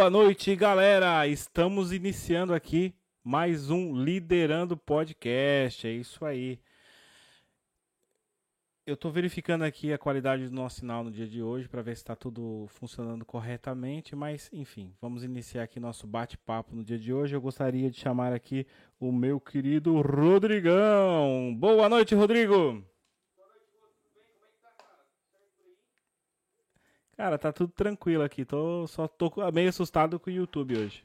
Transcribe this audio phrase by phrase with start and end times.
[0.00, 1.26] Boa noite, galera!
[1.26, 5.86] Estamos iniciando aqui mais um Liderando Podcast.
[5.86, 6.58] É isso aí.
[8.86, 11.94] Eu estou verificando aqui a qualidade do nosso sinal no dia de hoje para ver
[11.96, 17.12] se está tudo funcionando corretamente, mas enfim, vamos iniciar aqui nosso bate-papo no dia de
[17.12, 17.36] hoje.
[17.36, 18.66] Eu gostaria de chamar aqui
[18.98, 21.54] o meu querido Rodrigão.
[21.54, 22.89] Boa noite, Rodrigo!
[27.20, 28.46] Cara, tá tudo tranquilo aqui.
[28.46, 31.04] Tô, só tô meio assustado com o YouTube hoje.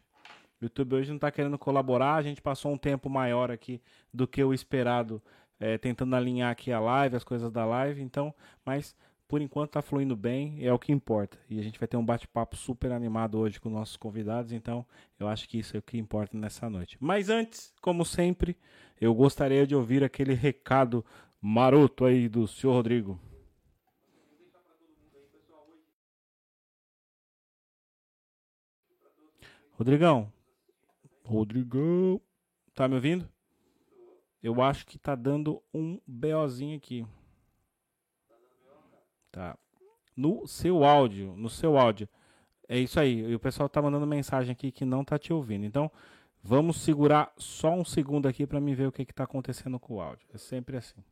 [0.62, 2.16] O YouTube hoje não tá querendo colaborar.
[2.16, 3.82] A gente passou um tempo maior aqui
[4.14, 5.22] do que o esperado,
[5.60, 8.02] é, tentando alinhar aqui a live, as coisas da live.
[8.02, 8.34] Então,
[8.66, 8.96] mas
[9.28, 11.38] por enquanto tá fluindo bem, é o que importa.
[11.50, 14.54] E a gente vai ter um bate-papo super animado hoje com nossos convidados.
[14.54, 14.86] Então,
[15.20, 16.96] eu acho que isso é o que importa nessa noite.
[16.98, 18.56] Mas antes, como sempre,
[19.02, 21.04] eu gostaria de ouvir aquele recado
[21.42, 23.20] maroto aí do senhor Rodrigo.
[29.78, 30.32] Rodrigão.
[31.26, 32.22] Rodrigão.
[32.74, 33.30] Tá me ouvindo?
[34.42, 37.06] Eu acho que tá dando um BOzinho aqui.
[39.32, 39.58] Tá.
[40.16, 42.08] No seu áudio, no seu áudio.
[42.70, 43.20] É isso aí.
[43.20, 45.66] E o pessoal tá mandando mensagem aqui que não tá te ouvindo.
[45.66, 45.92] Então,
[46.42, 49.96] vamos segurar só um segundo aqui para me ver o que que tá acontecendo com
[49.96, 50.26] o áudio.
[50.34, 51.04] É sempre assim.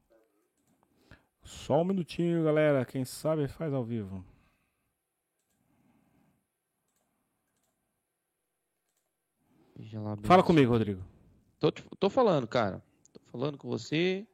[1.44, 2.86] Só um minutinho, galera.
[2.86, 4.24] Quem sabe faz ao vivo.
[10.24, 11.04] Fala comigo, Rodrigo.
[11.60, 12.84] Tô, tô falando, cara.
[13.12, 14.28] Tô falando com você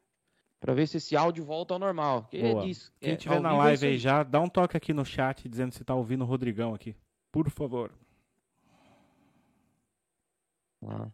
[0.60, 2.27] para ver se esse áudio volta ao normal.
[2.29, 5.05] Que é disso, Quem é, tiver na live aí já, dá um toque aqui no
[5.05, 6.96] chat dizendo se tá ouvindo o Rodrigão aqui.
[7.31, 7.91] Por favor.
[10.81, 11.12] Vamos lá.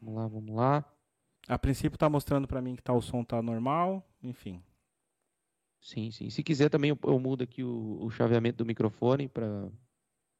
[0.00, 0.84] Vamos lá, vamos lá.
[1.48, 4.62] A princípio tá mostrando para mim que tá, o som tá normal, enfim.
[5.80, 6.30] Sim, sim.
[6.30, 9.68] Se quiser também eu, eu mudo aqui o, o chaveamento do microfone para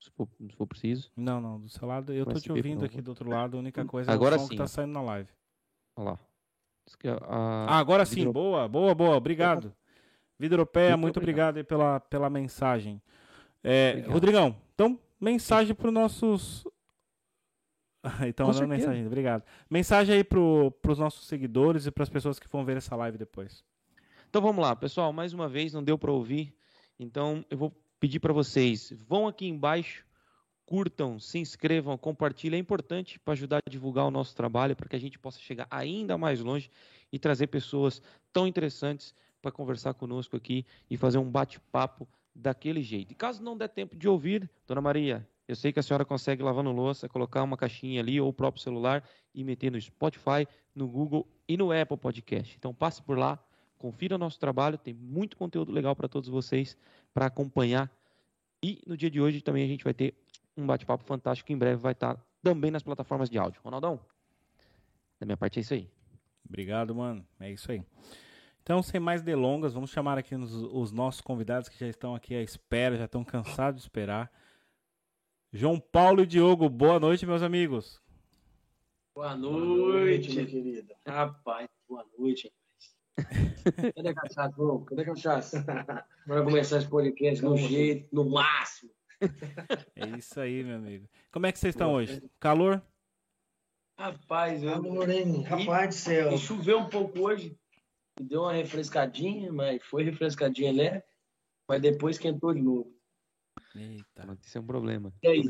[0.02, 1.10] se for, se for preciso.
[1.16, 3.84] Não, não, do seu lado, eu tô te ouvindo aqui do outro lado, a única
[3.84, 5.30] coisa agora é o som sim, que tá saindo na live.
[5.96, 6.18] Olha lá.
[7.28, 7.66] A...
[7.68, 8.32] Ah, agora sim, Vidro...
[8.32, 9.72] boa, boa, boa, obrigado.
[10.36, 13.00] Vidropeia, muito, muito obrigado, obrigado pela, pela mensagem.
[13.62, 16.66] É, Rodrigão, então, mensagem para os nossos.
[18.26, 19.44] então, mandando mensagem, obrigado.
[19.70, 23.16] Mensagem aí para os nossos seguidores e para as pessoas que vão ver essa live
[23.16, 23.64] depois.
[24.28, 26.56] Então vamos lá, pessoal, mais uma vez, não deu para ouvir,
[26.98, 30.04] então eu vou pedir para vocês, vão aqui embaixo,
[30.66, 32.58] curtam, se inscrevam, compartilhem.
[32.58, 35.68] É importante para ajudar a divulgar o nosso trabalho, para que a gente possa chegar
[35.70, 36.68] ainda mais longe
[37.12, 43.12] e trazer pessoas tão interessantes para conversar conosco aqui e fazer um bate-papo daquele jeito.
[43.12, 46.42] E caso não der tempo de ouvir, Dona Maria, eu sei que a senhora consegue
[46.42, 50.44] lavando louça, colocar uma caixinha ali ou o próprio celular e meter no Spotify,
[50.74, 52.56] no Google e no Apple Podcast.
[52.58, 53.38] Então passe por lá,
[53.82, 56.78] confira o nosso trabalho, tem muito conteúdo legal para todos vocês
[57.12, 57.90] para acompanhar.
[58.62, 60.14] E no dia de hoje também a gente vai ter
[60.56, 63.60] um bate-papo fantástico que em breve vai estar também nas plataformas de áudio.
[63.64, 63.98] Ronaldão,
[65.18, 65.90] da minha parte é isso aí.
[66.48, 67.26] Obrigado, mano.
[67.40, 67.82] É isso aí.
[68.62, 72.36] Então, sem mais delongas, vamos chamar aqui os, os nossos convidados que já estão aqui
[72.36, 74.30] à espera, já estão cansados de esperar.
[75.52, 78.00] João Paulo e Diogo, boa noite, meus amigos.
[79.12, 80.96] Boa noite, minha querida.
[81.04, 82.52] Rapaz, boa noite.
[83.94, 84.84] Cadê a cachaça, João?
[84.84, 85.64] Cadê a cachaça?
[86.26, 88.90] Bora começar esse podcast no jeito, no máximo.
[89.94, 91.08] É isso aí, meu amigo.
[91.30, 92.20] Como é que vocês estão hoje?
[92.40, 92.82] Calor?
[93.96, 94.72] Rapaz, eu...
[94.72, 95.42] Calor, hein?
[95.42, 96.38] Rapaz do céu.
[96.38, 97.56] Choveu um pouco hoje,
[98.20, 101.04] deu uma refrescadinha, mas foi refrescadinha leve,
[101.68, 102.92] mas depois esquentou de novo.
[103.76, 104.36] Eita.
[104.42, 105.12] Isso é um problema.
[105.22, 105.42] E aí?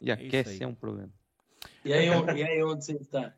[0.00, 1.12] E aquece é um problema.
[1.84, 3.36] E aí, e aí onde você está?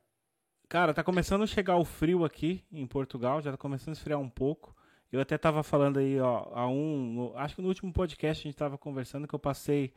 [0.75, 4.19] Cara, tá começando a chegar o frio aqui em Portugal, já tá começando a esfriar
[4.19, 4.75] um pouco.
[5.13, 7.13] Eu até tava falando aí, ó, a um.
[7.13, 9.93] No, acho que no último podcast a gente tava conversando que eu passei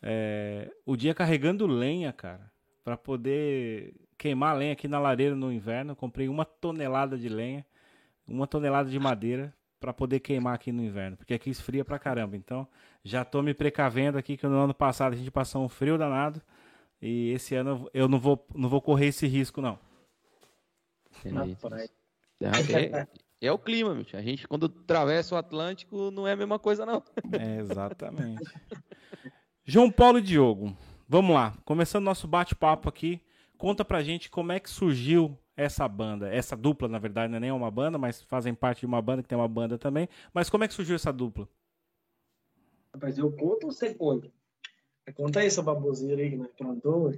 [0.00, 2.52] é, o dia carregando lenha, cara,
[2.84, 5.96] para poder queimar lenha aqui na lareira no inverno.
[5.96, 7.66] Comprei uma tonelada de lenha,
[8.24, 12.36] uma tonelada de madeira para poder queimar aqui no inverno, porque aqui esfria pra caramba.
[12.36, 12.64] Então,
[13.02, 16.40] já tô me precavendo aqui que no ano passado a gente passou um frio danado
[17.00, 19.90] e esse ano eu não vou, não vou correr esse risco não.
[22.44, 23.06] É,
[23.40, 24.04] é, o clima, meu.
[24.14, 27.00] A gente, quando atravessa o Atlântico, não é a mesma coisa, não.
[27.40, 28.42] É, exatamente.
[29.64, 30.76] João Paulo e Diogo,
[31.08, 31.56] vamos lá.
[31.64, 33.20] Começando nosso bate-papo aqui.
[33.56, 37.40] Conta pra gente como é que surgiu essa banda, essa dupla, na verdade, não é
[37.40, 40.08] nem uma banda, mas fazem parte de uma banda que tem uma banda também.
[40.34, 41.48] Mas como é que surgiu essa dupla?
[42.94, 44.28] Rapaz, eu conto ou você conta?
[45.14, 47.12] Conta aí essa baboseira aí que nós plantou.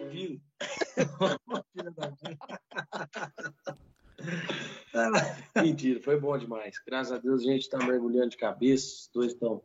[0.08, 0.40] Viu?
[5.62, 6.80] Mentira, foi bom demais.
[6.86, 9.62] Graças a Deus a gente está mergulhando de cabeça, os dois estão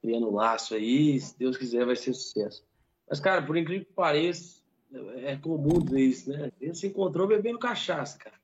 [0.00, 1.20] criando laço aí.
[1.20, 2.66] Se Deus quiser, vai ser sucesso.
[3.08, 4.60] Mas, cara, por incrível que pareça,
[5.16, 6.50] é comum dizer isso, né?
[6.60, 8.36] A gente se encontrou bebendo cachaça, cara.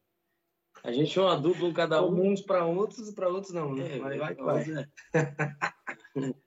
[0.84, 2.08] A gente é uma dupla, um cada um.
[2.08, 3.96] Comuns para outros e para outros não, né?
[3.96, 4.64] É, vai, vai, vai.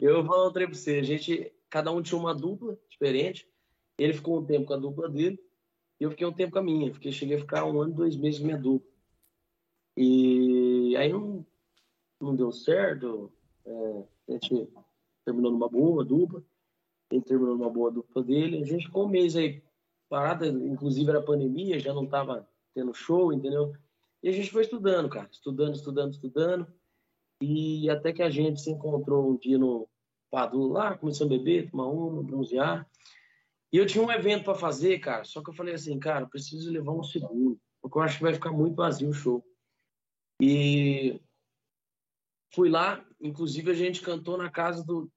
[0.00, 0.98] Eu vou falar um trem pra você.
[0.98, 3.48] A gente, cada um tinha uma dupla diferente.
[3.98, 5.36] Ele ficou um tempo com a dupla dele
[5.98, 6.94] e eu fiquei um tempo com a minha.
[6.94, 8.88] Fiquei, cheguei a ficar um ano, dois meses com minha dupla.
[9.96, 11.44] E aí não,
[12.20, 13.32] não deu certo.
[13.66, 14.68] É, a gente
[15.24, 16.44] terminou numa boa dupla.
[17.10, 18.62] Ele terminou numa boa dupla dele.
[18.62, 19.60] A gente ficou um mês aí
[20.08, 23.74] parada, inclusive era pandemia, já não tava tendo show, entendeu?
[24.22, 25.28] E a gente foi estudando, cara.
[25.28, 26.72] Estudando, estudando, estudando.
[27.40, 29.88] E até que a gente se encontrou um dia no
[30.34, 32.90] Padu lá, começou a beber, tomar uma, bronzear.
[33.72, 35.22] E eu tinha um evento para fazer, cara.
[35.22, 38.34] Só que eu falei assim, cara, preciso levar um segundo, porque eu acho que vai
[38.34, 39.46] ficar muito vazio o show.
[40.42, 41.20] E
[42.52, 45.08] fui lá, inclusive a gente cantou na casa do,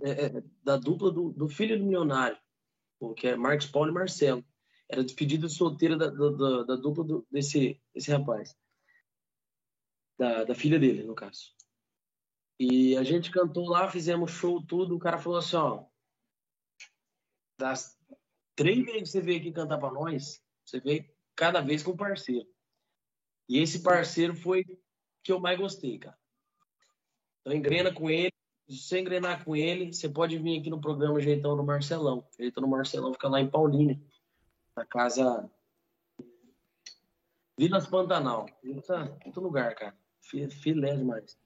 [0.00, 2.38] é, é da dupla do, do, filho do milionário,
[3.18, 4.42] que é Marcos Paulo e Marcelo.
[4.88, 8.56] Era despedida solteira da, da, da dupla do, desse, desse rapaz.
[10.18, 11.52] Da, da filha dele, no caso.
[12.58, 14.96] E a gente cantou lá, fizemos show, tudo.
[14.96, 15.84] O cara falou assim: ó,
[17.58, 17.98] das
[18.54, 22.48] três vezes que você veio aqui cantar pra nós, você veio cada vez com parceiro.
[23.48, 24.64] E esse parceiro foi
[25.22, 26.18] que eu mais gostei, cara.
[27.40, 28.32] Então engrena com ele.
[28.68, 32.26] Se você engrenar com ele, você pode vir aqui no programa Jeitão do Marcelão.
[32.38, 34.00] Jeitão do Marcelão fica lá em Paulínia,
[34.74, 35.50] na casa
[37.58, 38.46] Vilas Pantanal.
[38.86, 39.96] Tá, todo lugar, cara.
[40.22, 41.38] Filé demais.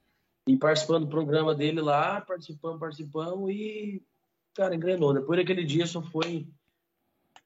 [0.49, 4.02] E participando do programa dele lá, participamos, participamos e,
[4.55, 5.12] cara, engrenou.
[5.12, 6.49] Depois daquele dia só foi,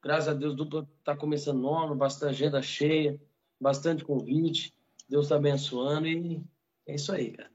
[0.01, 3.21] graças a Deus, dupla tá começando nono, bastante agenda cheia,
[3.59, 4.73] bastante convite.
[5.09, 6.41] Deus tá abençoando e
[6.87, 7.51] é isso aí, cara.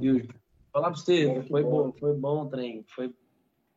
[0.00, 0.26] E
[0.72, 2.82] falar pra você, foi bom, foi bom o trem.
[2.88, 3.14] Foi,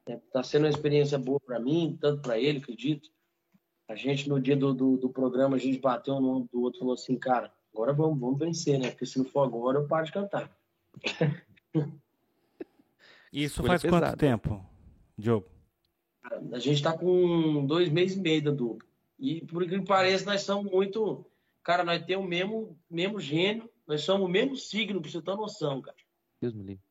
[0.08, 3.10] é, tá sendo uma experiência boa para mim, tanto para ele, acredito.
[3.86, 6.62] A gente, no dia do, do, do, programa, a gente bateu um no ombro do
[6.62, 8.92] outro e falou assim, cara, agora vamos, vamos vencer, né?
[8.92, 10.58] Porque se não for agora, eu paro de cantar.
[13.32, 14.08] Isso faz pesada.
[14.08, 14.65] quanto tempo,
[15.18, 15.48] Diogo?
[16.51, 18.88] A gente tá com dois meses e meio da dupla.
[19.18, 21.25] E por que pareça, nós somos muito.
[21.63, 25.36] Cara, nós temos o mesmo, mesmo gênio, nós somos o mesmo signo, pra você ter
[25.36, 25.98] noção, cara.
[26.41, 26.84] Deus me livre.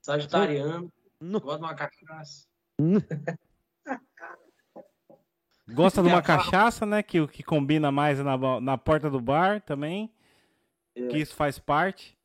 [0.00, 2.46] Sagitariano, gosta de uma cachaça.
[5.66, 7.02] Gosta de uma cachaça, né?
[7.02, 10.12] Que, que combina mais na, na porta do bar também.
[10.94, 11.06] É.
[11.06, 12.16] Que isso faz parte.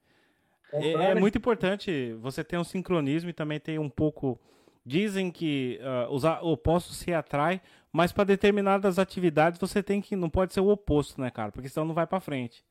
[0.71, 4.39] É, é, muito importante você ter um sincronismo e também ter um pouco.
[4.85, 7.61] Dizem que uh, os opostos se atraem,
[7.91, 10.15] mas para determinadas atividades você tem que.
[10.15, 11.51] Não pode ser o oposto, né, cara?
[11.51, 12.63] Porque senão não vai para frente.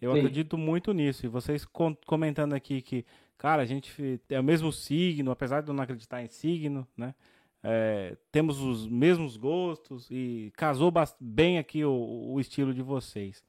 [0.00, 0.18] Eu Sim.
[0.18, 1.24] acredito muito nisso.
[1.24, 1.66] E vocês
[2.06, 3.04] comentando aqui que,
[3.38, 7.14] cara, a gente é o mesmo signo, apesar de eu não acreditar em signo, né?
[7.66, 13.42] É, temos os mesmos gostos e casou bem aqui o, o estilo de vocês.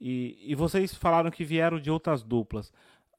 [0.00, 2.72] E, e vocês falaram que vieram de outras duplas.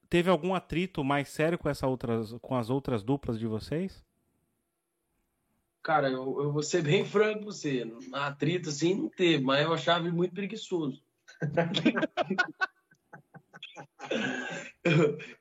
[0.10, 4.06] Teve algum atrito mais sério com, essa outras, com as outras duplas de vocês?
[5.84, 7.84] Cara, eu, eu vou ser bem franco com você.
[8.14, 11.02] Atrito assim não teve, mas eu achava ele muito preguiçoso.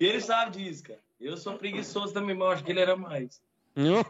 [0.00, 1.00] e ele sabe disso, cara.
[1.19, 3.43] Eu sou preguiçoso também, mas eu acho que ele era mais.
[3.75, 4.05] Não?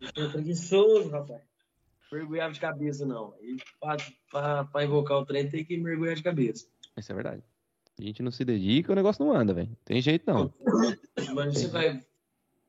[0.00, 1.48] Eu sou preguiçoso, rapaz
[2.12, 3.34] mergulhava de cabeça, não.
[4.30, 6.66] Para invocar o trem tem que mergulhar de cabeça.
[6.96, 7.42] Isso é verdade.
[7.98, 9.76] A gente não se dedica, o negócio não anda, velho.
[9.84, 10.52] Tem jeito não.
[11.34, 12.04] Mas você vai,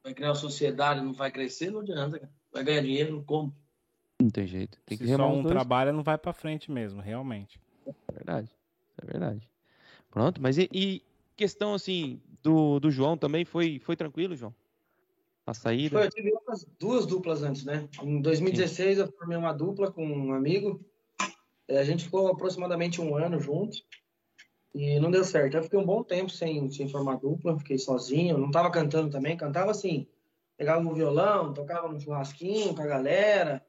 [0.04, 2.34] vai criar uma sociedade, não vai crescer, não adianta, cara.
[2.52, 3.56] Vai ganhar dinheiro, como?
[4.20, 4.80] Não tem jeito.
[4.86, 7.60] Tem se que só um trabalha, não vai para frente mesmo, realmente.
[7.86, 8.52] É verdade.
[9.02, 9.50] É verdade.
[10.10, 11.04] Pronto, mas e, e,
[11.38, 14.54] questão assim do, do João também foi, foi tranquilo, João?
[15.50, 15.98] A saída?
[15.98, 16.32] Foi, eu tive
[16.80, 17.90] duas duplas antes, né?
[18.04, 19.04] Em 2016 Sim.
[19.04, 20.80] eu formei uma dupla com um amigo.
[21.68, 23.84] É, a gente ficou aproximadamente um ano juntos
[24.76, 25.58] e não deu certo.
[25.58, 29.36] Eu fiquei um bom tempo sem, sem formar dupla, fiquei sozinho, não tava cantando também,
[29.36, 30.08] cantava assim,
[30.56, 33.66] pegava o violão, tocava no churrasquinho com a galera,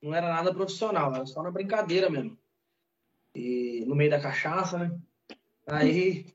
[0.00, 2.38] não era nada profissional, era só na brincadeira mesmo.
[3.34, 4.96] E no meio da cachaça, né?
[5.66, 6.26] Aí,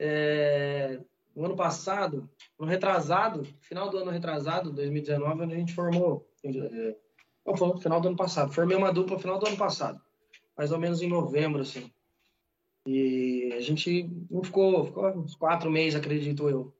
[0.00, 0.98] é,
[1.34, 6.28] no ano passado, no retrasado, final do ano retrasado, 2019, a gente formou.
[6.44, 6.96] É,
[7.46, 8.52] não, foi no final do ano passado.
[8.52, 10.00] Formei uma dupla no final do ano passado.
[10.56, 11.90] Mais ou menos em novembro, assim.
[12.86, 16.74] E a gente não ficou, ficou uns quatro meses, acredito eu.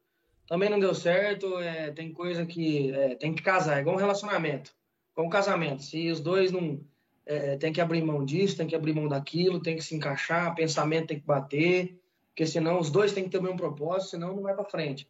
[0.47, 1.59] Também não deu certo.
[1.59, 4.73] É, tem coisa que é, tem que casar, é igual um relacionamento.
[5.15, 5.83] Como um casamento.
[5.83, 6.81] Se os dois não
[7.27, 10.55] é, tem que abrir mão disso, tem que abrir mão daquilo, tem que se encaixar,
[10.55, 12.01] pensamento tem que bater,
[12.41, 15.07] porque senão os dois têm que ter o mesmo propósito, senão não vai para frente.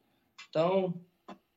[0.49, 0.93] Então,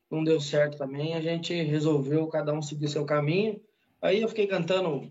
[0.08, 3.60] não deu certo também, a gente resolveu cada um seguir seu caminho.
[4.00, 5.10] Aí eu fiquei cantando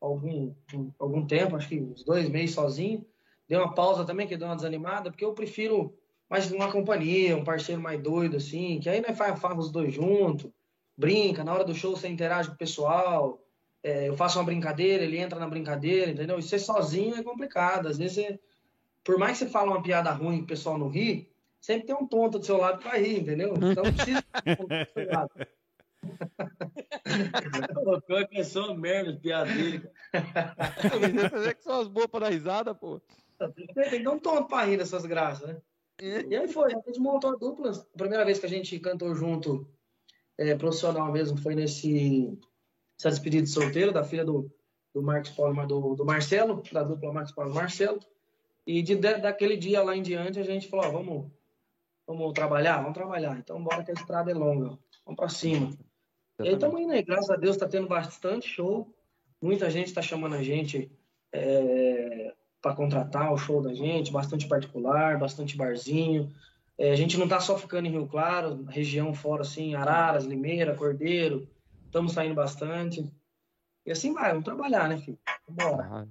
[0.00, 0.54] algum,
[0.98, 3.04] algum tempo, acho que uns dois meses sozinho.
[3.46, 5.92] Dei uma pausa também, que deu uma desanimada, porque eu prefiro
[6.30, 9.92] mais uma companhia, um parceiro mais doido, assim, que aí nós faz, faz os dois
[9.92, 10.50] juntos,
[10.96, 13.38] brinca, na hora do show você interage com o pessoal,
[13.82, 16.38] é, eu faço uma brincadeira, ele entra na brincadeira, entendeu?
[16.38, 18.40] E ser sozinho é complicado, às vezes, você,
[19.04, 21.96] por mais que você fale uma piada ruim que o pessoal não ri, sempre tem
[21.96, 23.54] um tonto do seu lado que vai rir, entendeu?
[23.54, 25.30] Então precisa do seu lado.
[28.06, 29.90] Pior que é só merda, piada dele.
[31.30, 33.00] Você que são as boas para dar risada, pô.
[33.74, 35.60] Tem que dar um tonto pra rir dessas graças, né?
[36.00, 37.72] E aí foi, a gente montou a dupla.
[37.72, 39.68] A primeira vez que a gente cantou junto,
[40.38, 42.38] é, profissional mesmo, foi nesse
[42.98, 44.50] essa despedida de solteiro da filha do,
[44.94, 48.00] do Marcos Paulo, do, do Marcelo, da dupla Marcos Paulo Marcelo.
[48.66, 51.32] E de, daquele dia lá em diante a gente falou, ó, vamos,
[52.06, 52.78] vamos trabalhar?
[52.78, 53.38] Vamos trabalhar.
[53.38, 54.78] Então bora que a estrada é longa.
[55.04, 55.70] Vamos para cima.
[56.40, 58.94] E aí estamos indo aí, graças a Deus está tendo bastante show.
[59.42, 60.90] Muita gente está chamando a gente
[61.32, 66.32] é, para contratar o show da gente, bastante particular, bastante barzinho.
[66.78, 70.74] É, a gente não está só ficando em Rio Claro, região fora assim, Araras, Limeira,
[70.74, 71.46] Cordeiro.
[71.86, 73.10] Estamos saindo bastante.
[73.90, 75.18] E assim vai, vamos trabalhar, né, filho?
[75.48, 75.88] Bora.
[75.90, 76.06] Ah,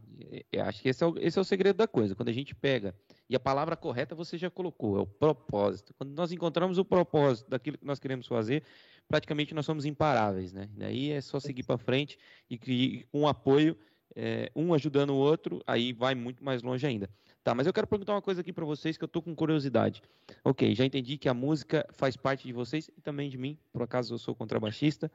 [0.52, 2.14] eu acho que esse é, o, esse é o segredo da coisa.
[2.14, 2.94] Quando a gente pega,
[3.30, 5.94] e a palavra correta você já colocou, é o propósito.
[5.98, 8.64] Quando nós encontramos o propósito daquilo que nós queremos fazer,
[9.08, 10.70] praticamente nós somos imparáveis, né?
[10.76, 13.78] Daí é só seguir para frente e, e com apoio
[14.14, 17.10] é, um ajudando o outro, aí vai muito mais longe ainda.
[17.46, 20.02] Tá, mas eu quero perguntar uma coisa aqui para vocês que eu tô com curiosidade.
[20.44, 23.82] Ok, já entendi que a música faz parte de vocês e também de mim, por
[23.82, 25.10] acaso eu sou contrabaixista,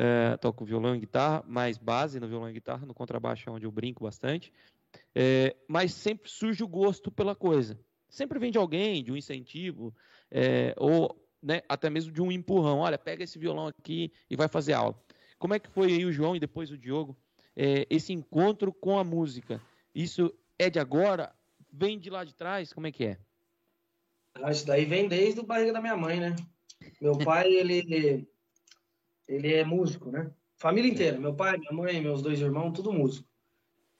[0.00, 3.66] é, toco violão e guitarra, mais base no violão e guitarra, no contrabaixo é onde
[3.66, 4.50] eu brinco bastante,
[5.14, 7.78] é, mas sempre surge o gosto pela coisa.
[8.08, 9.94] Sempre vem de alguém, de um incentivo,
[10.30, 12.78] é, ou né, até mesmo de um empurrão.
[12.78, 14.98] Olha, pega esse violão aqui e vai fazer aula.
[15.38, 17.14] Como é que foi aí o João e depois o Diogo
[17.54, 19.60] esse encontro com a música?
[19.94, 21.30] Isso é de agora?
[21.70, 22.72] Vem de lá de trás?
[22.72, 23.18] Como é que é?
[24.34, 26.34] Ah, isso daí vem desde o barriga da minha mãe, né?
[27.00, 28.26] Meu pai, ele,
[29.30, 30.30] ele é músico, né?
[30.56, 33.28] Família inteira, meu pai, minha mãe, meus dois irmãos, tudo músico.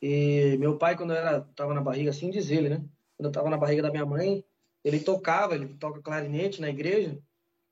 [0.02, 2.84] E meu pai, quando eu era, tava na barriga, assim diz ele, né?
[3.16, 4.44] Quando eu tava na barriga da minha mãe,
[4.84, 7.18] ele tocava, ele toca clarinete na igreja,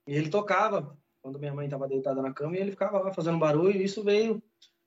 [0.06, 3.38] e ele tocava quando minha mãe estava deitada na cama e ele ficava lá fazendo
[3.38, 4.42] barulho, e isso veio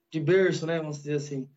[0.09, 0.79] de berço, né?
[0.79, 1.49] Vamos dizer assim.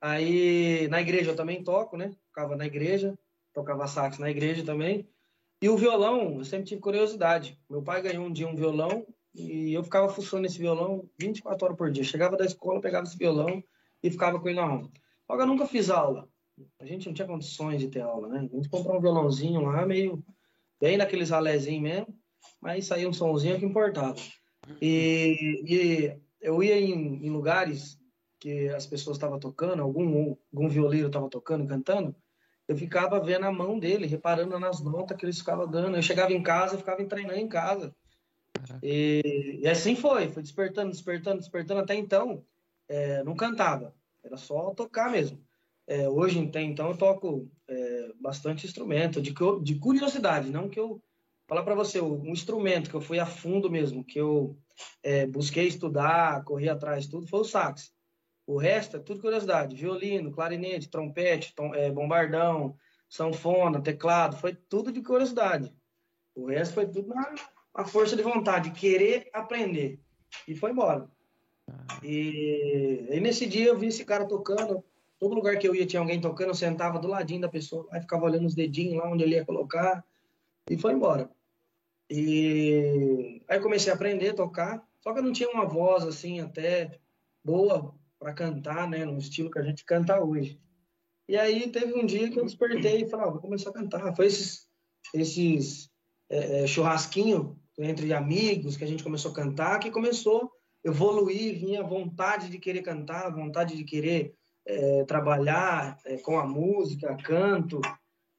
[0.00, 2.14] Aí na igreja eu também toco, né?
[2.28, 3.18] Tocava na igreja,
[3.52, 5.08] tocava sax na igreja também.
[5.60, 7.58] E o violão, eu sempre tive curiosidade.
[7.68, 11.78] Meu pai ganhou um dia um violão e eu ficava fuçando esse violão 24 horas
[11.78, 12.04] por dia.
[12.04, 13.62] Chegava da escola, pegava esse violão
[14.02, 14.90] e ficava com ele na mão.
[15.26, 16.28] Só que eu nunca fiz aula.
[16.78, 18.48] A gente não tinha condições de ter aula, né?
[18.52, 20.22] A gente comprou um violãozinho lá, meio
[20.80, 22.18] bem naqueles ralézinhos mesmo,
[22.60, 24.16] mas saía um somzinho que importava.
[24.80, 27.98] E, e eu ia em, em lugares
[28.38, 32.14] que as pessoas estavam tocando, algum, algum violeiro estava tocando, cantando,
[32.68, 35.96] eu ficava vendo a mão dele, reparando nas notas que eles ficavam dando.
[35.96, 37.94] Eu chegava em casa, ficava treinando em casa.
[38.82, 41.80] E, e, assim foi, foi despertando, despertando, despertando.
[41.80, 42.44] Até então,
[42.88, 45.42] é, não cantava, era só tocar mesmo.
[45.86, 51.02] É, hoje, então, eu toco é, bastante instrumento, de, de curiosidade, não que eu
[51.48, 54.56] falar para você, um instrumento que eu fui a fundo mesmo, que eu
[55.02, 57.92] é, busquei estudar, corri atrás, tudo, foi o sax.
[58.46, 59.76] O resto é tudo curiosidade.
[59.76, 62.76] Violino, clarinete, trompete, tom, é, bombardão,
[63.08, 65.74] sanfona, teclado, foi tudo de curiosidade.
[66.34, 67.34] O resto foi tudo na,
[67.76, 70.00] na força de vontade, de querer aprender.
[70.46, 71.08] E foi embora.
[72.02, 74.84] E, e nesse dia eu vi esse cara tocando.
[75.18, 78.00] Todo lugar que eu ia tinha alguém tocando, eu sentava do ladinho da pessoa, aí
[78.00, 80.04] ficava olhando os dedinhos lá onde ele ia colocar
[80.68, 81.30] e foi embora.
[82.10, 86.40] E aí comecei a aprender a tocar, só que eu não tinha uma voz assim
[86.40, 86.98] até
[87.44, 90.60] boa para cantar, né, no estilo que a gente canta hoje.
[91.28, 94.14] E aí teve um dia que eu despertei e falei, ah, vou começar a cantar.
[94.14, 94.68] Foi esses
[95.14, 95.90] esses
[96.28, 100.52] é, é, churrasquinho entre amigos que a gente começou a cantar, que começou
[100.84, 104.34] a evoluir, vinha a vontade de querer cantar, vontade de querer
[104.66, 107.80] é, trabalhar é, com a música, canto.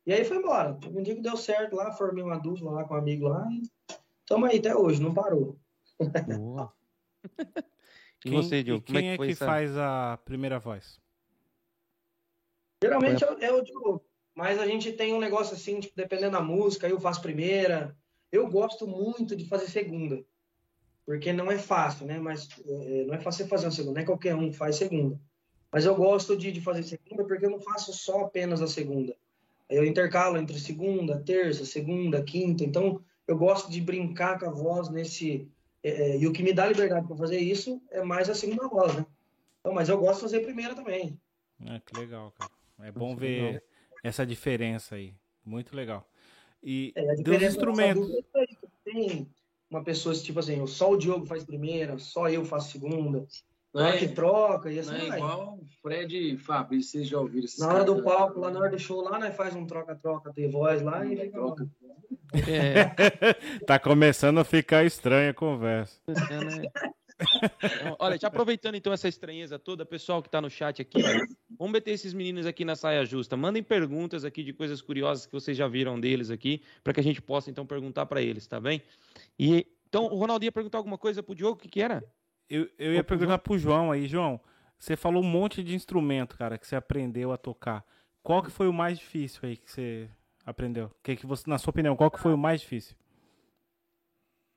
[0.06, 0.78] E aí foi embora.
[0.88, 3.64] Um dia que deu certo lá, formei uma dupla lá com um amigo lá e
[4.22, 5.58] estamos aí até hoje, não parou.
[6.38, 6.74] Boa.
[8.26, 8.84] e quem, você, Diogo?
[8.84, 11.00] Quem é que, é que faz a primeira voz?
[12.84, 14.06] Geralmente é, é o Diogo.
[14.36, 17.96] Mas a gente tem um negócio assim, tipo, dependendo da música, eu faço primeira.
[18.34, 20.26] Eu gosto muito de fazer segunda.
[21.06, 22.18] Porque não é fácil, né?
[22.18, 25.20] Mas é, não é fácil fazer uma segunda, não é qualquer um faz segunda.
[25.72, 29.16] Mas eu gosto de, de fazer segunda porque eu não faço só apenas a segunda.
[29.70, 32.64] Eu intercalo entre segunda, terça, segunda, quinta.
[32.64, 35.48] Então, eu gosto de brincar com a voz nesse.
[35.84, 38.68] É, é e o que me dá liberdade para fazer isso é mais a segunda
[38.68, 39.06] voz, né?
[39.60, 41.20] Então, mas eu gosto de fazer a primeira também.
[41.68, 42.52] É, que legal, cara.
[42.80, 43.64] É bom ver
[44.04, 45.14] essa diferença aí.
[45.46, 46.08] Muito legal.
[46.64, 48.10] E é, dos instrumentos.
[48.36, 48.46] É
[48.84, 49.28] tem
[49.70, 53.26] uma pessoa tipo assim, só o Diogo faz primeira, só eu faço segunda.
[53.74, 57.48] Não é que troca e assim não é igual Fred e Fábio, vocês já ouviram
[57.58, 60.48] Na hora do palco, lá na hora do show, lá nós faz um troca-troca, tem
[60.48, 61.68] voz lá e troca.
[62.48, 62.94] É.
[63.66, 66.00] tá começando a ficar estranha a conversa.
[66.08, 66.72] É, né?
[68.00, 71.02] Olha, te aproveitando então essa estranheza toda, pessoal que está no chat aqui,
[71.58, 73.38] vamos meter esses meninos aqui na saia justa.
[73.38, 77.04] Mandem perguntas aqui de coisas curiosas que vocês já viram deles aqui, para que a
[77.04, 78.82] gente possa então perguntar para eles, tá bem?
[79.38, 82.04] E então o Ronaldo ia perguntar alguma coisa pro Diogo, o que, que era?
[82.50, 84.40] Eu, eu ia perguntar pro João aí, João.
[84.78, 87.86] Você falou um monte de instrumento, cara, que você aprendeu a tocar.
[88.22, 90.10] Qual que foi o mais difícil aí que você
[90.46, 90.92] aprendeu?
[91.02, 92.96] Que que você, na sua opinião, qual que foi o mais difícil?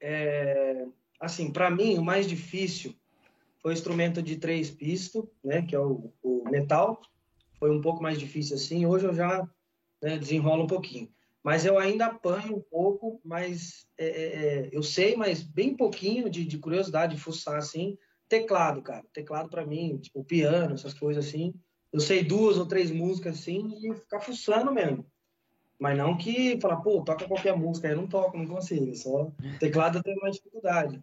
[0.01, 0.87] É,
[1.21, 2.95] assim, para mim, o mais difícil
[3.61, 7.01] foi o instrumento de três pistas, né, que é o, o, metal.
[7.59, 8.87] Foi um pouco mais difícil assim.
[8.87, 9.49] Hoje eu já
[10.03, 11.11] né, desenrolo um pouquinho.
[11.43, 16.29] Mas eu ainda apanho um pouco, mas é, é, é eu sei, mas bem pouquinho
[16.29, 17.97] de, de curiosidade de fuçar assim.
[18.29, 19.05] Teclado, cara.
[19.13, 21.55] Teclado para mim, tipo piano, essas coisas assim.
[21.93, 25.07] Eu sei duas ou três músicas assim e ficar fuçando mesmo.
[25.79, 28.95] Mas não que falar, pô, toca qualquer música, eu não toco, não consigo.
[28.95, 31.03] Só teclado eu tenho mais dificuldade.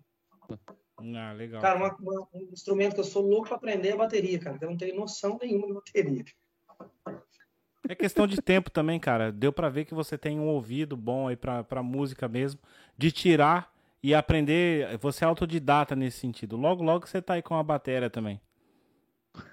[1.15, 1.61] Ah, legal.
[1.61, 4.57] Cara, uma, uma, um instrumento que eu sou louco para aprender é a bateria, cara,
[4.59, 6.25] eu não tenho noção nenhuma de bateria.
[7.87, 9.31] É questão de tempo também, cara.
[9.31, 12.59] Deu para ver que você tem um ouvido bom aí pra, pra música mesmo,
[12.97, 14.97] de tirar e aprender.
[14.99, 16.55] Você é autodidata nesse sentido.
[16.55, 18.39] Logo, logo você tá aí com a bateria também.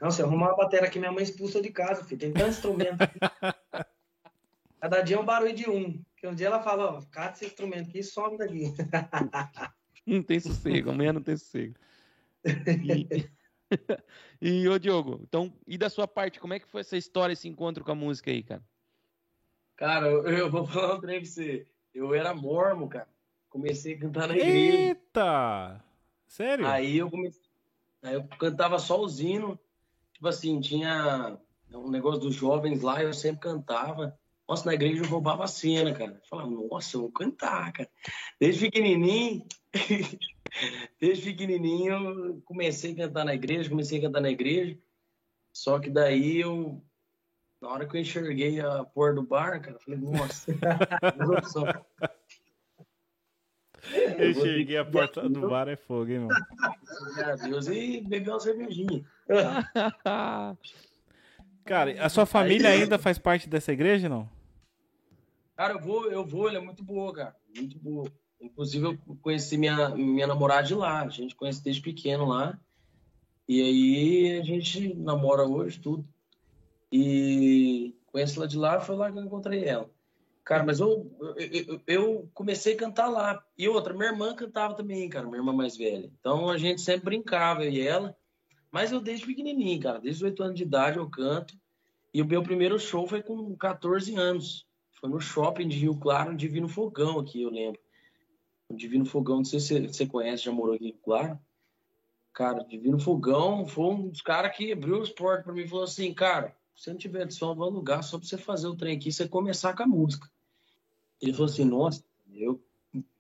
[0.01, 2.21] Não, se arrumar uma bateria que minha mãe expulsa de casa, filho.
[2.21, 2.99] Tem tanto instrumento.
[4.81, 6.03] Cada dia é um barulho de um.
[6.17, 8.65] Que um dia ela fala, ó, cata esse instrumento aqui e some daqui.
[10.07, 11.75] não tem sossego, amanhã não tem sossego.
[12.45, 13.29] E,
[14.41, 17.49] e ô Diogo, então, e da sua parte, como é que foi essa história, esse
[17.49, 18.63] encontro com a música aí, cara?
[19.77, 21.67] Cara, eu, eu vou falar um trem pra você.
[21.95, 23.09] Eu era mormo, cara.
[23.49, 24.77] Comecei a cantar na igreja.
[24.77, 25.85] Eita!
[26.27, 26.67] Sério?
[26.67, 27.43] Aí eu comecei.
[28.03, 29.59] Aí eu cantava só os hinos.
[30.13, 31.39] Tipo assim, tinha
[31.73, 34.20] um negócio dos jovens lá, eu sempre cantava.
[34.51, 36.11] Nossa, na igreja eu roubava a cena, cara.
[36.11, 37.89] Eu falava, nossa, eu vou cantar, cara.
[38.41, 39.47] Desde pequenininho,
[41.01, 44.77] desde pequenininho, comecei a cantar na igreja, comecei a cantar na igreja.
[45.53, 46.83] Só que daí eu,
[47.63, 50.53] na hora que eu enxerguei a porta do bar, cara, eu falei, nossa,
[54.19, 56.35] Eu enxerguei a porta do bar é fogo, hein, mano?
[57.17, 59.05] Meu Deus, e beber uma cervejinha.
[61.65, 64.40] Cara, a sua família ainda faz parte dessa igreja, não?
[65.61, 67.37] Cara, eu vou, eu vou, ela é muito boa, cara.
[67.55, 68.11] Muito boa.
[68.41, 71.03] Inclusive, eu conheci minha, minha namorada de lá.
[71.03, 72.59] A gente conhece desde pequeno lá.
[73.47, 76.09] E aí a gente namora hoje, tudo.
[76.91, 79.91] E conheci ela de lá, foi lá que eu encontrei ela.
[80.45, 83.45] Cara, mas eu, eu, eu, comecei a cantar lá.
[83.59, 86.11] E outra, minha irmã cantava também, cara, minha irmã mais velha.
[86.19, 88.17] Então a gente sempre brincava, eu e ela.
[88.73, 91.53] Mas eu desde pequenininho, cara, desde 8 anos de idade eu canto.
[92.15, 94.70] E o meu primeiro show foi com 14 anos.
[95.01, 97.81] Foi no shopping de Rio Claro, no Divino Fogão aqui, eu lembro.
[98.69, 101.39] O Divino Fogão, não sei se você conhece, já morou aqui em Rio Claro.
[102.33, 105.85] Cara, Divino Fogão foi um dos caras que abriu os portas para mim e falou
[105.85, 108.97] assim, cara, se não tiver de som, vou alugar só para você fazer o trem
[108.97, 110.31] aqui e você começar com a música.
[111.21, 112.63] Ele falou assim, nossa, eu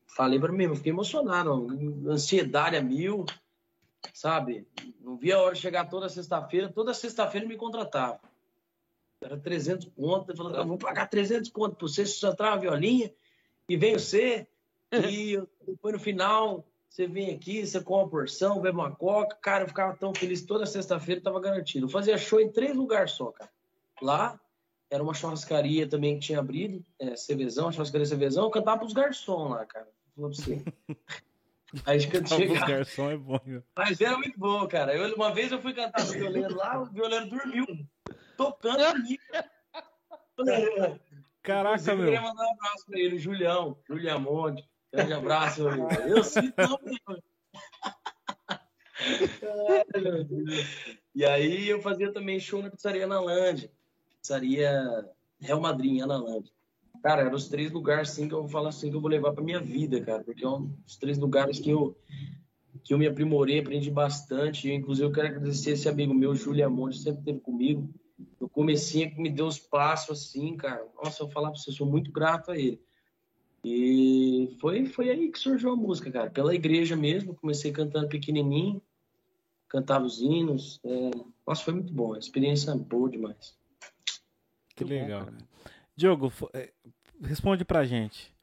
[0.06, 1.66] falei para mim, eu fiquei emocionado,
[2.08, 3.24] ansiedade a mil,
[4.14, 4.66] sabe?
[5.00, 8.20] Não via a hora de chegar toda sexta-feira, toda sexta-feira me contratava.
[9.20, 10.30] Era 300 conto.
[10.30, 13.12] Ele falou, eu vou pagar 300 conto para você, se você entrar uma violinha
[13.68, 14.46] e vem você.
[14.92, 19.36] E depois no final, você vem aqui, você come uma porção, bebe uma coca.
[19.36, 20.42] Cara, eu ficava tão feliz.
[20.42, 21.86] Toda sexta-feira estava garantido.
[21.86, 23.50] Eu fazia show em três lugares só, cara.
[24.02, 24.40] Lá,
[24.90, 28.44] era uma churrascaria também que tinha abrido, é, Cervezão, churrascaria Cervezão.
[28.44, 29.88] Eu cantava pros garçons lá, cara.
[30.16, 30.64] Falou pra você.
[31.86, 32.66] Aí quando chegava...
[32.66, 33.38] garçom é bom.
[33.76, 34.92] Mas era muito bom, cara.
[34.96, 37.64] Eu, uma vez eu fui cantar com o violeiro lá, o violeiro dormiu
[38.40, 39.22] tocando comigo.
[41.42, 42.06] Caraca, meu.
[42.06, 44.66] Eu queria mandar um abraço pra ele, Julião, Julião Monte.
[44.92, 46.98] Grande abraço, eu sinto também.
[51.14, 53.70] e aí eu fazia também show na pizzaria Land,
[54.20, 55.08] pizzaria
[55.40, 56.52] Real Madrid, na Land.
[57.02, 59.32] Cara, eram os três lugares assim que eu vou falar assim que eu vou levar
[59.32, 61.96] pra minha vida, cara, porque é um dos três lugares que eu
[62.84, 64.68] que eu me aprimorei, aprendi bastante.
[64.68, 67.88] Eu, inclusive, eu quero agradecer esse amigo meu, Júlio Amonte, sempre esteve comigo.
[68.40, 70.86] No comecinho que me deu os passos assim, cara.
[71.02, 72.80] Nossa, eu falar pra você, eu sou muito grato a ele.
[73.64, 76.30] E foi, foi aí que surgiu a música, cara.
[76.30, 78.80] Pela igreja mesmo, comecei cantando pequenininho,
[79.68, 80.80] cantava os hinos.
[80.84, 81.10] É...
[81.46, 83.54] Nossa, foi muito bom, a experiência boa demais.
[84.74, 85.26] Que legal.
[85.26, 85.32] Bom,
[85.94, 86.72] Diogo, é,
[87.22, 88.34] responde pra gente.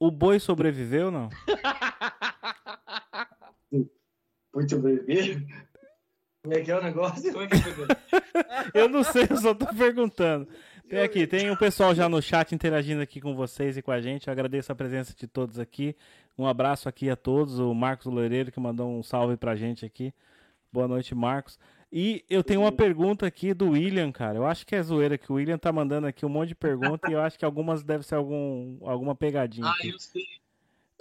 [0.00, 1.30] O boi sobreviveu ou não?
[4.52, 5.46] Boi sobreviveu?
[6.42, 7.32] Como é que é o negócio?
[8.74, 10.48] É eu não sei, eu só tô perguntando.
[10.88, 13.90] Tem aqui, tem o um pessoal já no chat interagindo aqui com vocês e com
[13.90, 14.28] a gente.
[14.28, 15.94] Eu agradeço a presença de todos aqui.
[16.38, 17.58] Um abraço aqui a todos.
[17.58, 20.14] O Marcos Loureiro que mandou um salve pra gente aqui.
[20.72, 21.58] Boa noite, Marcos.
[21.90, 24.38] E eu tenho uma pergunta aqui do William, cara.
[24.38, 27.10] Eu acho que é zoeira que o William tá mandando aqui um monte de perguntas
[27.10, 29.66] e eu acho que algumas devem ser algum, alguma pegadinha.
[29.66, 29.88] Ah, aqui.
[29.88, 30.24] eu sei.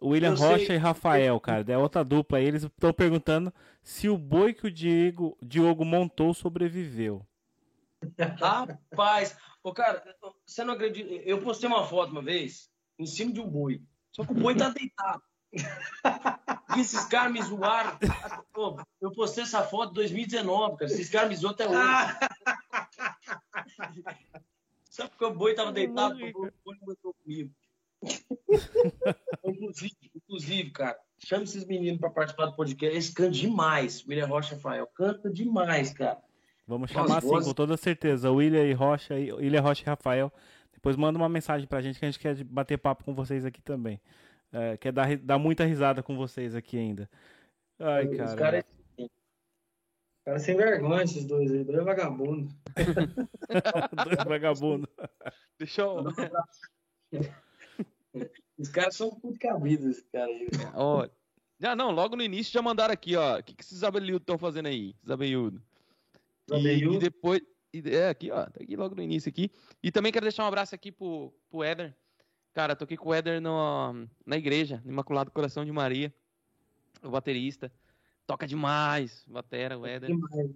[0.01, 0.75] William eu Rocha sei.
[0.75, 1.65] e Rafael, cara.
[1.71, 2.45] É outra dupla aí.
[2.45, 7.25] Eles estão perguntando se o boi que o Diego, Diogo montou sobreviveu.
[8.39, 9.35] Rapaz,
[9.67, 10.01] Ô, cara,
[10.45, 11.09] você não acredita?
[11.25, 13.83] Eu postei uma foto uma vez em cima de um boi.
[14.13, 15.21] Só que o boi tá deitado.
[15.53, 17.99] E esses caras me zoaram.
[19.01, 20.89] Eu postei essa foto em 2019, cara.
[20.89, 21.77] Esses caras me zoam até hoje.
[24.89, 26.53] Só porque o boi tava deitado, o boi
[26.87, 27.53] não comigo.
[29.43, 32.95] inclusive, inclusive, cara, chama esses meninos para participar do podcast.
[32.95, 34.05] Eles cantam demais.
[34.07, 36.19] William Rocha Rafael canta demais, cara.
[36.67, 38.31] Vamos chamar sim, com toda certeza.
[38.31, 40.31] William e Rocha, William Rocha e Rafael.
[40.73, 43.61] Depois manda uma mensagem pra gente que a gente quer bater papo com vocês aqui
[43.61, 43.99] também.
[44.51, 47.09] É, quer dar, dar muita risada com vocês aqui ainda.
[47.79, 48.29] Ai, cara.
[48.29, 48.65] Os caras
[50.27, 51.63] cara sem vergonha, esses dois aí.
[51.63, 52.53] Dois vagabundos.
[54.05, 54.89] dois vagabundos.
[55.57, 56.03] Deixa eu.
[58.57, 60.47] Os caras são muito cabidos, cara aí.
[60.73, 61.07] Ó.
[61.61, 63.39] Ah, não, logo no início já mandaram aqui, ó.
[63.39, 64.95] O que, que esses abelhudos estão fazendo aí?
[64.97, 65.61] Esses abelhudos.
[66.51, 67.41] E, e, depois.
[67.73, 68.45] É, aqui, ó.
[68.45, 69.51] Tá aqui logo no início aqui.
[69.81, 71.95] E também quero deixar um abraço aqui pro, pro Éder.
[72.53, 76.13] Cara, toquei com o Éder no, na igreja, no Imaculado Coração de Maria.
[77.03, 77.71] O baterista.
[78.27, 80.09] Toca demais, batera, o Éder.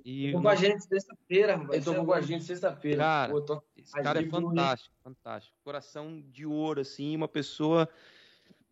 [0.03, 2.97] E com a gente sexta-feira, Eu tô com a gente sexta-feira.
[2.97, 3.63] Cara, Pô, tô...
[3.77, 5.55] esse cara é fantástico, fantástico.
[5.63, 7.87] Coração de ouro, assim, uma pessoa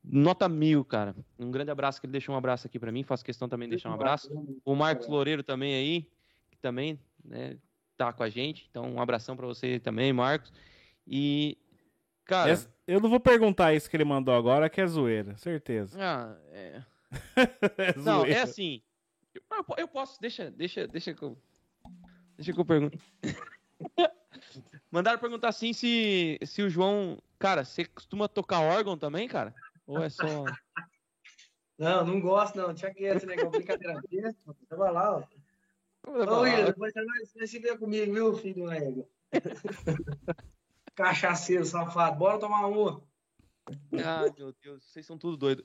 [0.03, 1.15] nota mil, cara.
[1.39, 3.01] Um grande abraço, que ele deixou um abraço aqui para mim.
[3.03, 4.29] Faço questão também de deixar um abraço.
[4.65, 6.01] O Marcos Loureiro também aí,
[6.51, 7.57] que também né,
[7.95, 8.67] tá com a gente.
[8.69, 10.51] Então, um abração para você também, Marcos.
[11.07, 11.57] E,
[12.25, 12.59] cara.
[12.85, 15.97] Eu não vou perguntar isso que ele mandou agora, que é zoeira, certeza.
[16.01, 16.81] Ah, é.
[17.77, 18.81] é não, é assim.
[19.51, 21.37] Eu, eu, posso, deixa, deixa, deixa que eu.
[22.35, 22.97] Deixa que eu pergunto.
[24.91, 27.21] Mandaram perguntar assim se, se o João.
[27.37, 29.53] Cara, você costuma tocar órgão também, cara?
[29.85, 30.45] Ou é só.
[31.77, 32.73] Não, não gosto, não.
[32.73, 34.01] Tinha que esse negócio, brincadeira.
[34.67, 35.23] Tava lá, ó.
[36.07, 39.07] Ô, William, depois você se vê comigo, viu, filho do égua?
[40.95, 42.17] Cachaceiro, safado.
[42.17, 43.01] Bora tomar uma.
[44.03, 45.63] Ah, meu Deus, vocês são tudo doido.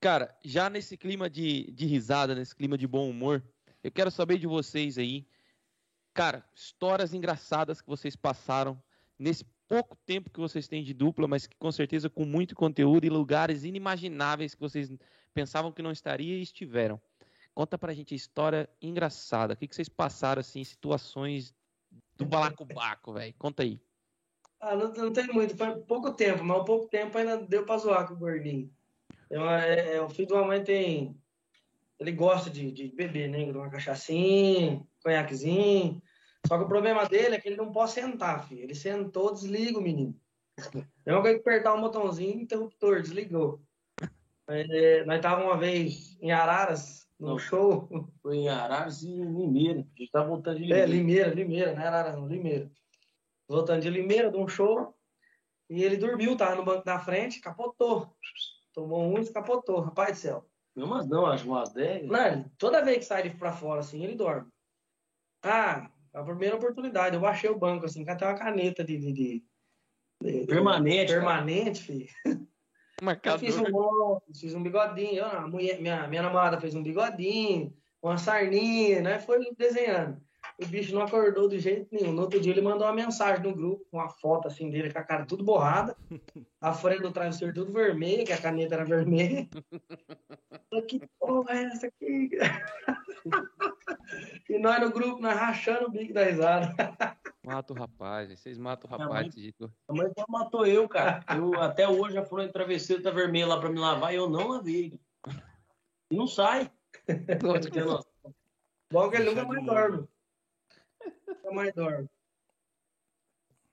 [0.00, 3.44] Cara, já nesse clima de, de risada, nesse clima de bom humor,
[3.84, 5.26] eu quero saber de vocês aí.
[6.14, 8.82] Cara, histórias engraçadas que vocês passaram
[9.18, 13.04] nesse pouco tempo que vocês têm de dupla, mas que com certeza com muito conteúdo
[13.04, 14.90] e lugares inimagináveis que vocês
[15.34, 16.98] pensavam que não estaria e estiveram.
[17.54, 19.52] Conta pra gente a história engraçada.
[19.52, 21.54] O que, que vocês passaram, assim, situações
[22.16, 23.34] do balacobaco, velho?
[23.38, 23.78] Conta aí.
[24.58, 28.08] Ah, não, não tem muito, foi pouco tempo, mas pouco tempo ainda deu pra zoar
[28.08, 28.72] com o gordinho.
[29.30, 31.16] É, é, é, o filho de uma mãe tem.
[31.98, 33.44] Ele gosta de, de beber, né?
[33.52, 36.02] Uma cachaçinha, conhaquezinho.
[36.46, 38.62] Só que o problema dele é que ele não pode sentar, filho.
[38.62, 40.18] Ele sentou, desliga o menino.
[41.06, 43.60] É uma coisa que apertar um botãozinho, interruptor, desligou.
[44.48, 47.88] É, nós estávamos uma vez em Araras, no show.
[48.22, 49.80] Foi em Araras e Limeira.
[49.80, 50.82] A gente tá voltando de Limeira.
[50.82, 52.70] É, Limeira, Limeira, não é Araras, não, Limeira.
[53.46, 54.94] Voltando de Limeira, de um show.
[55.68, 58.12] E ele dormiu, tava no banco da frente, capotou.
[58.80, 60.50] Tomou um e capotou, rapaz do céu.
[60.74, 62.08] Não, mas não, acho umas 10.
[62.08, 64.50] Não, toda vez que sai ele pra fora assim, ele dorme.
[65.42, 68.96] Ah, a primeira oportunidade, eu baixei o banco assim, até uma caneta de.
[68.96, 69.44] de, de,
[70.22, 71.12] de permanente.
[71.12, 72.06] Permanente, filho.
[73.02, 73.36] Marcador.
[73.36, 75.24] Eu fiz um fiz um bigodinho.
[75.24, 79.18] Eu, mulher, minha, minha namorada fez um bigodinho, uma sarninha, né?
[79.18, 80.18] Foi desenhando.
[80.62, 82.12] O bicho não acordou de jeito nenhum.
[82.12, 84.98] No outro dia ele mandou uma mensagem no grupo, com uma foto assim dele com
[84.98, 85.96] a cara tudo borrada,
[86.60, 89.48] a frente do travesseiro tudo vermelho, que a caneta era vermelha.
[90.86, 92.30] que porra é essa aqui?
[94.48, 96.74] e nós no grupo, nós rachando o bico da risada.
[97.42, 99.34] Mata o rapaz, vocês matam o rapaz.
[99.88, 101.24] A mãe, a mãe matou eu, cara.
[101.34, 104.28] Eu, até hoje a frente do travesseiro tá vermelha lá pra me lavar e eu
[104.28, 105.00] não lavei.
[106.12, 106.70] Não sai.
[108.92, 110.08] Bom que ele nunca mais dorme.
[111.26, 112.08] Nunca mais dorme.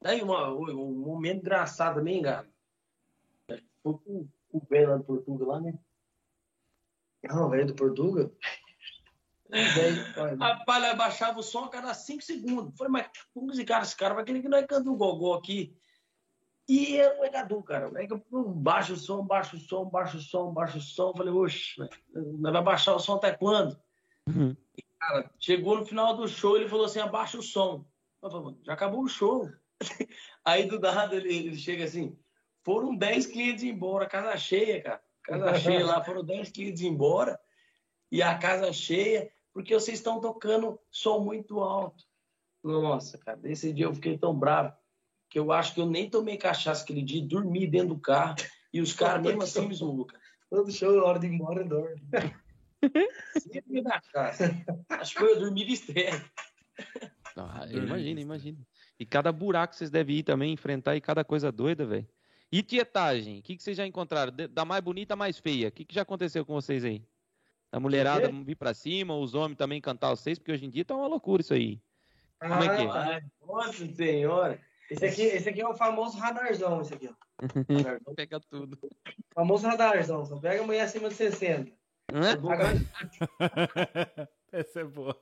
[0.04, 2.48] Aí, uma, um momento engraçado também, cara.
[3.82, 5.78] Foi com o velho lá do Portugal, lá, né?
[7.28, 8.32] Ah, o velho do Portugal?
[10.40, 12.78] Rapaz, ela baixava o som a cada 5 segundos.
[12.78, 15.76] Falei, mas como esse cara, esse cara vai querer que nós cantamos um gogó aqui?
[16.68, 17.90] E é um Egadu, cara.
[17.90, 21.14] Que eu baixo o som, baixo o som, baixo o som, baixo o som.
[21.16, 21.80] Falei, oxe,
[22.14, 23.80] nós vai baixar o som até quando?
[24.28, 24.56] Uhum.
[24.78, 27.86] E, cara, chegou no final do show, ele falou assim, abaixa o som.
[28.22, 29.50] Eu falei, já acabou o show.
[30.44, 32.18] Aí do nada ele, ele chega assim,
[32.64, 35.02] foram 10 clientes embora, casa cheia, cara.
[35.24, 37.40] Casa cheia lá, foram 10 clientes embora.
[38.12, 42.06] E a casa cheia, porque vocês estão tocando som muito alto.
[42.64, 44.74] Nossa, cara, desse dia eu fiquei tão bravo
[45.30, 48.36] que eu acho que eu nem tomei cachaça aquele dia, dormi dentro do carro
[48.74, 50.22] e os caras mesmo assim me zoam, cara.
[50.50, 52.02] Todo show, hora de ir embora, dorme.
[53.38, 54.56] Sempre da casa.
[54.90, 56.26] Acho que foi eu dormir de estresse.
[57.36, 58.58] Ah, imagina, imagina.
[59.00, 62.08] E cada buraco vocês devem ir também, enfrentar e cada coisa doida, velho.
[62.52, 64.34] E tietagem, o que, que vocês já encontraram?
[64.50, 67.06] Da mais bonita à mais feia, o que, que já aconteceu com vocês aí?
[67.72, 70.96] A mulherada vir pra cima, os homens também cantar vocês, porque hoje em dia tá
[70.96, 71.82] uma loucura isso aí.
[72.40, 73.22] Como é que é?
[73.46, 74.60] Nossa senhora!
[74.90, 77.14] Esse aqui, esse aqui é o famoso radarzão, esse aqui, ó.
[78.16, 78.80] pega tudo.
[78.82, 81.77] O famoso radarzão, só pega a mulher acima de 60.
[82.12, 82.74] Agora...
[84.52, 85.20] Essa é boa.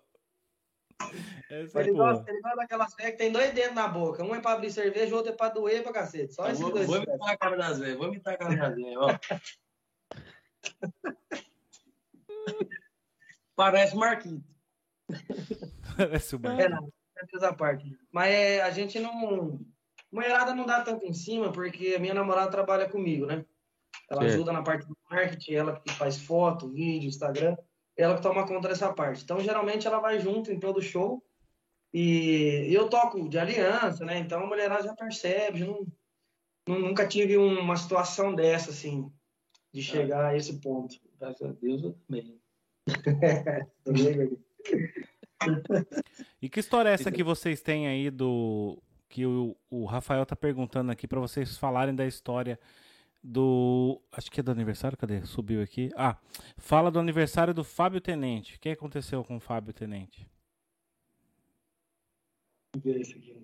[1.50, 2.14] Essa ele, é boa.
[2.14, 4.24] Gosta, ele gosta daquelas velhas que tem dois dedos na boca.
[4.24, 6.34] Um é pra abrir cerveja, o outro é pra doer pra cacete.
[6.34, 6.88] Só esses vou, dois.
[6.88, 9.20] Vou imitar a cara das velhas, vou imitar a cara das velhas, ó.
[13.56, 14.44] Parece Marquinhos.
[15.98, 16.66] Parece o Marquinhos.
[16.66, 16.92] É, não
[17.34, 17.98] essa parte.
[18.12, 19.60] Mas é, a gente não.
[20.12, 23.46] Mulherada não dá tanto em cima, porque a minha namorada trabalha comigo, né?
[24.10, 24.34] Ela certo.
[24.34, 27.56] ajuda na parte do marketing, ela que faz foto, vídeo, Instagram,
[27.98, 29.24] ela que toma conta dessa parte.
[29.24, 31.24] Então, geralmente, ela vai junto em todo show.
[31.94, 34.20] E eu toco de aliança, né?
[34.20, 35.88] Então a mulherada já percebe, já não,
[36.68, 39.10] não, nunca tive uma situação dessa, assim,
[39.74, 40.28] de chegar ah.
[40.28, 40.94] a esse ponto.
[41.18, 42.38] Graças a Deus eu também.
[46.42, 48.78] e que história é essa que vocês têm aí do.
[49.08, 52.60] Que o, o Rafael tá perguntando aqui para vocês falarem da história
[53.26, 54.02] do.
[54.12, 55.26] Acho que é do aniversário, cadê?
[55.26, 55.90] Subiu aqui.
[55.96, 56.18] Ah,
[56.58, 58.56] fala do aniversário do Fábio Tenente.
[58.56, 60.30] O que aconteceu com o Fábio Tenente?
[62.78, 63.36] ver isso aqui.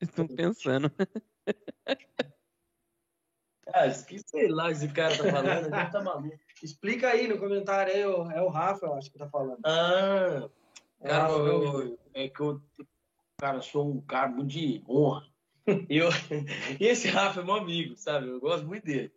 [0.00, 0.92] Estão pensando.
[3.74, 6.38] Ah, sei lá esse cara tá falando, ele tá maluco.
[6.62, 9.60] Explica aí no comentário aí, é o Rafa, eu acho que tá falando.
[9.64, 10.48] Ah,
[11.00, 12.62] cara, Rafa, eu, é que eu,
[13.38, 15.31] cara, sou um cara muito de honra.
[15.88, 16.08] E, eu,
[16.80, 18.28] e esse Rafa é meu amigo, sabe?
[18.28, 19.12] Eu gosto muito dele.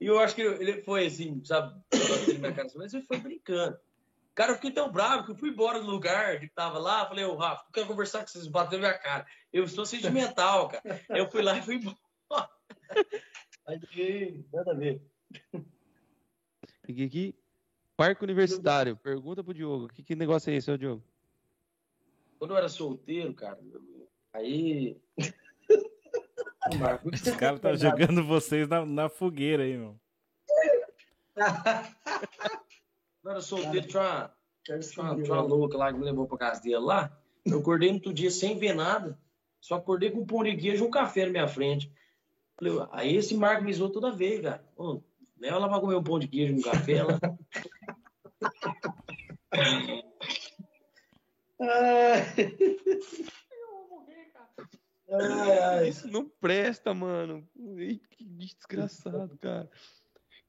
[0.00, 1.74] E eu acho que ele foi assim, sabe?
[2.76, 3.78] Mas ele foi brincando.
[4.34, 7.06] Cara, eu fiquei tão bravo que eu fui embora do lugar que tava lá.
[7.06, 9.26] Falei, ô Rafa, eu quero conversar com vocês, bateu minha cara.
[9.50, 11.00] Eu sou sentimental, cara.
[11.08, 11.96] Eu fui lá e fui embora.
[13.66, 15.02] Aí, nada a ver.
[16.86, 17.34] E aqui,
[17.96, 18.96] Parque Universitário.
[18.96, 19.88] Pergunta pro Diogo.
[19.88, 21.02] Que, que negócio é esse, ô Diogo?
[22.38, 23.58] Quando eu era solteiro, cara,
[24.34, 25.00] aí.
[27.12, 29.96] Os caras tá jogando vocês na, na fogueira aí, meu.
[33.22, 34.30] Quando eu solteiro, tinha
[34.98, 37.16] uma, louca lá que me levou pra casa dele lá.
[37.44, 39.18] Eu acordei no outro dia sem ver nada.
[39.60, 41.92] Só acordei com um pão de queijo e um café na minha frente.
[42.56, 44.64] Falei, aí esse Marco me zoou toda vez, cara.
[44.76, 45.02] Ô,
[45.38, 47.20] leva ela pra comer um pão de queijo, um café lá.
[55.88, 57.48] Isso não presta, mano.
[58.10, 59.70] Que bicho desgraçado, cara.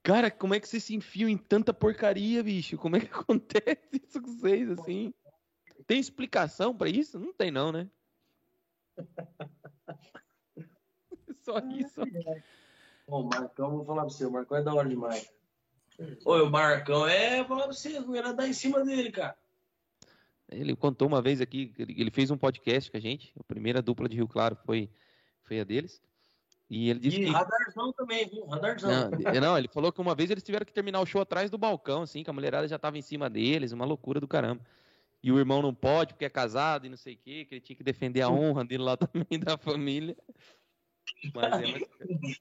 [0.03, 2.77] Cara, como é que vocês se enfiam em tanta porcaria, bicho?
[2.77, 5.13] Como é que acontece isso com vocês, assim?
[5.85, 7.19] Tem explicação para isso?
[7.19, 7.89] Não tem, não, né?
[11.43, 12.01] Só isso.
[13.05, 15.31] Ô, Marcão, vou falar pra você, o Marcão é da hora demais.
[16.25, 19.37] Oi, o Marcão é, vou falar pra você, era dar em cima dele, cara.
[20.49, 24.07] Ele contou uma vez aqui, ele fez um podcast com a gente, a primeira dupla
[24.07, 24.89] de Rio Claro foi,
[25.43, 26.01] foi a deles.
[26.69, 27.31] E ele disse e que...
[27.31, 28.45] radarzão também, viu?
[28.45, 29.11] Radarzão.
[29.11, 31.57] Não, não, ele falou que uma vez eles tiveram que terminar o show atrás do
[31.57, 34.61] balcão, assim, que a mulherada já tava em cima deles, uma loucura do caramba.
[35.23, 37.61] E o irmão não pode porque é casado e não sei o quê, que ele
[37.61, 40.15] tinha que defender a honra dele lá também da família.
[41.33, 41.53] Mas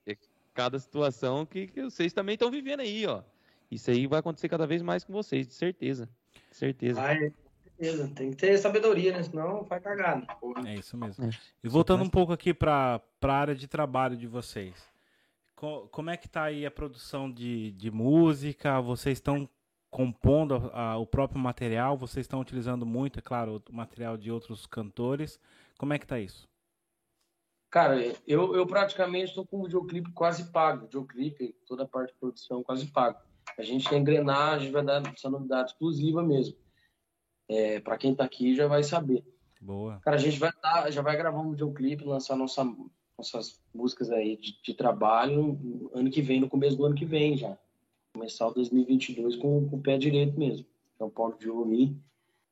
[0.07, 0.16] é, é
[0.54, 3.22] cada situação que, que vocês também estão vivendo aí, ó.
[3.70, 6.09] Isso aí vai acontecer cada vez mais com vocês, de certeza.
[6.50, 7.00] De certeza.
[7.00, 7.32] Vai,
[7.77, 8.12] certeza.
[8.14, 9.22] Tem que ter sabedoria, né?
[9.22, 10.27] Senão faz cagada.
[10.66, 11.27] É isso mesmo.
[11.27, 11.31] É.
[11.62, 14.74] E voltando um pouco aqui para a área de trabalho de vocês.
[15.55, 18.81] co como é que tá aí a produção de, de música?
[18.81, 19.49] Vocês estão
[19.91, 21.97] compondo a, a, o próprio material?
[21.97, 25.39] Vocês estão utilizando muito, é claro, o material de outros cantores?
[25.79, 26.49] Como é que tá isso?
[27.70, 30.85] Cara, eu, eu praticamente estou com o videoclipe quase pago.
[30.85, 33.18] O videoclipe, toda a parte de produção quase pago.
[33.59, 36.57] A gente tem engrenagem, vai dar essa novidade exclusiva mesmo.
[37.49, 39.24] É, para quem está aqui já vai saber.
[39.61, 40.01] Boa.
[40.01, 42.64] Cara, a gente vai tá, já vai gravar um videoclipe, lançar nossa,
[43.16, 47.36] nossas músicas aí de, de, trabalho ano que vem, no começo do ano que vem
[47.36, 47.57] já.
[48.12, 50.66] Começar o 2022 com, com o pé direito mesmo.
[50.99, 51.97] É o Paulo de ouvir.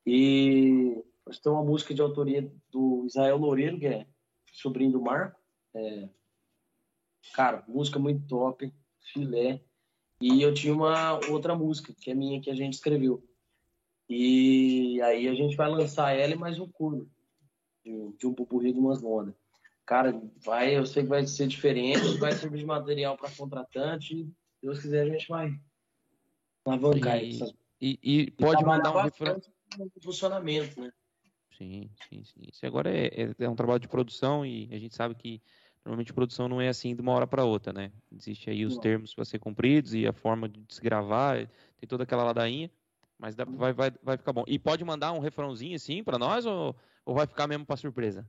[0.07, 4.07] E nós temos uma música de autoria do Israel Loureiro, que é
[4.53, 5.39] sobrinho do Marco.
[5.75, 6.09] É,
[7.35, 8.73] cara, música muito top,
[9.13, 9.61] filé.
[10.21, 13.23] E eu tinha uma outra música, que é minha, que a gente escreveu.
[14.09, 17.09] E aí a gente vai lançar ela e mais um curso
[17.85, 19.35] de, de um pupurri de umas modas.
[19.87, 24.25] Cara, vai, eu sei que vai ser diferente, vai servir de material para contratante.
[24.25, 25.55] Se Deus quiser, a gente vai
[26.65, 27.55] alavancar e, essas...
[27.81, 29.41] e, e pode e mandar um refrão.
[30.03, 30.91] funcionamento, né?
[31.57, 32.41] Sim, sim, sim.
[32.51, 35.41] Isso agora é, é, é, um trabalho de produção e a gente sabe que
[35.85, 37.93] normalmente produção não é assim de uma hora para outra, né?
[38.11, 41.47] Existe aí os termos para ser cumpridos e a forma de se gravar,
[41.79, 42.71] tem toda aquela ladainha,
[43.25, 44.45] mas dá, vai, vai, vai ficar bom.
[44.47, 48.29] E pode mandar um refrãozinho assim para nós ou, ou vai ficar mesmo para surpresa?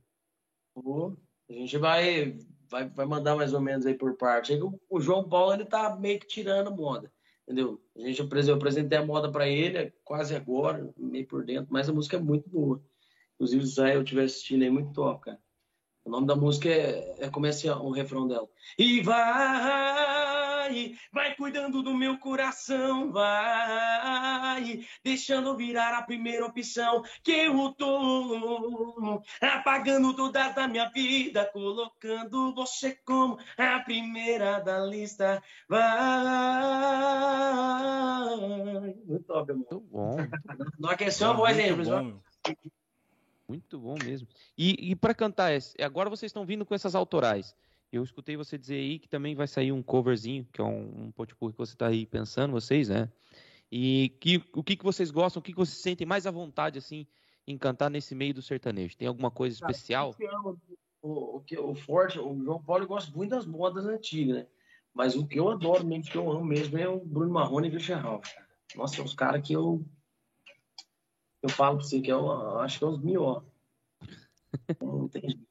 [1.50, 4.54] A gente vai, vai, vai mandar mais ou menos aí por parte.
[4.54, 7.78] O, o João Paulo ele tá meio que tirando moda, entendeu?
[7.94, 11.92] A gente eu apresentei a moda para ele quase agora, meio por dentro, mas a
[11.92, 12.82] música é muito boa.
[13.34, 15.38] Inclusive, se Israel estiver assistindo aí, muito top, cara.
[16.06, 18.48] O nome da música é, é começa o refrão dela.
[18.78, 20.15] E vai,
[21.12, 30.14] vai cuidando do meu coração, vai, deixando virar a primeira opção que eu tô apagando
[30.14, 35.42] toda da minha vida, colocando você como a primeira da lista.
[35.68, 35.86] Vai.
[39.06, 39.66] Muito top, amor.
[39.70, 40.16] Muito bom.
[40.78, 42.22] Não aqueceu a voz aí, pessoal.
[43.48, 44.26] Muito bom mesmo.
[44.58, 47.54] E, e para cantar, agora vocês estão vindo com essas autorais.
[47.92, 51.12] Eu escutei você dizer aí que também vai sair um coverzinho, que é um, um
[51.12, 53.10] potipur que você está aí pensando, vocês, né?
[53.70, 56.78] E que, o que, que vocês gostam, o que, que vocês sentem mais à vontade,
[56.78, 57.06] assim,
[57.46, 58.96] em cantar nesse meio do sertanejo?
[58.96, 60.14] Tem alguma coisa especial?
[61.02, 64.46] O, o, o, o forte, o João Paulo gosta muito das modas antigas, né?
[64.92, 67.70] Mas o que eu adoro mesmo, que eu amo mesmo, é o Bruno Marrone e
[67.70, 68.28] o Christian Ralph.
[68.74, 69.84] Nossa, são os caras que eu
[71.42, 73.42] eu falo pra você que eu é acho que é mil, ó.
[74.82, 75.46] Não tem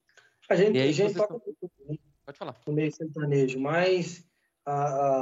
[0.50, 1.98] A gente, a gente toca estão...
[2.26, 2.56] Pode falar.
[2.66, 4.26] no meio sertanejo, mas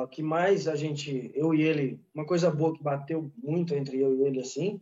[0.03, 3.99] o que mais a gente, eu e ele, uma coisa boa que bateu muito entre
[3.99, 4.79] eu e ele, assim,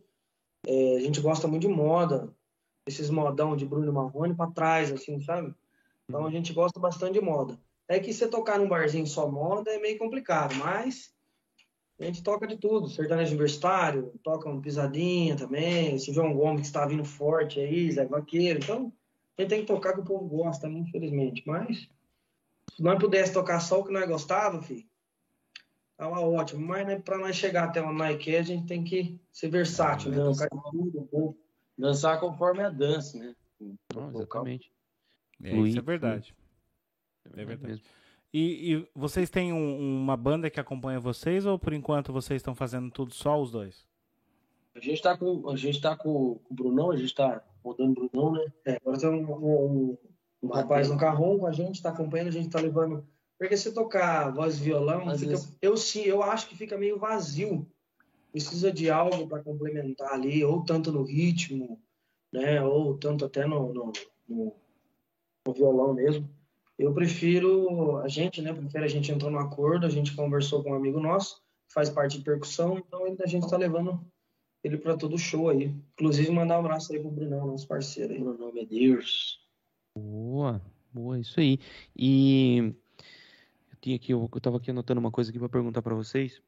[0.64, 2.32] é, a gente gosta muito de moda,
[2.86, 5.52] esses modão de Bruno Marrone para trás, assim, sabe?
[6.08, 7.58] Então a gente gosta bastante de moda.
[7.88, 11.12] É que você tocar num barzinho só moda é meio complicado, mas
[11.98, 16.66] a gente toca de tudo, sertanejo universitário, toca um pisadinha também, esse João Gomes que
[16.66, 18.92] está vindo forte aí, Zé Vaqueiro, então
[19.36, 21.88] a gente tem que tocar que o povo gosta, né, infelizmente, mas
[22.74, 24.86] se nós pudesse tocar só o que nós gostava, filho,
[25.96, 29.48] tava ótimo, mas né, para nós chegar até uma Nike, a gente tem que ser
[29.48, 30.48] versátil, né, dançar,
[31.76, 33.34] dançar conforme a dança, né?
[33.94, 34.72] Não, exatamente.
[35.42, 36.34] É, isso é verdade.
[37.36, 37.72] É verdade.
[37.72, 37.84] Mesmo.
[38.32, 42.54] E, e vocês têm um, uma banda que acompanha vocês ou por enquanto vocês estão
[42.54, 43.86] fazendo tudo só os dois?
[44.74, 47.90] A gente está com a gente tá com, com o Brunão, a gente está rodando
[47.90, 48.52] o Brunão, né?
[48.64, 49.98] É, agora tem um, um,
[50.42, 53.06] um rapaz no carrom com a gente, está acompanhando, a gente está levando.
[53.38, 57.66] Porque se tocar voz e violão, fica, eu sim, eu acho que fica meio vazio.
[58.30, 61.80] Precisa de algo para complementar ali, ou tanto no ritmo,
[62.32, 62.62] né?
[62.62, 63.92] Ou tanto até no, no,
[64.28, 64.54] no,
[65.46, 66.28] no violão mesmo.
[66.78, 70.70] Eu prefiro, a gente, né, prefere a gente entrou no acordo, a gente conversou com
[70.70, 71.36] um amigo nosso,
[71.68, 74.00] que faz parte de percussão, então a gente está levando
[74.64, 75.74] ele para todo show aí.
[75.92, 78.60] Inclusive, mandar um abraço aí pro Brunão, nosso parceiro aí.
[78.60, 79.41] É Deus.
[79.96, 80.60] Boa,
[80.92, 81.58] boa, isso aí.
[81.96, 82.74] E
[83.70, 86.40] eu tinha aqui, eu, eu tava aqui anotando uma coisa aqui para perguntar para vocês,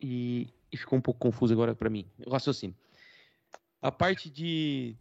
[0.00, 2.06] e, e, ficou um pouco confuso agora para mim.
[2.26, 2.76] O raciocínio.
[3.80, 4.96] A parte de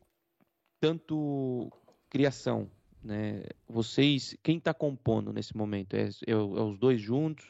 [0.80, 1.72] tanto
[2.10, 2.70] criação
[3.06, 3.44] né?
[3.70, 5.94] Vocês, quem está compondo nesse momento?
[5.94, 7.46] É, é, é, os dois juntos?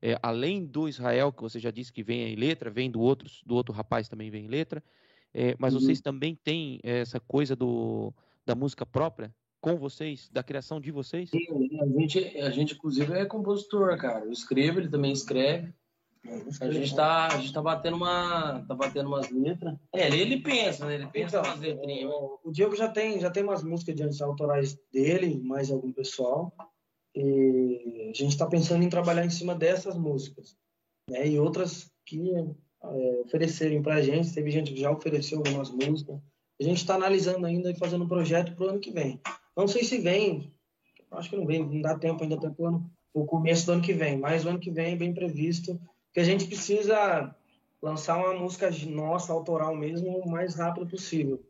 [0.00, 3.28] É, além do Israel, que você já disse que vem em letra, vem do outro,
[3.44, 4.82] do outro rapaz também vem em letra,
[5.34, 5.80] é, mas uhum.
[5.80, 8.14] vocês também têm essa coisa do,
[8.46, 11.30] da música própria com vocês, da criação de vocês?
[11.30, 11.46] Sim,
[11.80, 14.24] a gente, a gente inclusive é compositor, cara.
[14.24, 15.72] Eu escrevo, ele também escreve.
[16.60, 19.74] A gente tá, a gente tá batendo uma, tá batendo umas letras.
[19.94, 20.96] É, ele, ele pensa, né?
[20.96, 22.10] Ele pensa então, umas letrinhas.
[22.10, 26.54] O, o Diego já tem, já tem umas músicas de autorais dele, mais algum pessoal.
[27.14, 30.56] E a gente está pensando em trabalhar em cima dessas músicas,
[31.08, 31.26] né?
[31.26, 32.20] E outras que
[32.84, 34.32] é, oferecerem para a gente.
[34.32, 36.18] Teve gente que já ofereceu algumas músicas.
[36.60, 39.20] A gente está analisando ainda e fazendo um projeto para o ano que vem.
[39.56, 40.52] Não sei se vem,
[41.10, 42.82] acho que não vem, não dá tempo ainda até o,
[43.12, 45.80] o começo do ano que vem, mas o ano que vem é bem previsto,
[46.12, 47.34] que a gente precisa
[47.82, 51.42] lançar uma música nossa, autoral mesmo, o mais rápido possível.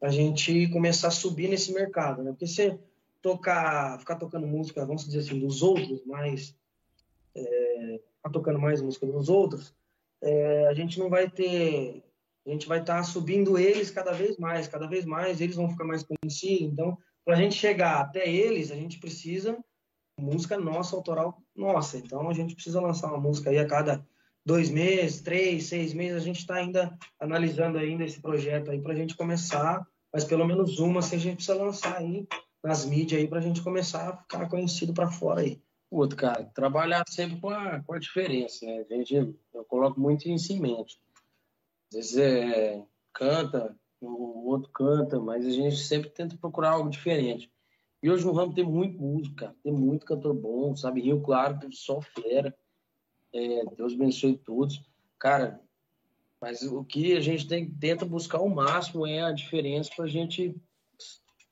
[0.00, 2.30] A gente começar a subir nesse mercado, né?
[2.30, 2.78] Porque você
[3.20, 6.56] tocar, ficar tocando música, vamos dizer assim, dos outros, mas
[7.34, 9.74] é, ficar tocando mais música dos outros,
[10.20, 12.02] é, a gente não vai ter,
[12.46, 15.70] a gente vai estar tá subindo eles cada vez mais, cada vez mais, eles vão
[15.70, 16.72] ficar mais conhecidos.
[16.72, 19.58] Então, para a gente chegar até eles, a gente precisa
[20.18, 21.98] música nossa, autoral nossa.
[21.98, 24.04] Então, a gente precisa lançar uma música aí a cada
[24.44, 26.16] dois meses, três, seis meses.
[26.16, 30.46] A gente está ainda analisando ainda esse projeto aí para a gente começar, mas pelo
[30.46, 32.26] menos uma, assim, a gente precisa lançar aí
[32.62, 35.60] nas mídias aí para a gente começar a ficar conhecido para fora aí
[35.92, 38.84] outro, cara, trabalhar sempre com a, com a diferença, né?
[38.90, 40.94] A gente, eu coloco muito em cimento.
[41.90, 43.76] Às vezes é, canta,
[44.06, 47.50] o outro canta, mas a gente sempre tenta procurar algo diferente.
[48.02, 51.00] E hoje no ramo tem muito músico, cara, tem muito cantor bom, sabe?
[51.00, 52.56] Rio Claro, só fera.
[53.32, 54.82] É, Deus abençoe todos.
[55.18, 55.60] Cara,
[56.40, 60.08] mas o que a gente tem, tenta buscar o máximo é a diferença para a
[60.08, 60.60] gente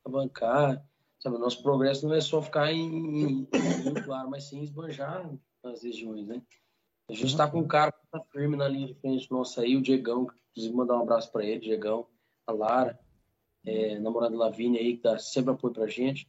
[0.08, 0.84] bancar,
[1.20, 3.48] Sabe, o nosso progresso não é só ficar em, em
[4.04, 5.30] claro, mas sim esbanjar
[5.62, 6.42] nas regiões, né?
[7.10, 9.76] A gente está com um cara que tá firme na linha de frente nossa aí,
[9.76, 12.06] o Diegão, inclusive mandar um abraço para ele, Diegão,
[12.50, 12.98] a Lara,
[13.64, 16.28] é, namorada Lavínia aí, que dá sempre apoio pra gente.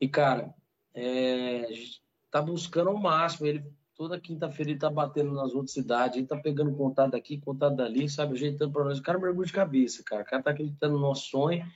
[0.00, 0.54] E, cara,
[0.94, 3.64] é, a gente tá buscando ao máximo, ele
[3.98, 8.08] toda quinta-feira ele tá batendo nas outras cidades, ele tá pegando contato daqui, contato dali,
[8.08, 8.98] sabe, ajeitando para nós.
[8.98, 10.22] O cara mergulho de cabeça, cara.
[10.22, 11.66] O cara tá acreditando no nosso sonho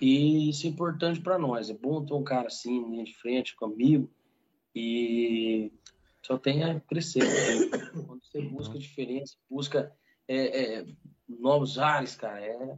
[0.00, 1.70] e isso é importante para nós.
[1.70, 4.10] É bom ter um cara assim, linha de frente, comigo,
[4.74, 5.72] e
[6.20, 7.20] só tem a crescer.
[7.20, 7.78] Né?
[8.06, 9.92] Quando você busca diferença, busca
[10.26, 10.86] é, é,
[11.28, 12.76] novos ares, cara, é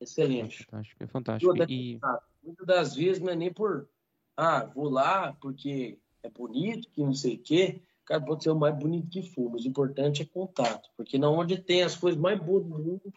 [0.00, 0.64] excelente.
[0.64, 1.56] Fantástico, é fantástico.
[1.68, 1.98] E...
[2.42, 3.88] Muitas das vezes não é nem por,
[4.36, 7.82] ah, vou lá porque é bonito, que não sei o quê.
[8.04, 11.28] Cara, pode ser o mais bonito que for, mas o importante é contato, porque na
[11.28, 13.12] onde tem as coisas mais boas do mundo,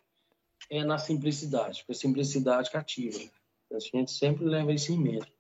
[0.69, 3.19] é na simplicidade, porque a simplicidade cativa.
[3.71, 5.33] A gente sempre leva isso em mente.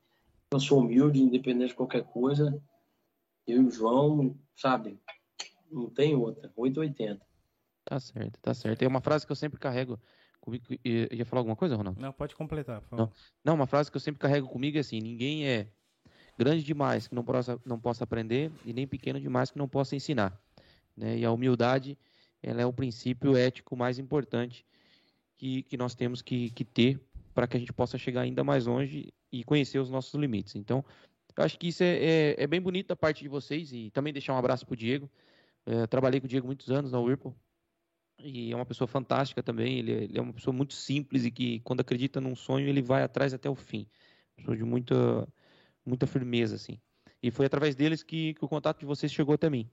[0.51, 2.61] Eu sou humilde, independente de qualquer coisa.
[3.45, 4.97] Eu e o João, sabe,
[5.69, 6.51] não tem outra.
[6.55, 7.25] 880.
[7.83, 8.79] Tá certo, tá certo.
[8.79, 9.99] Tem uma frase que eu sempre carrego
[10.41, 10.65] comigo.
[10.83, 12.01] Ia falar alguma coisa, Ronaldo?
[12.01, 12.83] Não, pode completar.
[12.91, 13.11] Não.
[13.45, 15.67] não, uma frase que eu sempre carrego comigo é assim: ninguém é
[16.37, 19.95] grande demais que não possa, não possa aprender e nem pequeno demais que não possa
[19.95, 20.37] ensinar.
[20.97, 21.19] Né?
[21.19, 21.97] E a humildade
[22.43, 24.65] ela é o princípio ético mais importante
[25.37, 26.99] que, que nós temos que, que ter
[27.33, 30.55] para que a gente possa chegar ainda mais longe e conhecer os nossos limites.
[30.55, 30.83] Então,
[31.37, 34.11] eu acho que isso é, é, é bem bonito da parte de vocês e também
[34.11, 35.09] deixar um abraço para o Diego.
[35.65, 37.35] É, trabalhei com o Diego muitos anos na Whirlpool
[38.23, 39.79] e é uma pessoa fantástica também.
[39.79, 43.03] Ele, ele, é uma pessoa muito simples e que, quando acredita num sonho, ele vai
[43.03, 43.87] atrás até o fim.
[44.35, 45.27] Pessoa de muita,
[45.85, 46.79] muita firmeza, assim.
[47.21, 49.69] E foi através deles que, que o contato de vocês chegou até mim.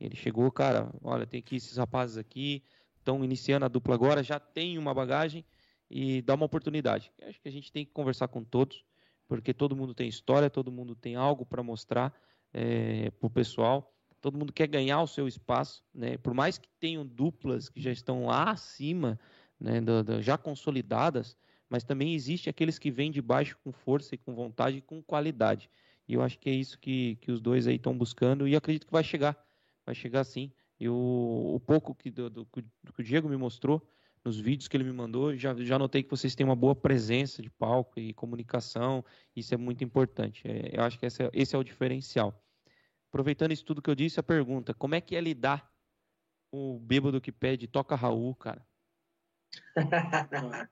[0.00, 2.62] Ele chegou, cara, olha, tem aqui esses rapazes aqui,
[2.98, 5.44] estão iniciando a dupla agora, já tem uma bagagem
[5.90, 7.12] e dá uma oportunidade.
[7.18, 8.84] Eu acho que a gente tem que conversar com todos,
[9.26, 12.14] porque todo mundo tem história, todo mundo tem algo para mostrar
[12.52, 16.16] é, para o pessoal, todo mundo quer ganhar o seu espaço, né?
[16.18, 19.18] Por mais que tenham duplas que já estão lá acima,
[19.58, 21.36] né, do, do, já consolidadas,
[21.68, 25.02] mas também existe aqueles que vêm de baixo com força e com vontade e com
[25.02, 25.70] qualidade.
[26.06, 28.86] E eu acho que é isso que, que os dois aí estão buscando e acredito
[28.86, 29.36] que vai chegar.
[29.84, 30.50] Vai chegar sim.
[30.80, 33.86] E o, o pouco que, do, do, que o Diego me mostrou,
[34.24, 37.42] nos vídeos que ele me mandou, já, já notei que vocês têm uma boa presença
[37.42, 39.04] de palco e comunicação.
[39.34, 40.42] Isso é muito importante.
[40.46, 42.34] É, eu acho que é, esse é o diferencial.
[43.10, 45.70] Aproveitando isso tudo que eu disse, a pergunta: como é que é lidar
[46.50, 48.66] com o bêbado que pede toca Raul, cara?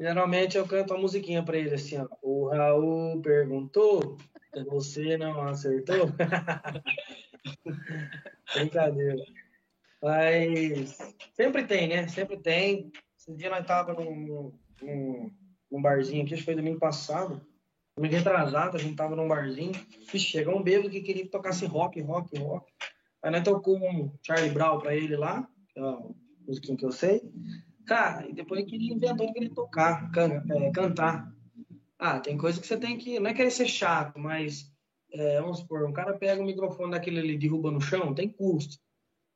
[0.00, 2.08] Geralmente eu canto uma musiquinha para ele assim, ó.
[2.20, 4.18] O Raul perguntou,
[4.66, 6.08] você não acertou?
[8.54, 9.22] Brincadeira.
[10.02, 10.98] Mas
[11.32, 12.08] sempre tem, né?
[12.08, 12.92] Sempre tem.
[13.16, 14.52] Esse dia nós tava num,
[14.82, 15.32] num,
[15.70, 17.40] num barzinho aqui, acho que foi domingo passado.
[17.96, 19.72] Domingo retrasado, a gente tava num barzinho.
[20.12, 22.72] Vixe, chegou um bêbado que queria que tocasse rock, rock, rock.
[23.22, 26.14] Aí nós tocou um Charlie Brown pra ele lá, que é uma
[26.46, 27.22] musiquinha que eu sei.
[27.86, 31.32] Cara, e depois ele inventou que queria tocar, can, é, cantar.
[31.98, 33.20] Ah, tem coisa que você tem que.
[33.20, 34.72] Não é querer ser chato, mas
[35.12, 38.76] é, vamos supor, um cara pega o microfone daquele ali, derruba no chão, tem custo.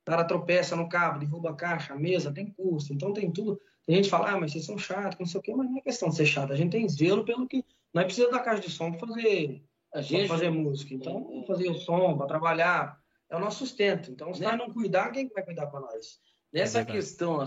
[0.03, 2.93] O cara tropeça no cabo, derruba a caixa, a mesa, tem custo.
[2.93, 3.61] Então tem tudo.
[3.87, 5.79] Tem gente que fala, ah, mas vocês são chatos, não sei o quê, mas não
[5.79, 6.53] é questão de ser chato.
[6.53, 7.65] A gente tem zelo pelo que.
[7.93, 10.95] Não é preciso da caixa de som para fazer a gente fazer música.
[10.95, 13.01] Então, vamos fazer o som, para trabalhar.
[13.30, 14.11] É o nosso sustento.
[14.11, 14.49] Então, se né?
[14.49, 16.20] nós não cuidar, quem vai cuidar para nós?
[16.53, 17.45] Nessa é questão,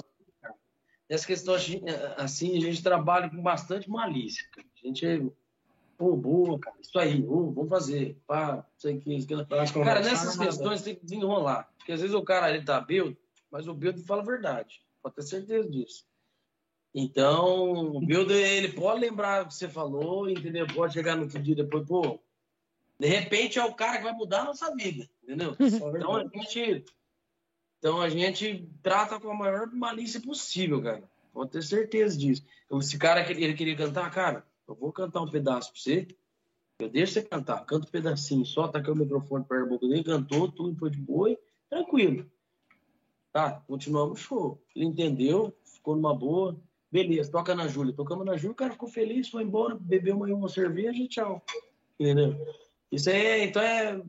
[1.10, 1.56] nessa questão
[2.18, 4.46] assim, a gente trabalha com bastante malícia.
[4.58, 5.20] A gente é,
[5.98, 8.20] pô, boa, cara, isso aí, oh, vamos fazer.
[8.28, 9.26] Pá, sei que,
[9.84, 11.72] cara, nessas questões tem que desenrolar.
[11.78, 13.18] Porque às vezes o cara ele tá build,
[13.52, 14.84] mas o build fala a verdade.
[15.02, 16.06] Pode ter certeza disso.
[16.94, 20.68] Então, o builder, ele pode lembrar o que você falou, entendeu?
[20.68, 22.20] Pode chegar no outro dia depois, pô,
[23.00, 25.56] de repente é o cara que vai mudar a nossa vida, entendeu?
[25.98, 26.86] Então a gente,
[27.80, 31.10] então a gente trata com a maior malícia possível, cara.
[31.34, 32.44] Pode ter certeza disso.
[32.66, 36.08] Então, esse cara que ele queria cantar, cara, eu vou cantar um pedaço pra você.
[36.78, 39.88] Eu deixo você cantar, canta um pedacinho, só tá aqui o microfone para a boca
[39.88, 41.38] dele, cantou, tudo foi de boi,
[41.70, 42.30] tranquilo.
[43.32, 44.62] Tá, continuamos o show.
[44.76, 46.60] Ele entendeu, ficou numa boa.
[46.92, 47.94] Beleza, toca na Júlia.
[47.94, 51.42] Tocamos na Júlia, o cara ficou feliz, foi embora, bebeu uma, uma cerveja e tchau.
[52.00, 52.36] Entendeu?
[52.92, 54.02] Isso aí, então é.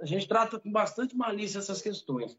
[0.00, 2.38] A gente trata com bastante malícia essas questões.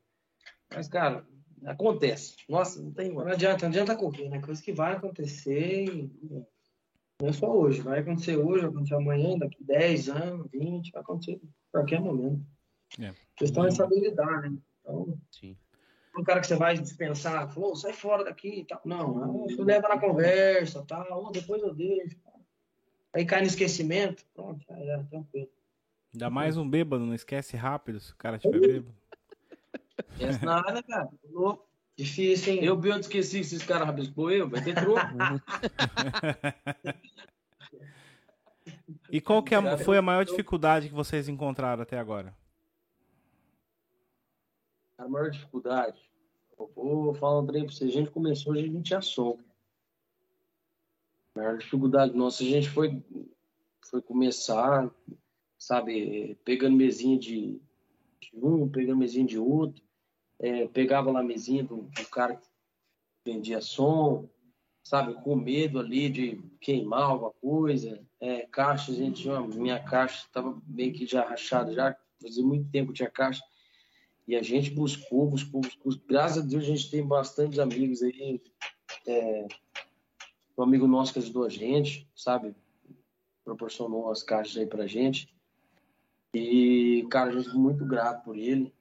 [0.73, 1.27] Mas, cara,
[1.65, 2.37] acontece.
[2.49, 3.13] Nossa, não tem.
[3.13, 4.41] Não adianta, não adianta correr, né?
[4.41, 5.85] Coisa que vai acontecer.
[5.85, 6.11] E...
[7.21, 7.81] Não é só hoje.
[7.81, 11.39] Vai acontecer hoje, vai acontecer amanhã, daqui 10 anos, 20, vai acontecer
[11.73, 12.41] a qualquer momento.
[12.99, 13.09] É.
[13.09, 14.57] A questão é estabilidade, né?
[14.79, 15.17] Então,
[16.22, 18.80] Um cara que você vai dispensar, falou, sai fora daqui e tal.
[18.86, 22.15] Não, você leva na conversa, tal, oh, depois eu deixo.
[23.11, 25.49] Aí cai no esquecimento, pronto, aí é tranquilo.
[26.13, 28.95] Ainda mais um bêbado, não esquece rápido se o cara estiver bêbado.
[30.11, 31.09] Esquece nada, cara.
[31.32, 31.65] Louco.
[31.97, 32.63] Difícil, hein?
[32.63, 35.01] Eu bêbado esqueci se esse cara rabiscou eu, vai ter troco.
[39.09, 42.32] e qual que é, foi a maior dificuldade que vocês encontraram até agora?
[45.01, 45.99] a maior dificuldade,
[46.76, 49.38] vou falar trem pra você, a gente começou, a gente tinha som.
[51.36, 53.01] A maior dificuldade nossa, a gente foi,
[53.89, 54.93] foi começar,
[55.57, 57.62] sabe, pegando mesinha de,
[58.20, 59.82] de um, pegando mesinha de outro,
[60.39, 62.47] é, pegava lá a mesinha do, do cara que
[63.26, 64.28] vendia som,
[64.84, 68.01] sabe, com medo ali de queimar alguma coisa.
[68.20, 72.97] É, caixa, gente minha caixa estava meio que já rachada, já fazia muito tempo que
[72.97, 73.41] tinha caixa.
[74.28, 75.93] E a gente buscou, buscou, buscou.
[76.07, 78.41] Graças a Deus a gente tem bastantes amigos aí.
[79.07, 79.47] É,
[80.57, 82.55] um amigo nosso que ajudou a gente, sabe?
[83.43, 85.34] Proporcionou as caixas aí pra gente.
[86.34, 88.74] E, cara, a gente é muito grato por ele.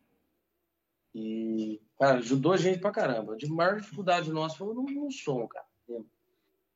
[1.14, 3.36] E, cara, ajudou a gente pra caramba.
[3.43, 5.66] A maior dificuldade nossa foi no, no som, cara.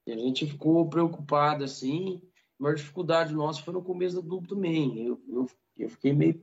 [0.07, 2.21] E a gente ficou preocupado, assim.
[2.59, 5.07] A maior dificuldade nossa foi no começo do duplo também.
[5.07, 5.47] Eu, eu,
[5.79, 6.43] eu fiquei meio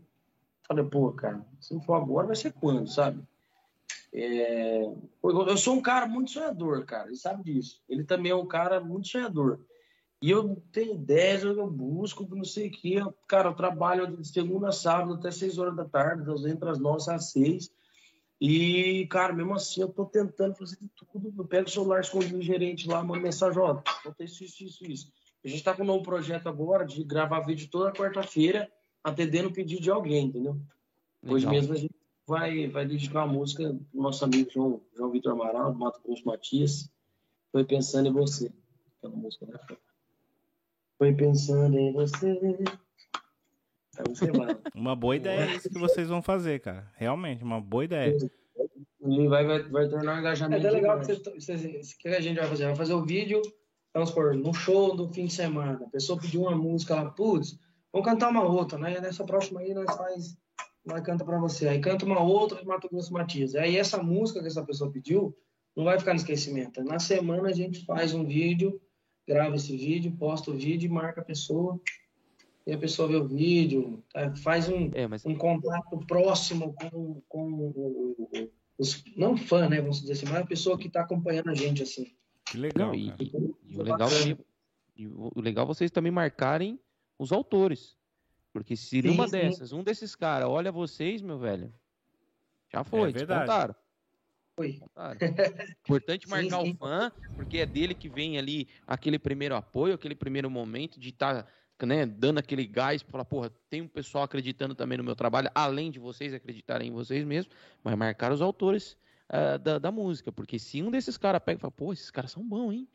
[0.71, 3.21] Falei, pô, cara, se não for agora, vai ser quando, sabe?
[4.13, 4.89] É...
[5.21, 7.81] Eu sou um cara muito sonhador, cara, ele sabe disso.
[7.89, 9.59] Ele também é um cara muito sonhador.
[10.21, 13.03] E eu tenho ideias, eu busco, não sei o quê.
[13.27, 16.79] Cara, eu trabalho de segunda a sábado até seis horas da tarde, então entre as
[16.79, 17.69] nove às seis.
[18.39, 21.33] E, cara, mesmo assim, eu tô tentando fazer de tudo.
[21.37, 24.85] Eu pego o celular, escondo o gerente lá, mando mensagem, ó, falta isso, isso, isso,
[24.85, 25.13] isso.
[25.43, 28.71] A gente tá com um novo projeto agora de gravar vídeo toda quarta-feira
[29.03, 30.53] atendendo o pedido de alguém, entendeu?
[31.23, 31.35] Legal.
[31.35, 31.95] Hoje mesmo a gente
[32.27, 36.25] vai, vai dedicar uma música pro nosso amigo João, João Vitor Amaral, do Mato Grosso
[36.25, 36.89] Matias.
[37.51, 38.51] Foi pensando em você.
[38.97, 39.77] Aquela música da né?
[40.97, 42.39] Foi pensando em você.
[44.73, 46.89] Uma boa ideia é isso que vocês vão fazer, cara.
[46.95, 48.15] Realmente, uma boa ideia.
[49.01, 50.65] E vai, vai, vai tornar um engajamento.
[50.65, 52.65] É até legal que, vocês, que a gente vai fazer.
[52.65, 53.41] Vai fazer o vídeo,
[53.93, 55.81] vamos supor, no show do fim de semana.
[55.85, 57.59] A pessoa pediu uma música lá, putz,
[57.91, 58.99] Vamos cantar uma outra, né?
[58.99, 60.37] Nessa próxima aí nós faz,
[60.85, 61.67] nós canta para você.
[61.67, 63.55] Aí canta uma outra de Mato Grosso Matias.
[63.55, 65.35] Aí essa música que essa pessoa pediu
[65.75, 66.83] não vai ficar no esquecimento.
[66.83, 68.81] Na semana a gente faz um vídeo,
[69.27, 71.79] grava esse vídeo, posta o vídeo, marca a pessoa
[72.65, 74.35] e a pessoa vê o vídeo, tá?
[74.35, 75.25] faz um, é, mas...
[75.25, 78.15] um contato próximo com, com
[78.77, 81.83] os, não fã, né, vamos dizer assim, mas a pessoa que está acompanhando a gente,
[81.83, 82.13] assim.
[82.45, 83.31] Que legal, não, e, e,
[83.69, 84.37] e, o legal é,
[84.95, 86.79] e o legal vocês também marcarem
[87.21, 87.95] os autores.
[88.51, 89.31] Porque se sim, uma sim.
[89.33, 91.71] dessas, um desses caras, olha vocês, meu velho,
[92.73, 93.75] já foi, é descontaram.
[94.55, 94.81] Foi.
[95.81, 100.15] Importante marcar sim, o fã, porque é dele que vem ali aquele primeiro apoio, aquele
[100.15, 101.43] primeiro momento de estar
[101.77, 105.15] tá, né, dando aquele gás para falar, porra, tem um pessoal acreditando também no meu
[105.15, 107.53] trabalho, além de vocês acreditarem em vocês mesmos,
[107.83, 108.97] mas marcar os autores
[109.29, 112.31] uh, da, da música, porque se um desses caras pega e fala, pô, esses caras
[112.31, 112.89] são bons, hein?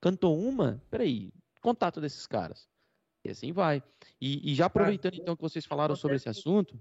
[0.00, 0.82] Cantou uma?
[0.90, 2.68] Peraí, contato desses caras.
[3.28, 3.82] E assim vai.
[4.20, 6.78] E, e já aproveitando então que vocês falaram sobre esse assunto.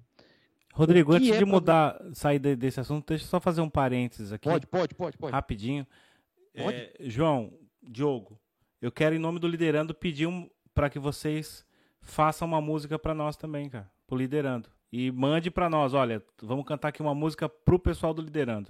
[0.74, 2.14] Rodrigo, antes é de mudar, pra...
[2.14, 4.48] sair desse assunto, deixa eu só fazer um parênteses aqui.
[4.48, 5.32] Pode, pode, pode, pode.
[5.34, 5.86] Rapidinho.
[6.56, 6.78] Pode?
[6.78, 8.40] É, João, Diogo,
[8.82, 11.66] eu quero, em nome do Liderando, pedir um, para que vocês
[12.00, 14.70] faça uma música para nós também, cara, pro Liderando.
[14.92, 18.70] E mande para nós, olha, vamos cantar aqui uma música pro pessoal do Liderando.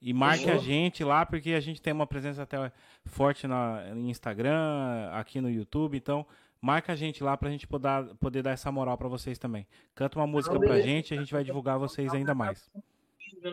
[0.00, 2.70] E marque a gente lá, porque a gente tem uma presença até
[3.04, 5.96] forte na, no Instagram, aqui no YouTube.
[5.96, 6.26] Então,
[6.60, 9.66] marca a gente lá pra gente poder, poder dar essa moral para vocês também.
[9.94, 12.70] Canta uma música pra gente e a gente vai divulgar vocês ainda mais.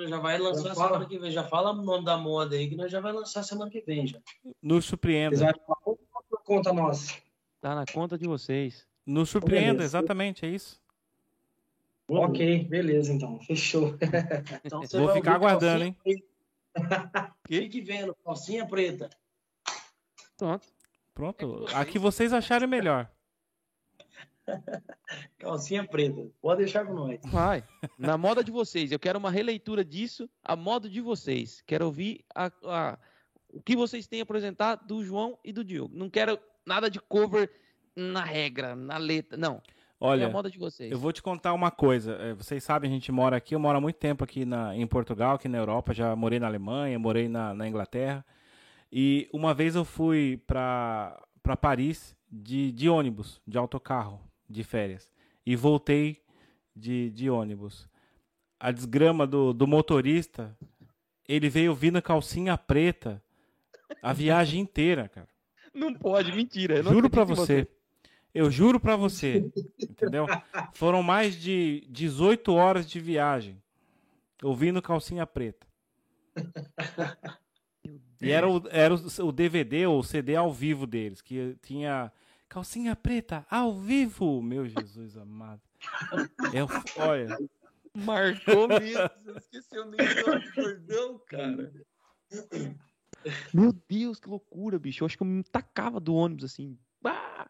[0.07, 1.31] Já vai lançar semana que vem.
[1.31, 4.05] Já fala o nome da moda aí, que nós já vai lançar semana que vem
[4.07, 4.19] já.
[4.61, 5.53] Nos surpreenda.
[6.43, 7.15] Conta nossa.
[7.61, 8.85] Tá na conta de vocês.
[9.05, 10.81] Nos surpreenda, exatamente, é isso.
[12.07, 13.39] Ok, beleza então.
[13.39, 13.95] Fechou.
[14.63, 15.95] Então, Vou ficar aguardando, hein?
[17.47, 19.09] Fique vendo, calcinha preta.
[20.37, 20.67] Pronto.
[21.13, 21.65] Pronto.
[21.69, 23.09] É Aqui vocês acharem melhor.
[25.37, 26.27] Calcinha preta.
[26.41, 27.19] Pode deixar com nós.
[27.25, 27.63] Vai.
[27.97, 28.91] Na moda de vocês.
[28.91, 31.61] Eu quero uma releitura disso, a moda de vocês.
[31.65, 32.99] Quero ouvir a, a,
[33.49, 35.95] o que vocês têm a apresentar do João e do Diogo.
[35.95, 37.49] Não quero nada de cover
[37.95, 39.37] na regra, na letra.
[39.37, 39.61] Não.
[40.05, 40.91] Olha, é a moda de vocês.
[40.91, 42.15] eu vou te contar uma coisa.
[42.15, 44.85] É, vocês sabem, a gente mora aqui, eu moro há muito tempo aqui na, em
[44.85, 45.93] Portugal, aqui na Europa.
[45.93, 48.25] Já morei na Alemanha, morei na, na Inglaterra.
[48.91, 51.17] E uma vez eu fui para
[51.61, 55.09] Paris de, de ônibus, de autocarro, de férias.
[55.45, 56.21] E voltei
[56.75, 57.87] de, de ônibus.
[58.59, 60.53] A desgrama do, do motorista,
[61.25, 63.23] ele veio vindo calcinha preta
[64.01, 65.29] a viagem inteira, cara.
[65.73, 66.83] Não pode, mentira.
[66.83, 67.63] Juro para você.
[67.63, 67.82] você.
[68.33, 70.25] Eu juro para você, entendeu?
[70.73, 73.61] Foram mais de 18 horas de viagem
[74.41, 75.67] ouvindo calcinha preta.
[78.21, 82.11] E era o, era o DVD ou o CD ao vivo deles, que tinha
[82.47, 85.61] calcinha preta ao vivo, meu Jesus amado.
[86.53, 86.67] Eu,
[86.97, 87.37] olha.
[87.95, 91.71] Marcou mesmo, você esqueceu nem do cordão, cara.
[93.53, 95.03] Meu Deus, que loucura, bicho.
[95.03, 96.75] Eu acho que eu me tacava do ônibus assim.
[97.03, 97.47] Ah!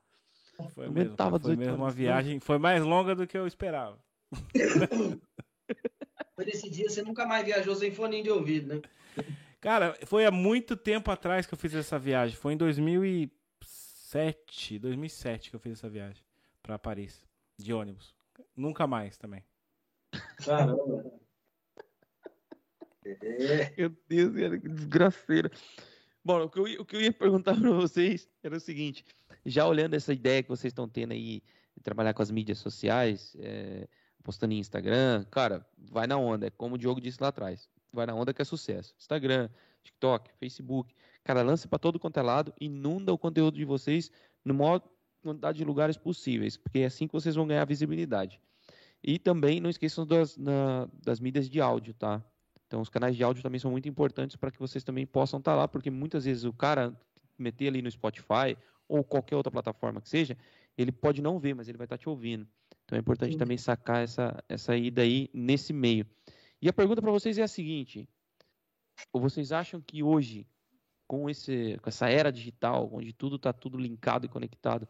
[0.69, 3.97] Foi, mesmo, foi mesmo uma viagem, foi mais longa do que eu esperava.
[6.35, 8.81] Foi nesse dia você nunca mais viajou sem fone de ouvido, né?
[9.61, 12.35] Cara, foi há muito tempo atrás que eu fiz essa viagem.
[12.35, 16.23] Foi em 2007, 2007 que eu fiz essa viagem
[16.61, 17.23] para Paris
[17.57, 18.15] de ônibus.
[18.55, 19.43] Nunca mais também.
[20.43, 21.13] Caramba.
[23.77, 25.51] Meu Deus, cara, que desgraceira.
[26.25, 29.05] Bom, o que, eu, o que eu ia perguntar para vocês era o seguinte:
[29.45, 31.41] já olhando essa ideia que vocês estão tendo aí
[31.75, 33.87] de trabalhar com as mídias sociais, é,
[34.23, 38.05] postando em Instagram, cara, vai na onda, é como o Diogo disse lá atrás, vai
[38.05, 38.95] na onda que é sucesso.
[38.97, 39.49] Instagram,
[39.83, 44.11] TikTok, Facebook, cara, lance para todo quanto é lado, inunda o conteúdo de vocês
[44.45, 44.81] no maior
[45.21, 48.39] quantidade de lugares possíveis, porque é assim que vocês vão ganhar visibilidade.
[49.03, 52.23] E também não esqueçam das, na, das mídias de áudio, tá?
[52.67, 55.51] Então, os canais de áudio também são muito importantes para que vocês também possam estar
[55.51, 56.97] tá lá, porque muitas vezes o cara
[57.37, 58.57] meter ali no Spotify
[58.93, 60.37] ou qualquer outra plataforma que seja,
[60.77, 62.47] ele pode não ver, mas ele vai estar te ouvindo.
[62.85, 63.39] Então é importante Sim.
[63.39, 66.05] também sacar essa, essa ida aí nesse meio.
[66.61, 68.07] E a pergunta para vocês é a seguinte:
[69.11, 70.47] vocês acham que hoje,
[71.07, 74.87] com, esse, com essa era digital, onde tudo está tudo linkado e conectado,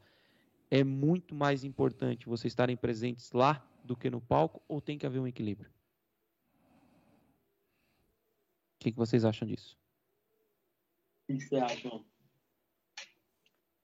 [0.69, 5.05] é muito mais importante vocês estarem presentes lá do que no palco, ou tem que
[5.05, 5.71] haver um equilíbrio?
[8.75, 9.77] O que, que vocês acham disso?
[11.29, 12.12] O que você acha?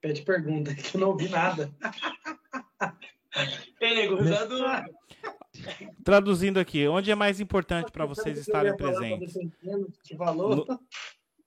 [0.02, 1.74] Pede pergunta, que eu não ouvi nada.
[6.04, 9.36] Traduzindo aqui, onde é mais importante para vocês estarem presentes?
[10.36, 10.66] No,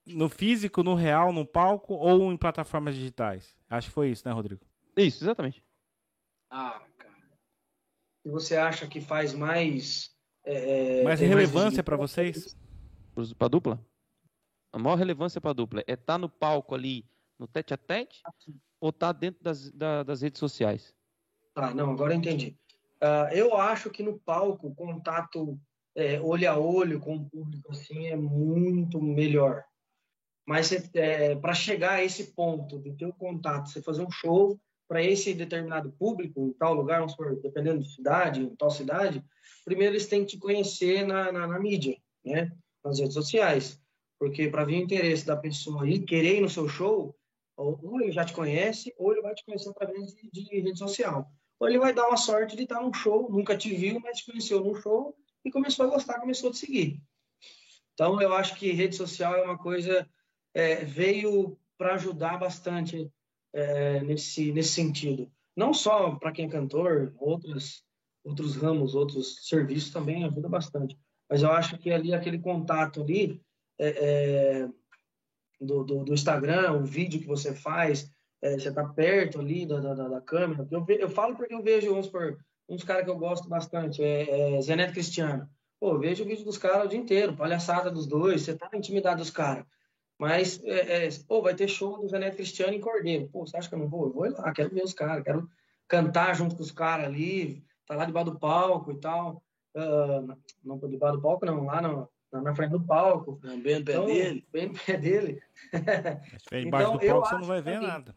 [0.07, 3.57] no físico, no real, no palco ou em plataformas digitais?
[3.68, 4.61] Acho que foi isso, né, Rodrigo?
[4.96, 5.62] Isso, exatamente.
[6.50, 7.14] Ah, cara.
[8.24, 10.11] E você acha que faz mais.
[10.44, 12.57] É, mais relevância para vocês?
[13.38, 13.84] Para dupla?
[14.72, 17.05] A maior relevância para dupla é estar tá no palco ali
[17.43, 18.22] no tete a tete
[18.80, 20.95] ou tá dentro das, da, das redes sociais?
[21.57, 22.57] Ah, não, agora entendi.
[23.03, 25.59] Uh, eu acho que no palco, o contato
[25.97, 29.64] é, olho a olho com o público assim é muito melhor.
[30.47, 34.59] Mas é, para chegar a esse ponto de ter o contato, você fazer um show
[34.88, 39.24] para esse determinado público, em tal lugar, supor, dependendo de cidade, em tal cidade,
[39.64, 42.53] primeiro eles têm que te conhecer na, na, na mídia, né?
[42.84, 43.80] nas redes sociais.
[44.18, 47.16] Porque para vir o interesse da pessoa e querer ir no seu show,
[47.63, 51.31] ou ele já te conhece, ou ele vai te conhecer através de, de rede social.
[51.59, 54.27] Ou ele vai dar uma sorte de estar num show, nunca te viu, mas te
[54.27, 57.03] conheceu num show e começou a gostar, começou a te seguir.
[57.95, 60.09] Então, eu acho que rede social é uma coisa,
[60.55, 63.11] é, veio para ajudar bastante
[63.53, 65.31] é, nesse, nesse sentido.
[65.57, 67.85] Não só para quem é cantor, outros,
[68.25, 70.99] outros ramos, outros serviços também ajuda bastante.
[71.29, 73.41] Mas eu acho que ali, aquele contato ali,
[73.79, 74.69] é, é
[75.63, 78.11] do, do, do, Instagram, o vídeo que você faz,
[78.43, 80.67] é, você tá perto ali da, da, da câmera.
[80.71, 82.11] Eu, eu falo porque eu vejo uns,
[82.69, 85.49] uns caras que eu gosto bastante, é, é Zeneto Cristiano.
[85.79, 88.69] Pô, eu vejo o vídeo dos caras o dia inteiro, palhaçada dos dois, você tá
[88.71, 89.65] na intimidade dos caras.
[90.19, 93.29] Mas, é, é, pô, vai ter show do Zeneto Cristiano em Cordeiro.
[93.29, 94.07] Pô, você acha que eu não vou?
[94.07, 95.49] Eu vou lá, quero ver os caras, quero
[95.89, 99.43] cantar junto com os caras ali, tá lá debaixo do palco e tal.
[99.75, 102.09] Uh, não debaixo do palco, não, lá no,
[102.41, 103.39] na frente do palco.
[103.43, 104.47] Não, bem no pé então, dele.
[104.53, 105.43] Bem no pé dele.
[105.72, 105.83] Mas
[106.64, 108.14] embaixo então, do palco você não vai ver nada.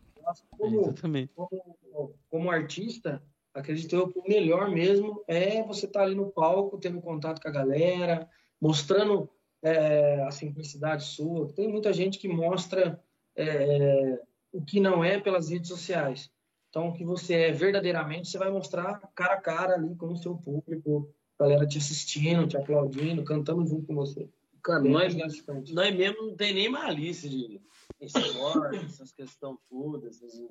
[0.57, 0.95] Como,
[1.36, 3.22] como, como, artista,
[3.53, 7.41] acredito eu que o melhor mesmo é você estar tá ali no palco, tendo contato
[7.41, 8.28] com a galera,
[8.59, 9.30] mostrando
[9.61, 11.51] é, a simplicidade sua.
[11.53, 12.99] Tem muita gente que mostra
[13.36, 14.20] é,
[14.51, 16.32] o que não é pelas redes sociais.
[16.70, 20.18] Então, o que você é verdadeiramente, você vai mostrar cara a cara ali com o
[20.18, 21.09] seu público,
[21.39, 24.29] galera te assistindo, te aplaudindo, cantando junto com você.
[24.63, 27.61] Cara, nós, nós mesmo não tem nem malícia de
[28.01, 30.49] esporte, essas questões todas, esses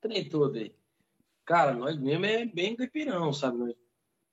[0.00, 0.74] trem todo aí.
[1.44, 3.58] Cara, nós mesmo é bem caipirão, sabe?
[3.58, 3.74] Nós,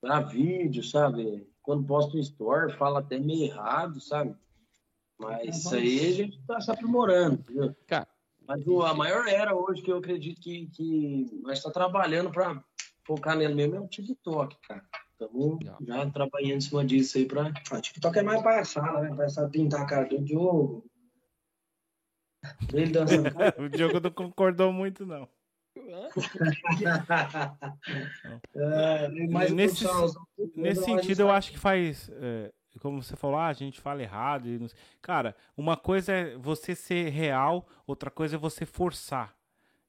[0.00, 1.46] pra vídeo, sabe?
[1.62, 4.34] Quando posta um story, fala até meio errado, sabe?
[5.18, 7.76] Mas isso aí a gente tá se aprimorando, entendeu?
[7.86, 8.08] Cara,
[8.48, 12.64] mas o, a maior era hoje que eu acredito que, que nós está trabalhando para
[13.04, 14.84] focar nele mesmo é o TikTok, cara.
[15.20, 17.52] Estamos já trabalhando em cima disso aí para.
[17.72, 19.14] O TikTok é mais palhaçada, né?
[19.14, 20.82] Palhaçada pintar a cara do Diogo.
[22.72, 23.28] Ele dançando.
[23.60, 25.28] o Diogo não concordou muito, não.
[28.56, 29.08] é,
[29.50, 29.84] nesse,
[30.56, 32.10] nesse sentido, eu acho que faz.
[32.14, 32.50] É,
[32.80, 34.46] como você falou, ah, a gente fala errado.
[35.02, 39.36] Cara, uma coisa é você ser real, outra coisa é você forçar.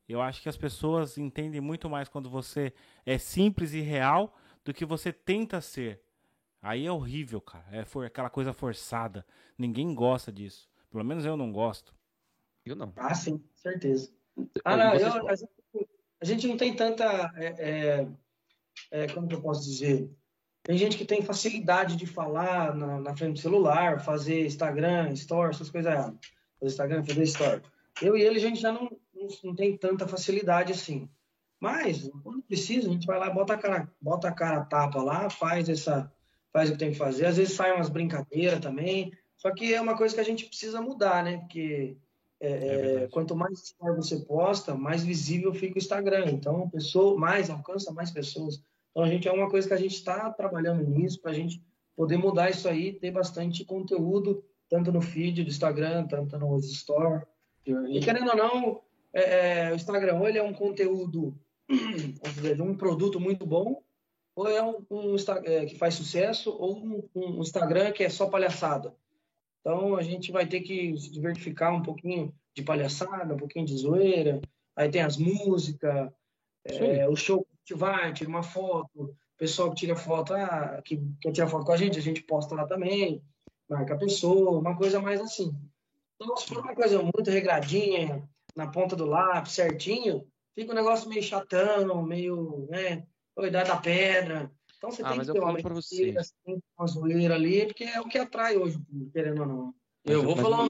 [0.09, 2.73] Eu acho que as pessoas entendem muito mais quando você
[3.05, 6.01] é simples e real do que você tenta ser.
[6.61, 7.65] Aí é horrível, cara.
[7.71, 9.25] É for, aquela coisa forçada.
[9.57, 10.69] Ninguém gosta disso.
[10.91, 11.93] Pelo menos eu não gosto.
[12.65, 12.93] Eu não.
[12.95, 14.11] Ah, sim, certeza.
[14.63, 15.51] Ah, não, eu, a, gente,
[16.21, 17.31] a, gente, não tem tanta.
[17.35, 18.07] É, é,
[18.91, 20.09] é, como que eu posso dizer?
[20.63, 25.55] Tem gente que tem facilidade de falar na, na frente do celular, fazer Instagram, Story,
[25.55, 25.93] essas coisas.
[25.93, 26.15] Fazer
[26.61, 27.61] Instagram, fazer Story.
[28.01, 28.83] Eu e ele, a gente já não,
[29.13, 31.09] não, não, tem tanta facilidade assim.
[31.61, 35.29] Mas, quando precisa, a gente vai lá, bota a cara, bota a cara tapa lá,
[35.29, 36.11] faz essa
[36.51, 37.27] faz o que tem que fazer.
[37.27, 39.13] Às vezes sai umas brincadeiras também.
[39.37, 41.37] Só que é uma coisa que a gente precisa mudar, né?
[41.37, 41.95] Porque
[42.39, 46.31] é, é quanto mais story você posta, mais visível fica o Instagram.
[46.31, 48.61] Então, pessoa mais alcança mais pessoas.
[48.89, 51.63] Então, a gente é uma coisa que a gente está trabalhando nisso para a gente
[51.95, 57.23] poder mudar isso aí, ter bastante conteúdo, tanto no feed do Instagram, tanto no Store.
[57.65, 58.81] E querendo ou não,
[59.13, 61.37] é, é, o Instagram ele é um conteúdo,
[62.61, 63.81] um produto muito bom,
[64.35, 68.29] ou é um, um é, que faz sucesso, ou um, um, Instagram que é só
[68.29, 68.95] palhaçada.
[69.59, 73.77] Então a gente vai ter que se diversificar um pouquinho de palhaçada, um pouquinho de
[73.77, 74.41] zoeira.
[74.75, 76.11] Aí tem as músicas,
[76.65, 80.99] é, o show que vai, tira uma foto, o pessoal que tira foto, ah, que
[81.19, 83.21] quer tirar foto com a gente, a gente posta lá também,
[83.69, 85.53] marca a pessoa, uma coisa mais assim.
[86.15, 91.09] Então, se for uma coisa muito regradinha, na ponta do lápis, certinho, fica um negócio
[91.09, 93.05] meio chatão, meio, né,
[93.37, 94.51] idade da pedra.
[94.77, 96.21] Então você ah, tem que ter uma brincadeira,
[96.77, 98.79] uma zoeira ali, porque é o que atrai hoje,
[99.13, 99.75] querendo ou não.
[100.03, 100.67] Eu vou falar um,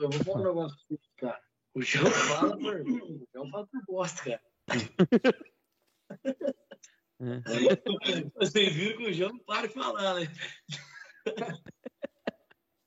[0.00, 0.78] eu vou falar um negócio
[1.16, 1.40] cara.
[1.74, 4.42] O João fala por, o João fala por bosta, cara.
[7.20, 7.40] É.
[8.34, 10.26] Vocês viram que o João não para de falar, né?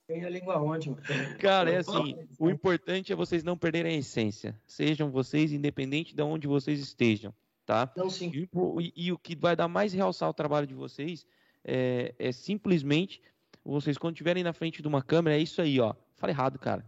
[0.08, 0.96] Tem a língua onde,
[1.38, 4.58] Cara, é assim, o importante é vocês não perderem a essência.
[4.66, 7.34] Sejam vocês, independente de onde vocês estejam,
[7.66, 7.92] tá?
[7.96, 8.32] Não, sim.
[8.34, 8.50] E,
[8.80, 11.28] e, e o que vai dar mais realçar o trabalho de vocês
[11.62, 13.22] é, é simplesmente
[13.66, 15.94] vocês, quando estiverem na frente de uma câmera, é isso aí, ó.
[16.16, 16.86] Fala errado, cara.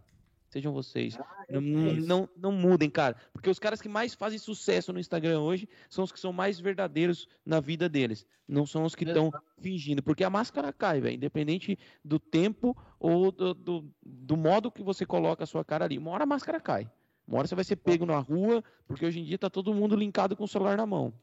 [0.50, 1.16] Sejam vocês.
[1.20, 3.16] Ah, não, não, não, não, mudem, cara.
[3.32, 6.60] Porque os caras que mais fazem sucesso no Instagram hoje são os que são mais
[6.60, 8.26] verdadeiros na vida deles.
[8.48, 9.32] Não são os que estão
[9.62, 10.02] fingindo.
[10.02, 11.16] Porque a máscara cai, velho.
[11.16, 16.00] Independente do tempo ou do, do, do, modo que você coloca a sua cara ali.
[16.00, 16.90] Uma hora a máscara cai.
[17.28, 19.96] Uma hora você vai ser pego na rua, porque hoje em dia tá todo mundo
[19.96, 21.14] linkado com o celular na mão.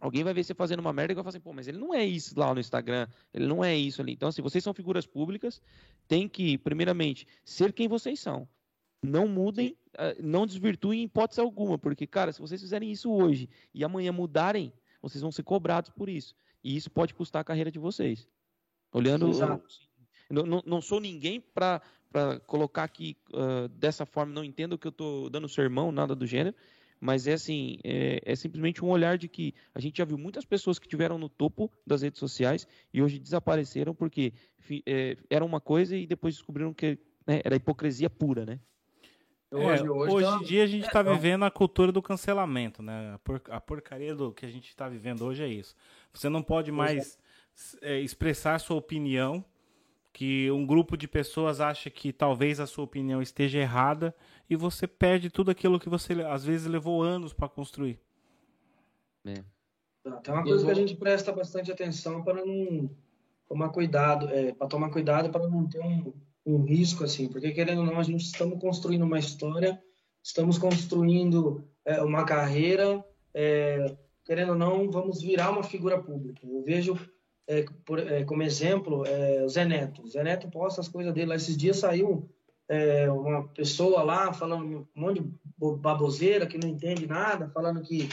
[0.00, 1.92] Alguém vai ver você fazendo uma merda e vai falar assim, pô, mas ele não
[1.92, 4.12] é isso lá no Instagram, ele não é isso ali.
[4.12, 5.60] Então, assim, vocês são figuras públicas,
[6.08, 8.48] tem que, primeiramente, ser quem vocês são.
[9.02, 13.48] Não mudem, ah, não desvirtuem em hipótese alguma, porque, cara, se vocês fizerem isso hoje
[13.74, 14.72] e amanhã mudarem,
[15.02, 16.34] vocês vão ser cobrados por isso.
[16.64, 18.26] E isso pode custar a carreira de vocês.
[18.92, 19.30] Olhando.
[20.30, 21.82] Não, não, não, sou ninguém para
[22.46, 26.54] colocar aqui uh, dessa forma, não entendo que eu estou dando sermão, nada do gênero,
[27.00, 30.44] mas é assim, é, é, simplesmente um olhar de que a gente já viu muitas
[30.44, 34.34] pessoas que tiveram no topo das redes sociais e hoje desapareceram porque
[34.86, 38.60] é, era uma coisa e depois descobriram que né, era hipocrisia pura, né?
[39.50, 42.82] Hoje, é, hoje, hoje em dia a gente está é, vivendo a cultura do cancelamento,
[42.82, 43.14] né?
[43.14, 45.74] A, por, a, porcaria do que a gente está vivendo hoje é isso.
[46.12, 47.18] Você não pode mais
[47.82, 47.98] é.
[47.98, 49.44] expressar sua opinião,
[50.12, 54.14] que um grupo de pessoas acha que talvez a sua opinião esteja errada
[54.50, 57.98] e você perde tudo aquilo que você às vezes levou anos para construir.
[59.24, 59.34] É.
[60.22, 62.90] Tem uma coisa que a gente presta bastante atenção para não
[63.48, 66.12] tomar cuidado, é, para tomar cuidado para não ter um
[66.44, 69.80] um risco, assim, porque querendo ou não, a gente estamos construindo uma história,
[70.22, 76.46] estamos construindo é, uma carreira, é, querendo ou não, vamos virar uma figura pública.
[76.46, 76.98] Eu vejo,
[77.46, 80.02] é, por, é, como exemplo, é, o Zé Neto.
[80.02, 81.36] O Zé Neto posta as coisas dele lá.
[81.36, 82.28] Esses dias saiu
[82.70, 88.08] é, uma pessoa lá falando um monte de baboseira que não entende nada, falando que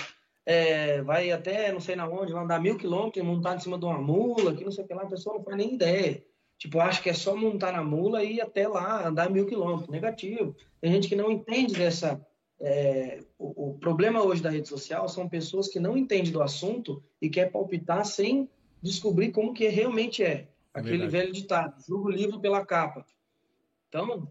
[1.05, 4.01] vai até não sei na onde, vai andar mil quilômetros montado em cima de uma
[4.01, 6.23] mula, que não sei o que lá, a pessoa não faz nem ideia.
[6.57, 9.89] Tipo, acho que é só montar na mula e ir até lá, andar mil quilômetros.
[9.89, 10.55] Negativo.
[10.81, 12.25] Tem gente que não entende dessa.
[12.59, 17.03] É, o, o, problema hoje da rede social são pessoas que não entendem do assunto
[17.21, 18.49] e quer palpitar sem
[18.81, 20.47] descobrir como que realmente é.
[20.73, 21.11] Aquele Verdade.
[21.11, 23.05] velho ditado, julga o livro pela capa.
[23.89, 24.27] Então,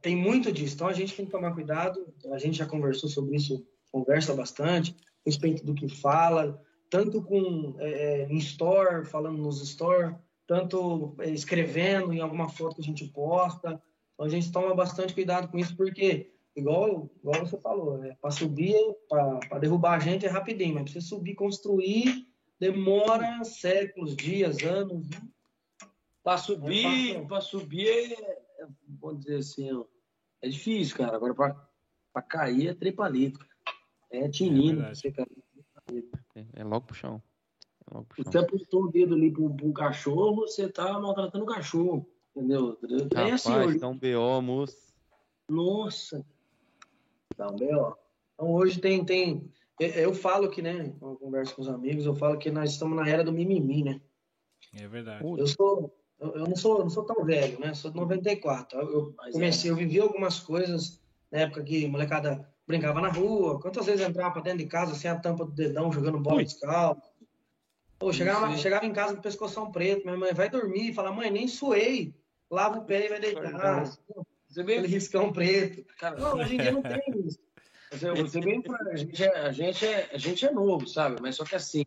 [0.00, 0.74] tem muito disso.
[0.74, 2.06] Então, a gente tem que tomar cuidado.
[2.32, 6.60] A gente já conversou sobre isso, conversa bastante, a respeito do que fala,
[6.90, 10.14] tanto com é, é em store, falando nos store,
[10.46, 13.80] tanto eh, escrevendo em alguma foto que a gente posta.
[14.14, 18.16] Então a gente toma bastante cuidado com isso, porque, igual, igual você falou, né?
[18.20, 18.76] para subir,
[19.08, 22.26] para derrubar a gente é rapidinho, mas para você subir, construir,
[22.60, 25.08] demora séculos, dias, anos.
[25.10, 25.20] Né?
[26.22, 28.38] Para subir, é para subir, é,
[29.04, 29.68] vamos dizer assim,
[30.42, 31.16] é difícil, cara.
[31.16, 33.44] Agora para cair é trepalito.
[34.10, 34.82] É tinindo.
[34.82, 34.92] É,
[36.36, 37.22] é, é logo pro chão.
[38.16, 42.08] Você apontou o dedo ali para um cachorro, você tá maltratando o cachorro.
[42.34, 42.78] Entendeu?
[43.14, 43.78] É assim, hoje.
[43.78, 44.76] Tá um BO, moço.
[45.48, 46.24] Nossa.
[47.36, 47.96] Tá um BO.
[48.34, 49.52] Então hoje tem, tem.
[49.78, 50.94] Eu falo que, né?
[50.98, 53.84] Quando eu converso com os amigos, eu falo que nós estamos na era do mimimi,
[53.84, 54.00] né?
[54.72, 55.24] É verdade.
[55.24, 55.94] Eu sou.
[56.34, 57.74] Eu não sou, não sou tão velho, né?
[57.74, 58.78] Sou de 94.
[58.78, 59.72] Eu comecei, é.
[59.72, 61.00] eu vivi algumas coisas
[61.30, 63.60] na época que molecada brincava na rua.
[63.60, 67.02] Quantas vezes entrava pra dentro de casa sem a tampa do dedão, jogando bola descalço?
[67.98, 71.12] Pô, chegava, chegava em casa com o pescoção preto, minha mãe vai dormir e fala,
[71.12, 72.14] mãe, nem suei.
[72.50, 73.84] Lava o pé e vai deitar.
[74.48, 75.84] Você vê aquele riscão preto.
[75.98, 77.38] Cara, não, hoje em dia não tem isso.
[77.90, 78.60] Você, você vê,
[78.90, 81.20] a gente, é, a, gente é, a gente é novo, sabe?
[81.20, 81.82] Mas só que assim,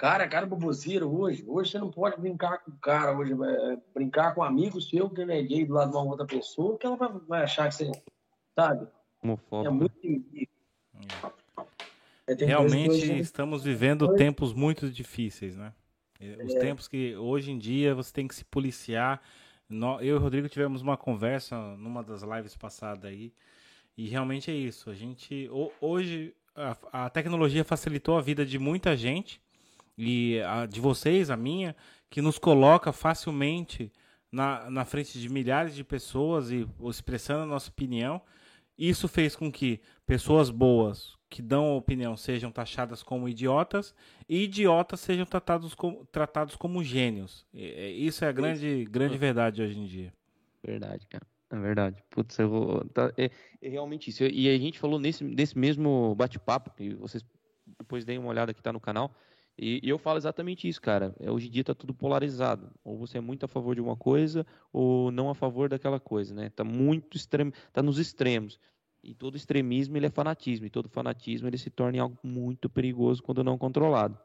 [0.00, 4.34] cara, cara boboseiro hoje, hoje você não pode brincar com o cara, hoje é, brincar
[4.34, 6.96] com um amigo seu que é gay do lado de uma outra pessoa, que ela
[6.96, 7.92] vai, vai achar que você,
[8.54, 8.88] sabe?
[9.22, 9.68] Homofóbico.
[9.68, 9.94] É muito
[12.26, 15.74] é, Realmente estamos vivendo tempos muito difíceis, né?
[16.46, 16.58] Os é.
[16.58, 19.20] tempos que hoje em dia você tem que se policiar.
[19.68, 23.34] Eu e o Rodrigo tivemos uma conversa numa das lives passadas aí.
[23.98, 24.88] E realmente é isso.
[24.88, 29.42] A gente hoje a, a tecnologia facilitou a vida de muita gente
[30.00, 31.76] e a, de vocês, a minha,
[32.08, 33.92] que nos coloca facilmente
[34.32, 38.22] na, na frente de milhares de pessoas e expressando a nossa opinião.
[38.78, 43.94] Isso fez com que pessoas boas que dão opinião sejam taxadas como idiotas
[44.28, 47.46] e idiotas sejam tratados como, tratados como gênios.
[47.52, 50.14] Isso é a grande, grande verdade hoje em dia.
[50.62, 51.26] Verdade, cara.
[51.50, 52.02] É verdade.
[52.08, 53.30] Putz, eu vou, tá, é,
[53.60, 54.24] é, realmente isso.
[54.24, 57.24] E a gente falou nesse, nesse mesmo bate-papo, que vocês
[57.78, 59.14] depois deem uma olhada que tá no canal,
[59.62, 61.14] e, e, eu falo exatamente isso, cara.
[61.20, 62.70] É, hoje em dia tá tudo polarizado.
[62.82, 66.34] Ou você é muito a favor de uma coisa, ou não a favor daquela coisa,
[66.34, 66.48] né?
[66.48, 68.58] Tá muito extremo, tá nos extremos.
[69.04, 73.22] E todo extremismo ele é fanatismo, e todo fanatismo ele se torna algo muito perigoso
[73.22, 74.18] quando não controlado.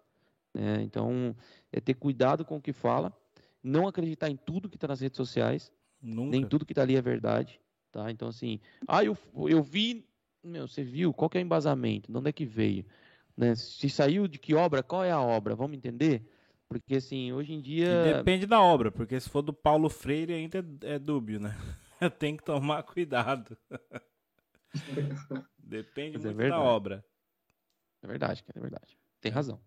[0.54, 0.82] Né?
[0.84, 1.36] Então,
[1.70, 3.14] é ter cuidado com o que fala,
[3.62, 5.70] não acreditar em tudo que está nas redes sociais,
[6.02, 6.32] Nunca.
[6.32, 7.60] nem tudo que está ali é verdade.
[7.92, 8.10] Tá?
[8.10, 9.18] Então, assim, ah, eu,
[9.50, 10.08] eu vi,
[10.42, 12.86] meu, você viu, qual que é o embasamento, de onde é que veio?
[13.38, 13.56] Né?
[13.56, 15.56] Se saiu de que obra, qual é a obra?
[15.56, 16.30] Vamos entender?
[16.68, 18.08] Porque, assim, hoje em dia...
[18.08, 21.56] E depende da obra, porque se for do Paulo Freire ainda é, é dúbio, né?
[22.20, 23.58] Tem que tomar cuidado.
[25.58, 27.06] Depende Mas é muito é da obra.
[28.04, 28.98] É verdade, é verdade.
[29.22, 29.60] Tem razão.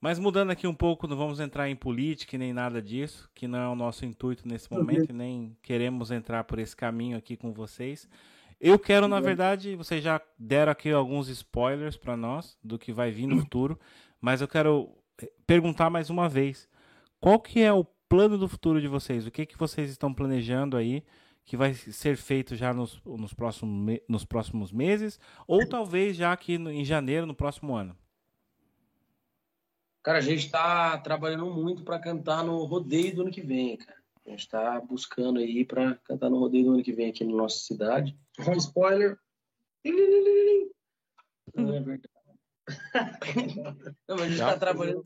[0.00, 3.58] Mas mudando aqui um pouco, não vamos entrar em política nem nada disso, que não
[3.58, 7.52] é o nosso intuito nesse momento, e nem queremos entrar por esse caminho aqui com
[7.52, 8.08] vocês.
[8.60, 13.10] Eu quero, na verdade, vocês já deram aqui alguns spoilers para nós do que vai
[13.10, 13.80] vir no futuro,
[14.20, 14.90] mas eu quero
[15.22, 16.68] eh, perguntar mais uma vez,
[17.18, 19.26] qual que é o plano do futuro de vocês?
[19.26, 21.02] O que que vocês estão planejando aí
[21.42, 26.58] que vai ser feito já nos, nos, próximos, nos próximos meses, ou talvez já aqui
[26.58, 27.96] no, em janeiro, no próximo ano?
[30.02, 33.99] Cara, a gente está trabalhando muito para cantar no rodeio do ano que vem, cara.
[34.26, 37.34] A gente está buscando aí para cantar no rodeio do ano que vem aqui na
[37.34, 38.18] nossa cidade.
[38.46, 39.18] Um spoiler.
[41.54, 42.20] Não é verdade.
[44.08, 45.04] Não, mas a gente está trabalhando,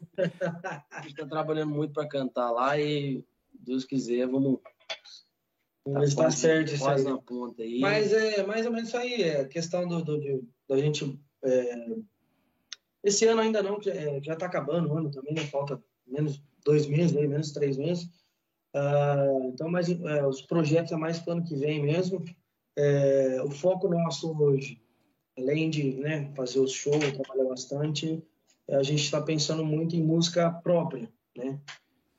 [0.91, 4.61] a gente tá trabalhando muito para cantar lá e Deus quiser, vamos.
[5.85, 7.03] Tá, tá certo isso aí.
[7.03, 7.81] Na ponta aí.
[7.81, 11.19] Mas é mais ou menos isso aí, é questão do, do, da gente.
[11.43, 11.97] É,
[13.03, 15.47] esse ano ainda não, é, já está acabando o ano também, né?
[15.47, 18.11] Falta menos dois meses, aí, menos três meses.
[18.75, 22.25] Uh, então, mas é, os projetos é mais para o ano que vem mesmo.
[22.77, 24.83] É, o foco nosso hoje,
[25.39, 28.21] além de né, fazer os shows, trabalhar bastante,
[28.69, 31.61] a gente está pensando muito em música própria, né?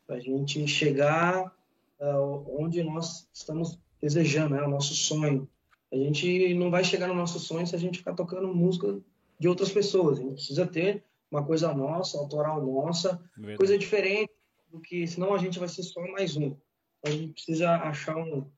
[0.07, 1.53] Para a gente chegar
[1.99, 5.49] uh, onde nós estamos desejando, é né, o nosso sonho.
[5.91, 8.97] A gente não vai chegar no nosso sonho se a gente ficar tocando música
[9.39, 10.19] de outras pessoas.
[10.19, 13.57] A gente precisa ter uma coisa nossa, autoral nossa, Verdade.
[13.57, 14.34] coisa diferente
[14.75, 16.55] do que senão a gente vai ser só mais um.
[17.03, 18.49] A gente precisa achar um,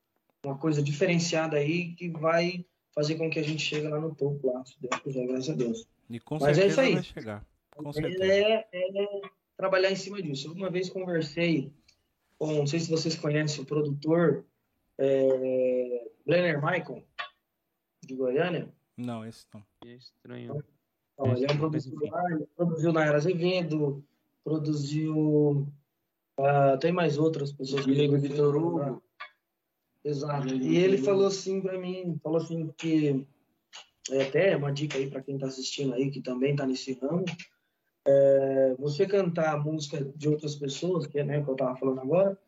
[0.44, 4.52] uma coisa diferenciada aí que vai fazer com que a gente chegue lá no topo,
[4.52, 5.88] lá, se Deus quiser, graças a Deus.
[6.10, 6.96] E com Mas é isso aí.
[6.96, 7.46] vai chegar.
[7.76, 9.22] Com É, é,
[9.56, 10.52] trabalhar em cima disso.
[10.52, 11.72] Uma vez conversei
[12.40, 14.44] com, não sei se vocês conhecem o produtor
[14.98, 17.04] é, Blenner Michael,
[18.04, 18.74] de Goiânia.
[18.96, 19.64] Não, esse não.
[19.86, 20.64] É estranho.
[21.14, 24.04] Então, ele é um produtor lá, ele produziu na Era Azevedo,
[24.44, 25.68] produziu
[26.40, 27.86] Uh, tem mais outras pessoas.
[27.86, 29.02] Diego Vitor Hugo.
[30.04, 30.54] Exato.
[30.54, 33.28] E ele falou assim para mim, falou assim que
[34.12, 37.26] é até uma dica aí para quem está assistindo aí que também está nesse ramo.
[38.06, 42.40] É, você cantar música de outras pessoas, que é né, que eu estava falando agora,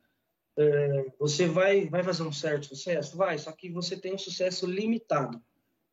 [0.58, 3.38] é, você vai vai fazer um certo sucesso, vai.
[3.38, 5.42] Só que você tem um sucesso limitado.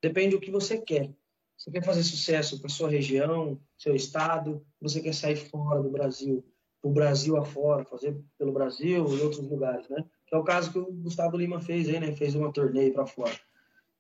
[0.00, 1.10] Depende do que você quer.
[1.56, 6.44] Você quer fazer sucesso para sua região, seu estado, você quer sair fora do Brasil
[6.86, 10.04] o Brasil afora, fazer pelo Brasil e outros lugares, né?
[10.24, 12.12] Que é o caso que o Gustavo Lima fez aí, né?
[12.12, 13.34] Fez uma turnê para fora.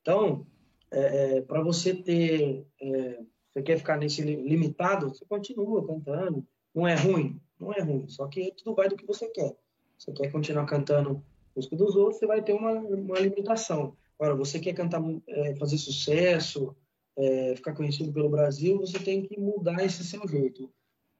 [0.00, 0.46] Então,
[0.92, 6.46] é, é, para você ter, é, você quer ficar nesse limitado, você continua cantando.
[6.72, 8.06] Não é ruim, não é ruim.
[8.06, 9.56] Só que tudo vai do que você quer.
[9.98, 11.20] Você quer continuar cantando
[11.56, 13.96] música dos outros, você vai ter uma, uma limitação.
[14.16, 16.76] Agora, você quer cantar, é, fazer sucesso,
[17.16, 20.70] é, ficar conhecido pelo Brasil, você tem que mudar esse seu jeito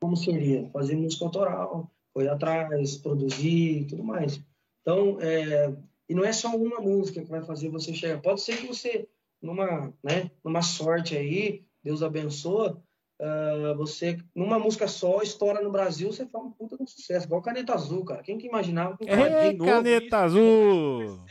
[0.00, 4.40] como seria fazer música autoral, correr atrás, produzir e tudo mais.
[4.82, 5.74] Então, é,
[6.08, 8.20] e não é só uma música que vai fazer você chegar.
[8.20, 9.08] Pode ser que você,
[9.42, 12.82] numa, né, numa sorte aí, Deus abençoa,
[13.20, 17.26] uh, você, numa música só, estoura no Brasil, você faz um puta de sucesso.
[17.26, 18.22] Igual Caneta Azul, cara.
[18.22, 18.96] Quem que imaginava?
[18.96, 21.24] Que é, Caneta Azul!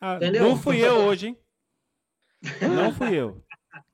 [0.00, 1.38] Ah, não fui eu hoje, hein?
[2.60, 3.42] Não fui eu.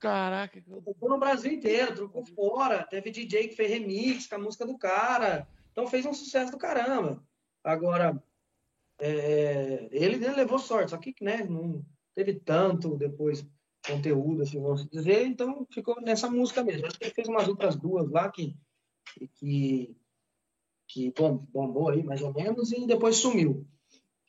[0.00, 0.62] Caraca.
[0.62, 2.82] Tocou no Brasil inteiro, trocou fora.
[2.84, 5.46] Teve DJ que fez remix com a música do cara.
[5.70, 7.22] Então fez um sucesso do caramba.
[7.62, 8.20] Agora,
[8.98, 13.46] é, ele, ele, levou sorte, só que né, não teve tanto depois
[13.86, 16.86] conteúdo, assim, vamos dizer, então ficou nessa música mesmo.
[16.86, 18.56] Acho que ele fez umas outras duas lá que,
[19.36, 19.96] que,
[20.88, 23.66] que bom, bombou aí, mais ou menos, e depois sumiu.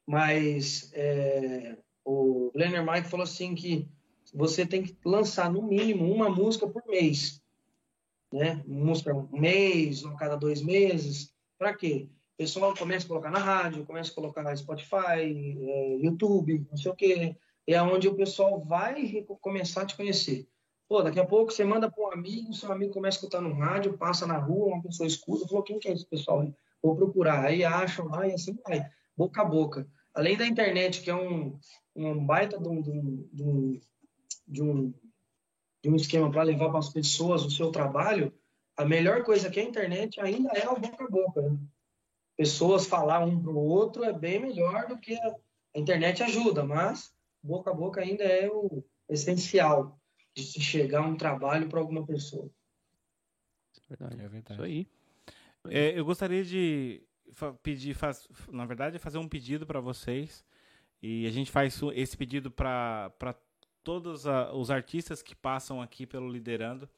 [0.05, 3.89] Mas é, o Lenner Mike falou assim que
[4.33, 7.41] você tem que lançar no mínimo uma música por mês.
[8.31, 8.63] Né?
[8.65, 11.33] Música um mês, ou cada dois meses.
[11.57, 12.09] Para quê?
[12.35, 16.91] O pessoal começa a colocar na rádio, começa a colocar Spotify, é, YouTube, não sei
[16.91, 17.35] o quê.
[17.67, 20.47] É onde o pessoal vai começar a te conhecer.
[20.87, 23.53] Pô, daqui a pouco você manda para um amigo, seu amigo começa a escutar no
[23.53, 26.45] rádio, passa na rua, uma pessoa escuta, falou, quem que é esse pessoal?
[26.81, 27.45] Vou procurar.
[27.45, 28.85] Aí acham lá e assim vai,
[29.15, 29.87] boca a boca.
[30.13, 31.57] Além da internet, que é um,
[31.95, 33.79] um baita um, de um, de um,
[34.47, 38.33] de um esquema para levar para as pessoas o seu trabalho,
[38.77, 41.41] a melhor coisa que a internet ainda é o boca a boca.
[41.41, 41.57] Né?
[42.37, 45.35] Pessoas falar um para o outro é bem melhor do que a,
[45.75, 47.13] a internet ajuda, mas
[47.43, 49.99] boca a boca ainda é o essencial
[50.35, 52.49] de se chegar a um trabalho para alguma pessoa.
[53.89, 54.21] É verdade.
[54.21, 54.53] É verdade.
[54.53, 54.87] Isso aí.
[55.69, 57.03] É, eu gostaria de
[57.61, 60.43] pedir, faz, na verdade, fazer um pedido para vocês.
[61.01, 63.11] E a gente faz esse pedido para
[63.83, 66.89] todos a, os artistas que passam aqui pelo Liderando,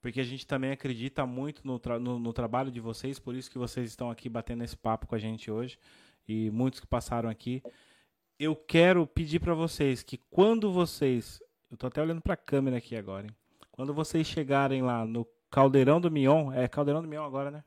[0.00, 3.50] porque a gente também acredita muito no, tra no, no, trabalho de vocês, por isso
[3.50, 5.78] que vocês estão aqui batendo esse papo com a gente hoje,
[6.26, 7.62] e muitos que passaram aqui.
[8.38, 12.78] Eu quero pedir para vocês que quando vocês, eu estou até olhando para a câmera
[12.78, 13.36] aqui agora, hein?
[13.70, 17.64] quando vocês chegarem lá no Caldeirão do Mion, é Caldeirão do Mion agora, né?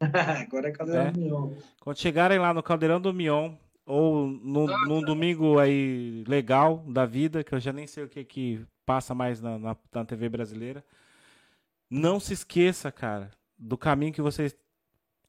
[0.46, 1.10] agora é Caldeirão é.
[1.12, 1.52] do Mion.
[1.80, 3.54] Quando chegarem lá no Caldeirão do Mion,
[3.88, 8.22] ou num, num, domingo aí legal da vida, que eu já nem sei o que
[8.22, 10.84] que passa mais na, na, na, TV brasileira.
[11.88, 14.54] Não se esqueça, cara, do caminho que vocês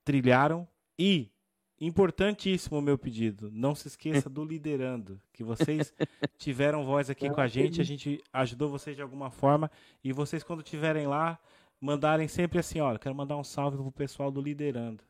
[0.04, 0.68] trilharam
[0.98, 1.32] e
[1.80, 3.50] importantíssimo o meu pedido.
[3.50, 5.94] Não se esqueça do liderando, que vocês
[6.38, 9.72] tiveram voz aqui com a gente, a gente ajudou vocês de alguma forma
[10.04, 11.40] e vocês quando estiverem lá,
[11.80, 15.02] mandarem sempre assim, olha, quero mandar um salve pro pessoal do liderando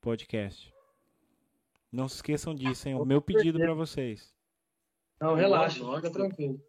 [0.00, 0.75] podcast.
[1.96, 2.94] Não se esqueçam disso, hein?
[2.94, 4.30] O meu pedido para vocês.
[5.18, 6.60] Não, relaxa, fica tranquilo.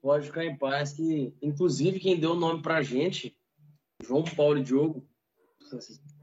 [0.00, 3.36] pode ficar em paz que, inclusive, quem deu o nome pra gente,
[4.04, 5.04] João Paulo e Diogo,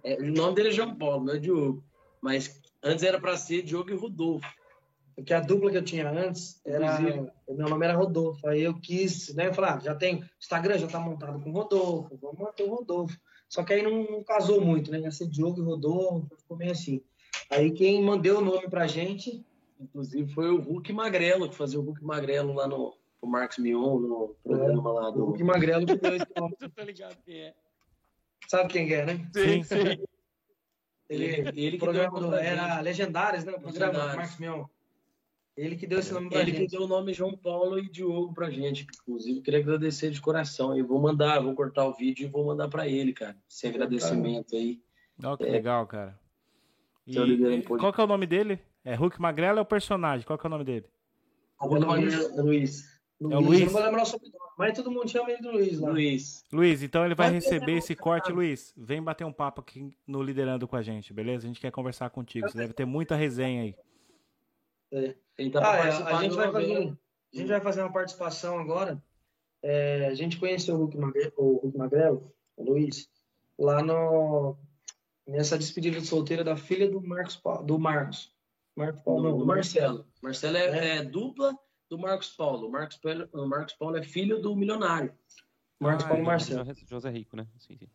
[0.05, 1.83] é, o nome dele é João Paulo, não é Diogo.
[2.21, 4.47] Mas antes era para ser Diogo e Rodolfo.
[5.15, 6.97] Porque a dupla que eu tinha antes era.
[7.01, 8.47] Meu nome era Rodolfo.
[8.47, 9.51] Aí eu quis, né?
[9.51, 10.23] Falar, ah, já tem.
[10.41, 13.19] Instagram já tá montado com Rodolfo, vamos manter o Rodolfo.
[13.49, 14.99] Só que aí não, não, casou muito, né?
[14.99, 17.01] Ia ser Diogo e Rodolfo, ficou meio assim.
[17.49, 19.43] Aí quem mandou o nome pra gente,
[19.79, 23.99] inclusive, foi o Hulk Magrelo, que fazia o Hulk Magrelo lá no, no Marcos Mion,
[23.99, 25.23] no programa é, lá do.
[25.23, 26.55] O Hulk Magrelo que deu esse nome.
[26.61, 27.55] Eu tô ligado quem é.
[28.47, 29.29] Sabe quem é, né?
[29.33, 30.05] Sim, sim.
[31.09, 33.53] Ele, ele que programa do, era Legendários, né?
[33.53, 34.65] O programa Marcos Mion.
[35.59, 36.59] Ele que deu esse nome pra ele gente.
[36.61, 38.87] Ele que deu o nome João Paulo e Diogo pra gente.
[39.01, 40.77] Inclusive, queria agradecer de coração.
[40.77, 43.35] E vou mandar, vou cortar o vídeo e vou mandar pra ele, cara.
[43.49, 44.81] Esse agradecimento aí.
[45.21, 45.51] Olha que é.
[45.51, 46.17] legal, cara.
[47.05, 48.57] E, e qual que é o nome dele?
[48.85, 50.25] É Hulk Magrela é o personagem?
[50.25, 50.85] Qual que é o nome dele?
[51.61, 52.13] É Luiz.
[52.13, 52.99] É o Luiz.
[53.19, 55.89] Eu não vou lembrar o sobrenome, mas todo mundo chama ele de Luiz lá.
[55.89, 56.45] Luiz.
[56.53, 58.31] Luiz, então ele vai receber esse corte.
[58.31, 61.43] Luiz, vem bater um papo aqui no Liderando com a gente, beleza?
[61.43, 62.49] A gente quer conversar contigo.
[62.49, 63.75] Você deve ter muita resenha aí.
[64.91, 65.15] É.
[65.51, 66.97] Tá ah, é, a, gente vai fazer,
[67.33, 69.01] a gente vai fazer uma participação agora.
[69.61, 73.09] É, a gente conheceu o Hulk, Magre, o Hulk Magrelo, o Luiz,
[73.57, 74.57] lá no,
[75.27, 77.41] nessa despedida de solteira da filha do Marcos.
[77.65, 78.33] Do Marcos.
[78.75, 80.05] Marcos Paulo, não, do Marcelo.
[80.21, 80.97] Marcelo é, é.
[80.97, 81.53] é dupla
[81.89, 82.67] do Marcos Paulo.
[82.67, 85.13] O Marcos, Paulo, o Marcos Paulo é filho do milionário.
[85.79, 86.65] Marcos ah, Paulo Marcelo.
[86.87, 87.47] José Rico, né?
[87.57, 87.87] Sim, sim.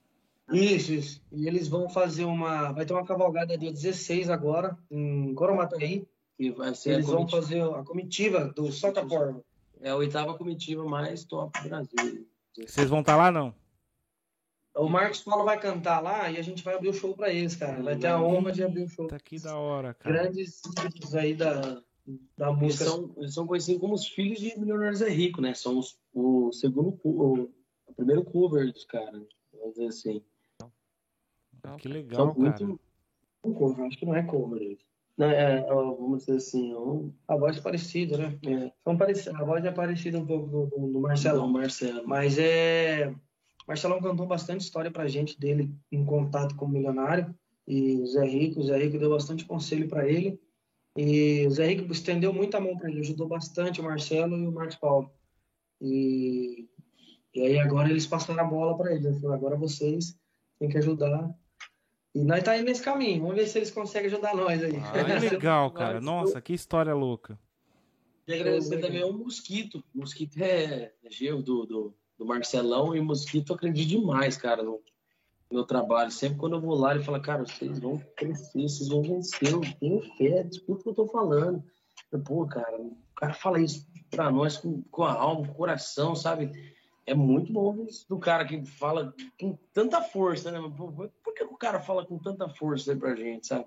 [0.53, 1.23] Isso, isso.
[1.33, 2.73] E eles vão fazer uma.
[2.73, 6.07] Vai ter uma cavalgada dia 16 agora, em Coromataí.
[6.39, 9.45] E vai ser eles vão fazer a comitiva do Soca Porva.
[9.81, 12.29] É a oitava comitiva mais top do Brasil.
[12.57, 13.55] Vocês vão estar tá lá, não?
[14.77, 17.55] O Marcos Paulo vai cantar lá e a gente vai abrir o show para eles,
[17.55, 17.81] cara.
[17.81, 19.07] Vai ter a honra de abrir o show.
[19.07, 20.23] Tá aqui da hora, cara.
[20.23, 20.61] Grandes
[21.15, 21.81] aí da,
[22.37, 22.85] da música.
[22.85, 25.55] Eles são, eles são conhecidos como os filhos de Milionários é Rico, né?
[25.55, 27.51] São os, o segundo, o,
[27.87, 30.25] o primeiro cover dos caras, vamos dizer assim.
[31.79, 32.67] Que legal, são cara.
[32.67, 32.81] Muito...
[33.45, 34.77] Um cover, acho que não é cover Não,
[35.19, 38.39] é, vamos dizer assim, é a voz é parecida, né?
[38.47, 38.73] É.
[38.83, 41.49] São parecidos, a voz é parecida um pouco do, do, Marcelão.
[41.49, 42.03] Marcelo.
[42.07, 43.15] Mas é.
[43.67, 47.35] Marcelão cantou bastante história pra gente dele em contato com o milionário
[47.67, 48.61] e o Zé Rico.
[48.61, 50.39] O Zé Rico deu bastante conselho para ele.
[50.97, 54.47] E o Zé Rico estendeu muito a mão para ele, ajudou bastante o Marcelo e
[54.47, 55.11] o Marcos Paulo.
[55.81, 56.69] E,
[57.35, 59.07] e aí agora eles passaram a bola para ele.
[59.07, 60.17] Ele falou, agora vocês
[60.59, 61.35] têm que ajudar.
[62.15, 63.23] E nós tá indo nesse caminho.
[63.23, 64.77] Vamos ver se eles conseguem ajudar nós aí.
[64.77, 66.01] Ah, legal, cara.
[66.01, 67.39] Nossa, que história louca.
[68.27, 69.85] E agradecer também ao Mosquito.
[69.95, 74.63] O Mosquito é, é gelo do, do, do, Marcelão e o Mosquito acredita demais, cara,
[74.63, 74.81] no,
[75.51, 76.11] meu trabalho.
[76.11, 79.61] Sempre quando eu vou lá, ele fala, cara, vocês vão crescer, vocês vão vencer, eu
[79.81, 81.63] tenho fé, escuta o que eu tô falando.
[82.11, 85.57] Eu, Pô, cara, o cara fala isso pra nós com, com a alma, com o
[85.57, 86.51] coração, sabe?
[87.07, 90.59] É muito bom isso do cara que fala com tanta força, né?
[90.77, 93.67] Por, que o cara fala com tanta força aí pra gente, sabe?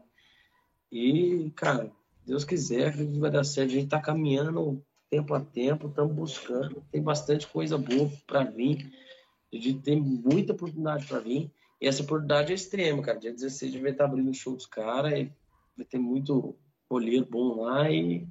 [0.92, 1.92] E, cara,
[2.26, 3.72] Deus quiser, vai dar certo.
[3.72, 8.92] A gente tá caminhando tempo a tempo, estamos buscando, tem bastante coisa boa para vir.
[9.54, 11.52] A gente tem muita oportunidade para vir.
[11.80, 13.20] E essa oportunidade é extrema, cara.
[13.20, 15.32] Dia 16 vai estar abrindo o show dos caras e
[15.76, 16.56] vai ter muito
[16.90, 18.28] olheiro bom lá e.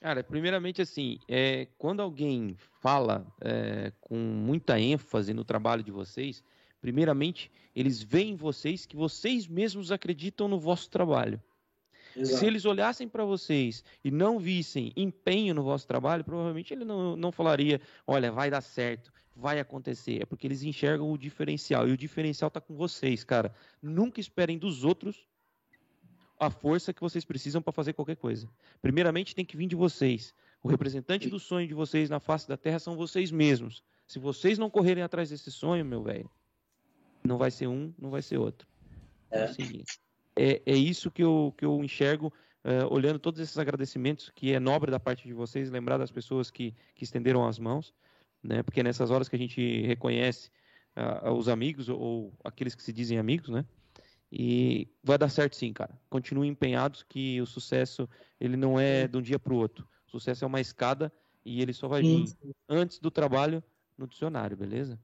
[0.00, 6.42] Cara, primeiramente assim, é, quando alguém fala é, com muita ênfase no trabalho de vocês,
[6.80, 11.42] primeiramente eles veem em vocês que vocês mesmos acreditam no vosso trabalho.
[12.16, 12.38] Exato.
[12.38, 17.16] Se eles olhassem para vocês e não vissem empenho no vosso trabalho, provavelmente ele não,
[17.16, 20.22] não falaria: olha, vai dar certo, vai acontecer.
[20.22, 21.88] É porque eles enxergam o diferencial.
[21.88, 23.54] E o diferencial está com vocês, cara.
[23.82, 25.26] Nunca esperem dos outros
[26.38, 28.48] a força que vocês precisam para fazer qualquer coisa.
[28.80, 30.34] Primeiramente, tem que vir de vocês.
[30.62, 33.82] O representante do sonho de vocês na face da terra são vocês mesmos.
[34.06, 36.30] Se vocês não correrem atrás desse sonho, meu velho,
[37.24, 38.66] não vai ser um, não vai ser outro.
[39.30, 39.52] É,
[40.36, 42.32] é, é isso que eu, que eu enxergo
[42.64, 46.50] uh, olhando todos esses agradecimentos, que é nobre da parte de vocês, lembrar das pessoas
[46.50, 47.92] que, que estenderam as mãos
[48.42, 48.62] né?
[48.62, 50.50] Porque é nessas horas que a gente reconhece
[50.96, 53.64] uh, os amigos ou aqueles que se dizem amigos, né?
[54.30, 55.98] E vai dar certo sim, cara.
[56.10, 59.88] Continuem empenhados que o sucesso ele não é de um dia para o outro.
[60.06, 61.12] O sucesso é uma escada
[61.44, 62.26] e ele só vai vir
[62.68, 63.62] antes do trabalho
[63.96, 64.98] no dicionário, beleza?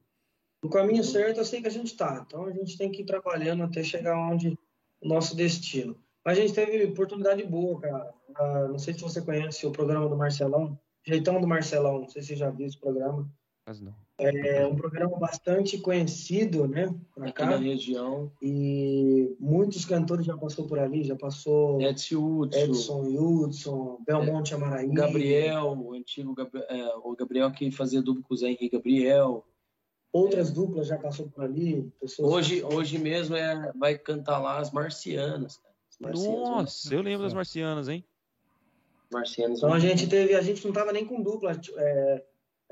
[0.62, 2.22] No caminho certo eu sei que a gente está.
[2.26, 4.58] Então a gente tem que ir trabalhando até chegar onde
[5.00, 5.98] o nosso destino.
[6.24, 8.14] Mas a gente teve oportunidade boa, cara.
[8.34, 12.22] Ah, não sei se você conhece o programa do Marcelão, Jeitão do Marcelão, não sei
[12.22, 13.30] se você já viu esse programa.
[13.66, 13.94] Mas não.
[14.16, 16.94] É um programa bastante conhecido, né?
[17.12, 17.46] Pra Aqui cá.
[17.46, 18.30] na região.
[18.40, 24.56] E muitos cantores já passou por ali, já passou Edson Hudson, Edson Hudson, Belmonte é,
[24.56, 24.88] Amaraí.
[24.88, 26.32] Gabriel, o antigo
[26.68, 29.44] é, o Gabriel que fazia duplo com o Zé Henrique Gabriel.
[30.12, 31.92] Outras duplas já passou por ali.
[32.20, 35.60] hoje, hoje mesmo é, vai cantar lá as Marcianas.
[35.90, 38.04] As marcianas Nossa, eu lembro das Marcianas, hein?
[39.12, 39.58] Marcianas.
[39.58, 41.60] Então a gente teve, a gente não tava nem com dupla.
[41.76, 42.24] É,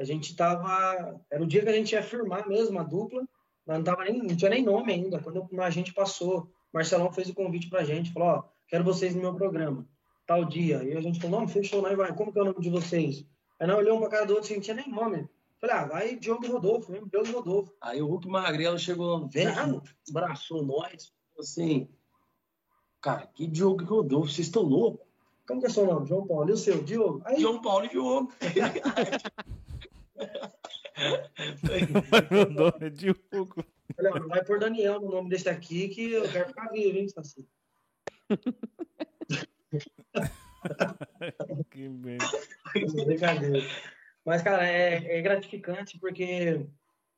[0.03, 1.21] a gente tava.
[1.31, 3.25] Era o dia que a gente ia firmar mesmo a dupla,
[3.65, 5.21] mas não, tava nem, não tinha nem nome ainda.
[5.21, 9.23] Quando a gente passou, Marcelão fez o convite pra gente, falou: Ó, quero vocês no
[9.23, 9.87] meu programa,
[10.27, 10.83] tal dia.
[10.83, 13.25] E a gente falou: Não, fechou, não, vai, como que é o nome de vocês?
[13.61, 15.29] Aí não olhou um pra cara do outro, assim, não tinha nem nome.
[15.61, 17.03] Falei, ah, vai Diogo Rodolfo, hein?
[17.09, 17.73] Diogo Rodolfo.
[17.81, 19.81] Aí o Hulk Magrelo chegou, velho,
[20.11, 21.89] abraçou nós, assim,
[23.01, 25.07] cara, que Diogo Rodolfo, vocês estão loucos?
[25.47, 26.09] Como que é seu nome?
[26.09, 26.49] João Paulo.
[26.49, 26.83] E o seu?
[26.83, 27.23] Diogo?
[27.25, 27.41] Aí...
[27.41, 28.33] João Paulo e Diogo.
[32.31, 33.65] Meu nome é Diogo.
[33.99, 37.49] Não vai por Daniel no nome desse aqui que eu quero ficar vivo, hein, Saci?
[41.71, 42.19] que bem.
[43.05, 43.67] Brincadeira.
[44.25, 46.65] Mas, cara, é, é gratificante porque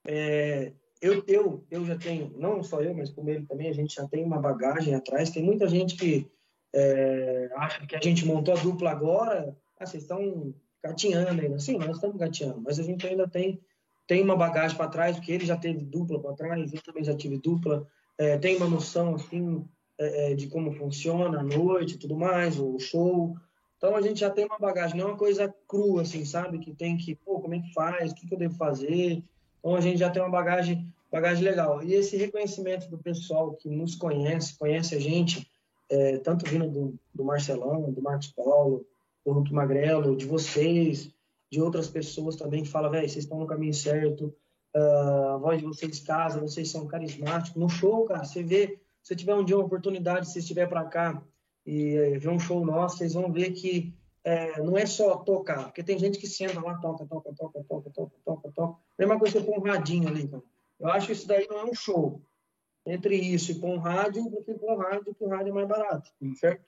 [0.07, 3.95] é, eu, eu, eu já tenho, não só eu, mas como ele também, a gente
[3.95, 5.31] já tem uma bagagem atrás.
[5.31, 6.31] Tem muita gente que
[6.75, 9.57] é, acha que a gente montou a dupla agora.
[9.79, 10.55] Ah, vocês estão
[10.85, 11.59] gatinhando ainda.
[11.59, 13.59] Sim, nós estamos gatinhando, mas a gente ainda tem,
[14.07, 17.17] tem uma bagagem para trás, porque ele já teve dupla para trás, eu também já
[17.17, 17.87] tive dupla,
[18.19, 19.65] é, tem uma noção, assim,
[19.99, 23.35] é, é de como funciona a noite e tudo mais, o show.
[23.79, 26.59] Então a gente já tem uma bagagem, não é uma coisa crua, assim, sabe?
[26.59, 28.13] Que tem que, pô, como é que faz?
[28.13, 29.23] O que, que eu devo fazer?
[29.59, 31.83] Então a gente já tem uma bagagem, bagagem legal.
[31.83, 35.51] E esse reconhecimento do pessoal que nos conhece, conhece a gente,
[35.89, 38.87] é, tanto vindo do, do Marcelão, do Marcos Paulo,
[39.25, 41.11] do Hulk Magrelo, de vocês,
[41.51, 44.35] de outras pessoas também que falam, velho, vocês estão no caminho certo,
[44.75, 47.61] uh, a voz de vocês casa, vocês são carismáticos.
[47.61, 51.23] No show, cara, você vê, se tiver um dia uma oportunidade, se estiver para cá
[51.65, 55.65] e é, ver um show nosso, vocês vão ver que é, não é só tocar,
[55.65, 58.81] porque tem gente que senta lá, toca, toca, toca, toca, toca, toca, toca.
[58.99, 60.43] Mesma coisa que com um radinho ali, cara.
[60.81, 62.21] Eu acho que isso daí não é um show.
[62.87, 65.53] Entre isso e com um rádio, eu prefiro com um rádio, porque o rádio é
[65.53, 66.65] mais barato, certo?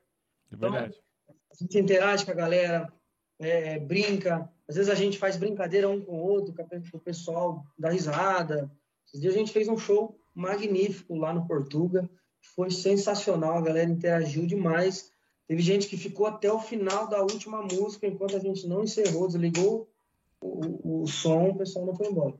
[0.50, 0.94] É verdade.
[0.94, 1.05] Então,
[1.51, 2.93] a gente interage com a galera,
[3.39, 4.51] é, brinca.
[4.68, 8.70] Às vezes a gente faz brincadeira um com o outro, com o pessoal dá risada.
[9.06, 12.09] Esses dias a gente fez um show magnífico lá no Portuga.
[12.55, 15.10] Foi sensacional, a galera interagiu demais.
[15.47, 19.28] Teve gente que ficou até o final da última música, enquanto a gente não encerrou,
[19.28, 19.89] desligou
[20.40, 22.35] o, o som, o pessoal não foi embora.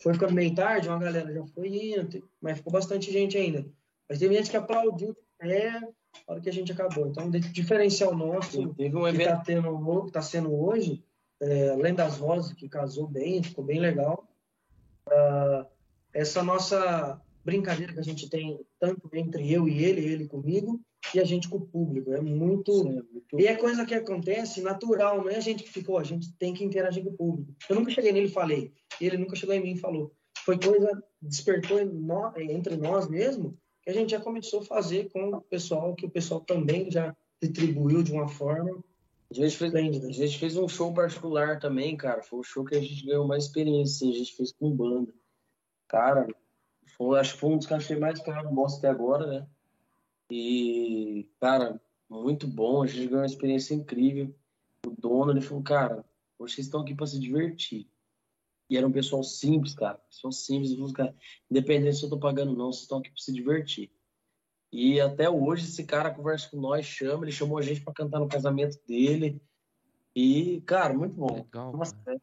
[0.00, 3.66] Foi ficando meio tarde, uma galera já foi indo, mas ficou bastante gente ainda.
[4.08, 5.80] Mas teve gente que aplaudiu até
[6.26, 7.06] a hora que a gente acabou.
[7.06, 11.02] Então, o diferencial nosso um que está tendo, tá sendo hoje,
[11.40, 14.28] é, além das vozes, que casou bem, ficou bem legal,
[15.08, 15.66] uh,
[16.12, 20.80] essa nossa brincadeira que a gente tem, tanto entre eu e ele, ele comigo,
[21.14, 22.12] e a gente com o público.
[22.12, 22.72] É muito.
[22.72, 23.40] Sim, é muito...
[23.40, 26.54] E é coisa que acontece natural, não é a gente que ficou, a gente tem
[26.54, 27.52] que interagir com o público.
[27.68, 30.12] Eu nunca cheguei nele e falei, ele nunca chegou em mim e falou.
[30.44, 35.40] Foi coisa, despertou entre nós mesmo, que a gente já começou a fazer com o
[35.40, 38.82] pessoal, que o pessoal também já retribuiu de uma forma.
[39.30, 42.22] A gente, fez, a gente fez um show particular também, cara.
[42.22, 44.08] Foi o show que a gente ganhou mais experiência.
[44.08, 45.12] A gente fez com banda.
[45.88, 46.28] Cara,
[46.96, 49.46] foi, acho que foi um dos cachês mais caros nosso até agora, né?
[50.30, 52.82] E, cara, muito bom.
[52.82, 54.32] A gente ganhou uma experiência incrível.
[54.86, 56.04] O dono, ele falou, cara,
[56.38, 57.88] vocês estão aqui para se divertir.
[58.68, 59.98] E era um pessoal simples, cara.
[60.10, 60.92] Pessoal simples.
[60.92, 61.14] Cara,
[61.50, 63.90] independente se eu tô pagando ou não, vocês estão aqui para se divertir.
[64.72, 68.18] E até hoje esse cara conversa com nós, chama, ele chamou a gente para cantar
[68.18, 69.42] no casamento dele.
[70.16, 71.34] E, cara, muito bom.
[71.34, 72.20] Legal, Nossa, cara.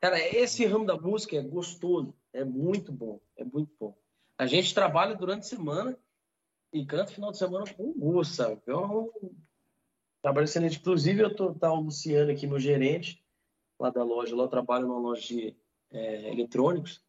[0.00, 3.96] cara, esse ramo da música é gostoso, é muito bom, é muito bom.
[4.36, 5.96] A gente trabalha durante a semana
[6.72, 8.60] e canta final de semana com gosto, sabe?
[8.66, 9.12] Eu
[10.20, 10.78] trabalho excelente.
[10.78, 13.24] Inclusive, eu tô tá o Luciano aqui, meu gerente
[13.78, 14.34] lá da loja.
[14.34, 15.56] Lá eu trabalho numa loja de
[15.90, 17.00] é, eletrônicos.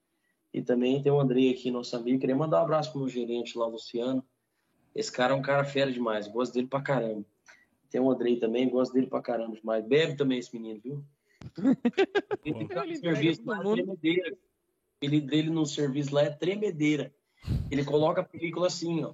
[0.53, 2.19] E também tem o Andrei aqui, nosso amigo.
[2.19, 4.25] Queria mandar um abraço pro meu gerente lá, Luciano.
[4.95, 7.23] Esse cara é um cara fera demais, gosto dele pra caramba.
[7.89, 9.85] Tem o Andrei também, gosto dele pra caramba demais.
[9.85, 11.03] Bebe também esse menino, viu?
[12.43, 14.37] Ele tem serviço lá, é tremedeira.
[15.01, 17.13] Ele dele no serviço lá é tremedeira.
[17.69, 19.13] Ele coloca a película assim, ó.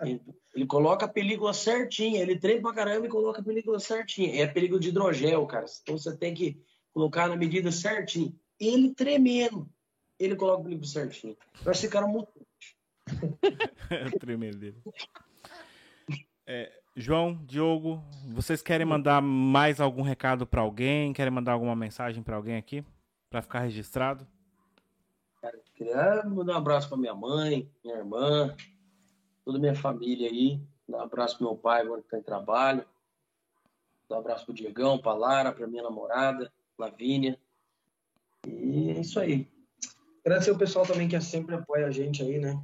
[0.00, 0.20] Ele,
[0.54, 4.34] ele, coloca a película certinha, ele treme pra caramba e coloca a película certinha.
[4.34, 5.66] É a película de hidrogel, cara.
[5.82, 6.62] Então você tem que
[6.92, 8.32] colocar na medida certinha.
[8.58, 9.68] Ele tremendo,
[10.18, 11.36] ele coloca o película certinho.
[11.62, 12.46] Vai ficar um mutante.
[14.14, 14.80] o tremedeiro.
[16.46, 21.12] É, João, Diogo, vocês querem mandar mais algum recado para alguém?
[21.12, 22.84] Querem mandar alguma mensagem para alguém aqui?
[23.30, 24.26] Para ficar registrado?
[25.40, 28.54] Cara, queria mandar um abraço para minha mãe, minha irmã,
[29.44, 30.60] toda a minha família aí.
[30.86, 32.84] Dar um abraço pro meu pai agora que tá em trabalho.
[34.08, 36.52] Dar um abraço pro Diegão, pra Lara, pra minha namorada,
[36.82, 37.38] Lavínia.
[38.46, 39.48] E é isso aí.
[40.24, 42.60] Agradecer o pessoal também que sempre apoia a gente aí, né?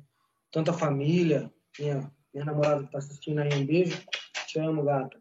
[0.50, 4.00] Tanta família, minha, minha namorada que tá assistindo aí, um beijo.
[4.46, 5.20] Te amo, gata.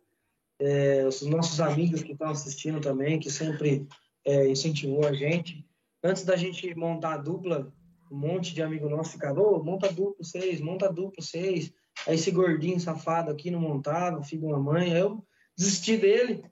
[0.59, 3.87] É, os nossos amigos que estão assistindo também, que sempre
[4.25, 5.65] é, incentivou a gente.
[6.03, 7.71] Antes da gente montar a dupla,
[8.11, 11.71] um monte de amigo nosso ficava, monta duplo seis, monta duplo seis.
[12.07, 14.93] Aí esse gordinho safado aqui não montava, filho uma mãe.
[14.93, 15.23] Aí eu
[15.55, 16.43] desisti dele.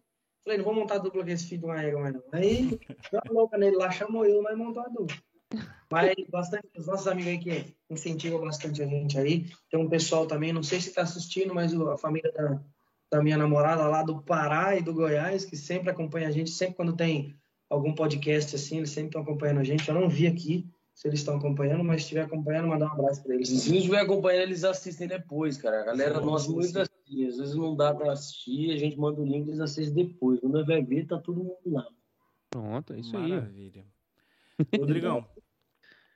[0.46, 2.22] Falei, não vou montar dupla com esse filho de uma égua mais não.
[2.32, 2.80] Aí,
[3.12, 5.18] deu uma louca nele lá, chamou eu, mas montou a dupla.
[5.92, 9.48] Mas bastante, os nossos amigos aí que incentivam bastante a gente aí.
[9.72, 12.62] Tem um pessoal também, não sei se está assistindo, mas a família da,
[13.12, 16.76] da minha namorada lá do Pará e do Goiás, que sempre acompanha a gente, sempre
[16.76, 17.36] quando tem
[17.68, 19.90] algum podcast assim, eles sempre estão acompanhando a gente.
[19.90, 23.24] Eu não vi aqui, se eles estão acompanhando, mas se estiver acompanhando, mandar um abraço
[23.24, 23.50] para eles.
[23.50, 25.82] Se não estiver acompanhando, eles assistem depois, cara.
[25.82, 27.28] A galera sim, nossa muito assiste.
[27.28, 30.40] Às vezes não dá para assistir, a gente manda o link, eles assistem depois.
[30.40, 31.88] Quando vai ver, tá todo mundo lá.
[32.50, 33.36] Pronto, é isso Maravilha.
[33.36, 33.42] aí.
[33.42, 33.86] Maravilha.
[34.80, 35.28] Rodrigão.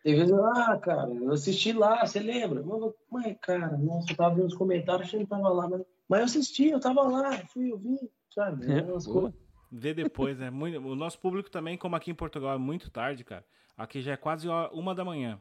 [0.01, 2.63] Tem vezes, ah, cara, eu assisti lá, você lembra?
[3.11, 6.25] Mas, cara, nossa, eu tava vendo os comentários, achei que tava lá, mas, mas eu
[6.25, 8.71] assisti, eu tava lá, fui, eu vi, sabe?
[8.71, 9.33] É, coisas...
[9.69, 10.49] Ver depois, né?
[10.49, 13.45] Muito, o nosso público também, como aqui em Portugal é muito tarde, cara.
[13.77, 15.39] Aqui já é quase uma da manhã.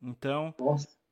[0.00, 0.54] Então,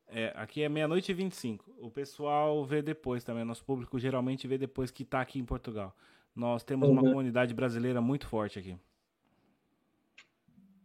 [0.09, 1.75] é, aqui é meia-noite e 25.
[1.79, 3.45] O pessoal vê depois também.
[3.45, 5.95] Nosso público geralmente vê depois que tá aqui em Portugal.
[6.35, 8.77] Nós temos uma comunidade brasileira muito forte aqui.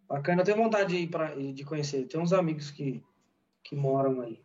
[0.07, 2.07] Bacana, eu tenho vontade de ir pra, de conhecer.
[2.07, 3.03] Tem uns amigos que,
[3.63, 4.41] que moram aí.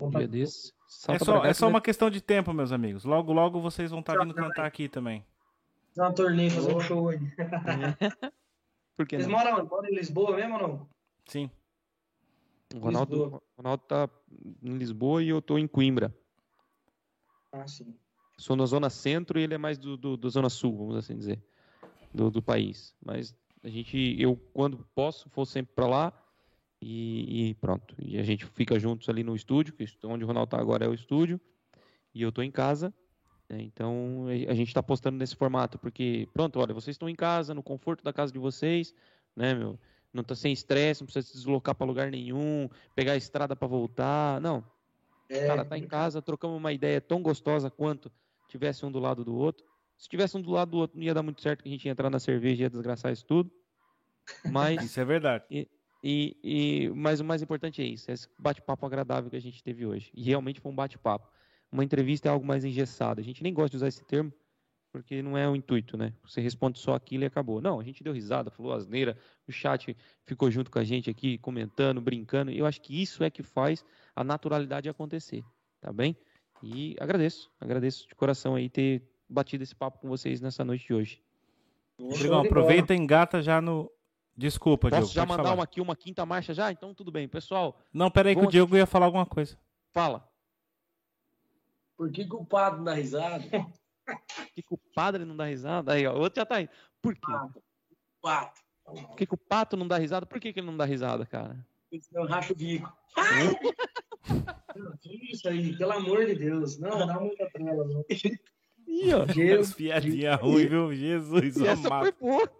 [0.00, 0.72] Um dia desse,
[1.08, 3.04] é só, é só uma questão de tempo, meus amigos.
[3.04, 5.24] Logo, logo vocês vão estar tá vindo cantar aqui também.
[5.94, 7.18] Fazer uma turnê, fazer um show aí.
[8.96, 9.38] Por que Vocês não?
[9.38, 10.88] moram, moram em Lisboa mesmo ou não?
[11.26, 11.50] Sim.
[12.74, 13.42] O Ronaldo, Lisboa.
[13.56, 14.08] Ronaldo tá
[14.62, 16.14] em Lisboa e eu tô em Coimbra.
[17.52, 17.94] Ah, sim.
[18.38, 21.16] Sou na zona centro e ele é mais do, do, do zona sul, vamos assim
[21.16, 21.42] dizer,
[22.12, 22.94] do, do país.
[23.04, 26.12] Mas a gente, eu quando posso, vou sempre para lá
[26.80, 27.94] e, e, pronto.
[27.98, 30.88] E a gente fica juntos ali no estúdio, que onde o Ronaldo tá agora é
[30.88, 31.40] o estúdio,
[32.12, 32.92] e eu tô em casa.
[33.48, 33.62] Né?
[33.62, 37.62] Então a gente está postando nesse formato, porque pronto, olha, vocês estão em casa, no
[37.62, 38.94] conforto da casa de vocês,
[39.36, 39.78] né, meu?
[40.12, 43.66] Não tá sem estresse, não precisa se deslocar para lugar nenhum, pegar a estrada para
[43.66, 44.64] voltar, não.
[45.28, 48.12] É, Cara, tá em casa, trocamos uma ideia tão gostosa quanto
[48.48, 49.64] tivesse um do lado do outro.
[49.96, 51.86] Se tivesse um do lado do outro, não ia dar muito certo que a gente
[51.86, 53.50] ia entrar na cerveja e ia desgraçar isso tudo.
[54.50, 55.44] Mas, Isso é verdade.
[55.50, 59.62] e, e, mas o mais importante é isso, é esse bate-papo agradável que a gente
[59.62, 60.10] teve hoje.
[60.14, 61.30] E realmente foi um bate-papo.
[61.70, 63.20] Uma entrevista é algo mais engessado.
[63.20, 64.32] A gente nem gosta de usar esse termo,
[64.92, 66.12] porque não é o intuito, né?
[66.22, 67.60] Você responde só aquilo e acabou.
[67.62, 69.16] Não, a gente deu risada, falou asneira,
[69.48, 69.96] o chat
[70.26, 72.50] ficou junto com a gente aqui, comentando, brincando.
[72.50, 73.82] E eu acho que isso é que faz
[74.14, 75.42] a naturalidade acontecer,
[75.80, 76.14] tá bem?
[76.62, 80.94] E agradeço, agradeço de coração aí ter batido esse papo com vocês nessa noite de
[80.94, 81.22] hoje.
[81.98, 83.90] Rodrigão, aproveita e engata já no.
[84.36, 85.14] Desculpa, Posso Diogo.
[85.14, 85.54] já mandar falar.
[85.56, 86.70] uma aqui, uma quinta marcha já?
[86.72, 87.28] Então tudo bem.
[87.28, 89.58] Pessoal, Não, peraí, que o Diogo ia falar alguma coisa.
[89.92, 90.26] fala.
[91.96, 93.44] Por que, que o padre dá risada?
[94.04, 95.92] Por que, que o padre não dá risada?
[95.92, 96.68] Aí, ó, o outro já tá aí.
[97.00, 97.20] Por quê?
[98.20, 98.60] Pato.
[98.84, 100.26] Por que, que o pato não dá risada?
[100.26, 101.64] Por que, que ele não dá risada, cara?
[102.00, 102.92] Senão racha o bico.
[104.76, 106.78] Não, que isso aí, pelo amor de Deus.
[106.78, 108.04] Não, dá muita trela, não.
[108.86, 109.24] Ih, ó.
[109.60, 110.92] As piadinhas ruins, viu?
[110.94, 112.02] Jesus E essa amado.
[112.02, 112.50] foi boa.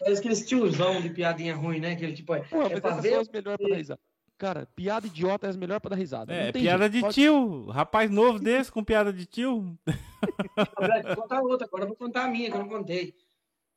[0.00, 1.92] Parece aquele tiozão de piadinha ruim, né?
[1.92, 3.10] Aquele tipo, é, Pô, é mas pra essas ver.
[3.12, 4.00] são as melhores pra dar risada.
[4.38, 6.32] Cara, piada idiota é as melhores pra dar risada.
[6.32, 6.92] É, piada jeito.
[6.92, 7.66] de Pode- tio.
[7.70, 9.78] Rapaz novo desse com piada de tio.
[9.86, 13.14] Vou contar outra, agora eu vou contar a minha, que eu não contei.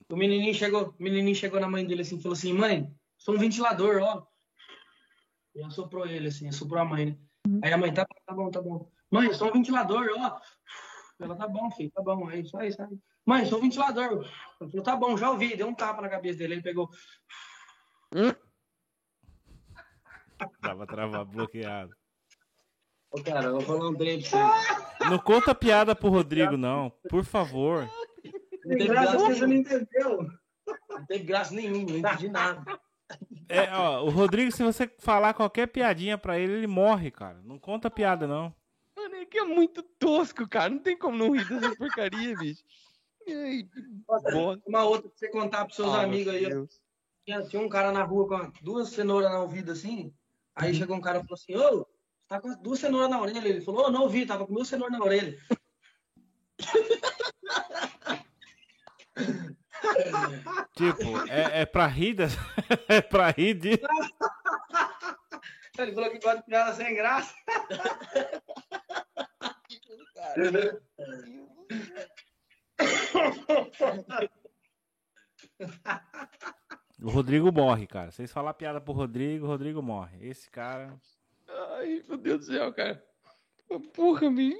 [0.09, 3.37] O menininho chegou, o menininho chegou na mãe dele assim, falou assim, mãe, sou um
[3.37, 4.25] ventilador, ó.
[5.55, 7.59] E assoprou ele assim, assoprou a mãe, né?
[7.63, 8.91] Aí a mãe, tá, bom, tá bom, tá bom.
[9.09, 10.39] Mãe, sou um ventilador, ó.
[11.19, 12.27] Ela, tá bom, filho, tá bom.
[12.27, 12.87] Aí, sai, sai.
[13.25, 14.25] Mãe, sou um ventilador.
[14.59, 15.55] Ela falou, tá bom, já ouvi.
[15.55, 16.89] Deu um tapa na cabeça dele, ele pegou.
[20.79, 21.93] Tava travado, bloqueado.
[23.11, 25.09] Ô, cara, eu vou falar um trem pra você.
[25.09, 26.91] Não conta piada pro Rodrigo, não.
[27.09, 27.89] Por favor.
[28.63, 30.27] Não teve a graça, Deus você não entendeu.
[30.89, 32.79] não teve graça nenhuma, não entendi nada.
[33.47, 37.41] É, ó, o Rodrigo, se você falar qualquer piadinha pra ele, ele morre, cara.
[37.43, 38.53] Não conta piada, não.
[38.95, 40.69] Mano, é que é muito tosco, cara.
[40.69, 42.63] Não tem como não rir dessa porcaria, bicho.
[43.27, 43.67] Ai,
[44.05, 44.61] bosta.
[44.67, 46.45] Uma outra pra você contar pros seus Ah, amigos aí.
[47.25, 50.13] Tinha, tinha um cara na rua com duas cenouras na ouvido assim.
[50.59, 51.87] Aí chegou um cara e falou assim, ô,
[52.27, 53.47] tá com duas cenouras na orelha.
[53.47, 55.37] Ele falou, ô, não vi, tava com duas cenouras na orelha.
[60.75, 62.33] Tipo, é, é pra rir, das...
[62.87, 63.79] é pra rir de...
[65.77, 67.35] Ele falou que gosta de piada sem graça.
[77.01, 78.11] O Rodrigo morre, cara.
[78.11, 80.17] Vocês falar piada pro Rodrigo, o Rodrigo morre.
[80.27, 80.99] Esse cara.
[81.47, 83.03] Ai, meu Deus do céu, cara.
[83.93, 84.55] Porra, me.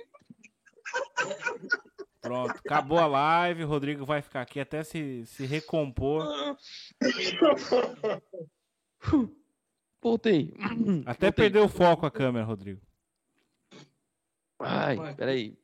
[2.22, 3.64] Pronto, acabou a live.
[3.64, 6.26] O Rodrigo vai ficar aqui até se, se recompor.
[10.02, 10.54] Voltei.
[11.06, 11.32] Até Voltei.
[11.32, 12.82] perdeu o foco a câmera, Rodrigo.
[14.60, 15.58] Ai, peraí.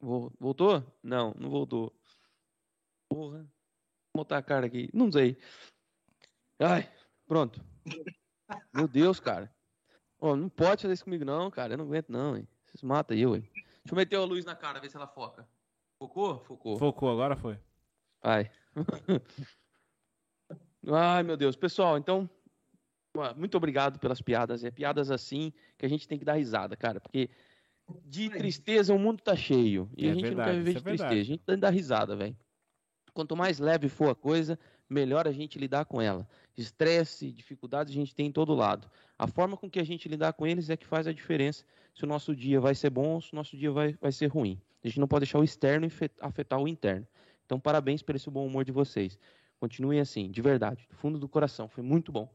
[0.00, 0.84] Vol- Voltou?
[1.02, 1.92] Não, não voltou.
[3.08, 3.46] Porra.
[4.16, 4.88] Botar a cara aqui.
[4.92, 5.36] Não sei.
[6.58, 6.90] Ai,
[7.26, 7.60] pronto.
[8.72, 9.54] Meu Deus, cara.
[10.18, 11.74] Ó, não pode fazer isso comigo, não, cara.
[11.74, 12.48] Eu não aguento, não, hein.
[12.64, 13.48] Vocês matam eu, hein.
[13.52, 15.46] Deixa eu meter a luz na cara, ver se ela foca.
[15.98, 16.40] Focou?
[16.40, 16.78] Focou.
[16.78, 17.58] Focou, agora foi.
[18.22, 18.50] Ai.
[20.88, 21.56] Ai, meu Deus.
[21.56, 22.28] Pessoal, então,
[23.36, 24.64] muito obrigado pelas piadas.
[24.64, 27.30] É piadas assim que a gente tem que dar risada, cara, porque
[28.04, 29.90] de tristeza o mundo tá cheio.
[29.96, 31.20] E É a gente verdade, não quer viver de é tristeza.
[31.20, 32.36] A gente tem que dar risada, velho.
[33.16, 34.58] Quanto mais leve for a coisa,
[34.90, 36.28] melhor a gente lidar com ela.
[36.54, 38.90] Estresse, dificuldades a gente tem em todo lado.
[39.18, 41.64] A forma com que a gente lidar com eles é que faz a diferença
[41.94, 44.26] se o nosso dia vai ser bom ou se o nosso dia vai, vai ser
[44.26, 44.60] ruim.
[44.84, 45.88] A gente não pode deixar o externo
[46.20, 47.08] afetar o interno.
[47.46, 49.18] Então, parabéns por esse bom humor de vocês.
[49.58, 51.70] Continuem assim, de verdade, do fundo do coração.
[51.70, 52.30] Foi muito bom.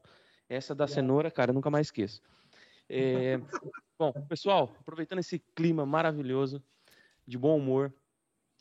[0.48, 2.20] Essa da cenoura, cara, nunca mais esqueço.
[2.88, 3.38] É,
[3.96, 6.60] Bom, pessoal, aproveitando esse clima maravilhoso,
[7.24, 7.94] de bom humor,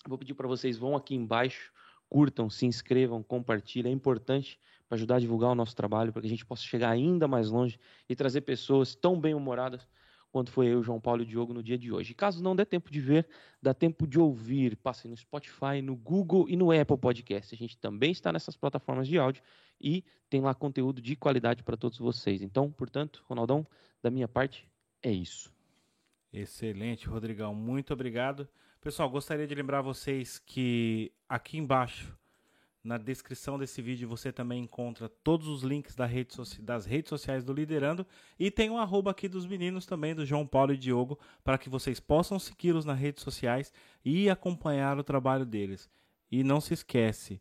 [0.07, 1.73] vou pedir para vocês vão aqui embaixo,
[2.12, 3.94] curtam, se inscrevam, compartilhem.
[3.94, 4.60] É importante
[4.90, 7.50] para ajudar a divulgar o nosso trabalho, para que a gente possa chegar ainda mais
[7.50, 7.80] longe
[8.10, 9.88] e trazer pessoas tão bem-humoradas
[10.30, 12.14] quanto foi eu, João Paulo e Diogo no dia de hoje.
[12.14, 13.26] Caso não dê tempo de ver,
[13.62, 17.56] dá tempo de ouvir, passem no Spotify, no Google e no Apple Podcast.
[17.56, 19.42] A gente também está nessas plataformas de áudio
[19.80, 22.42] e tem lá conteúdo de qualidade para todos vocês.
[22.42, 23.66] Então, portanto, Ronaldão,
[24.04, 24.70] da minha parte,
[25.02, 25.50] é isso.
[26.34, 27.56] Excelente, Rodrigão.
[27.56, 28.50] Muito obrigado.
[28.82, 32.18] Pessoal, gostaria de lembrar vocês que aqui embaixo,
[32.84, 37.44] na descrição desse vídeo, você também encontra todos os links da rede das redes sociais
[37.44, 38.08] do Liderando
[38.40, 41.70] e tem um arroba aqui dos meninos também, do João Paulo e Diogo, para que
[41.70, 43.72] vocês possam segui-los nas redes sociais
[44.03, 45.88] e acompanhar o trabalho deles.
[46.32, 47.40] E não se esquece,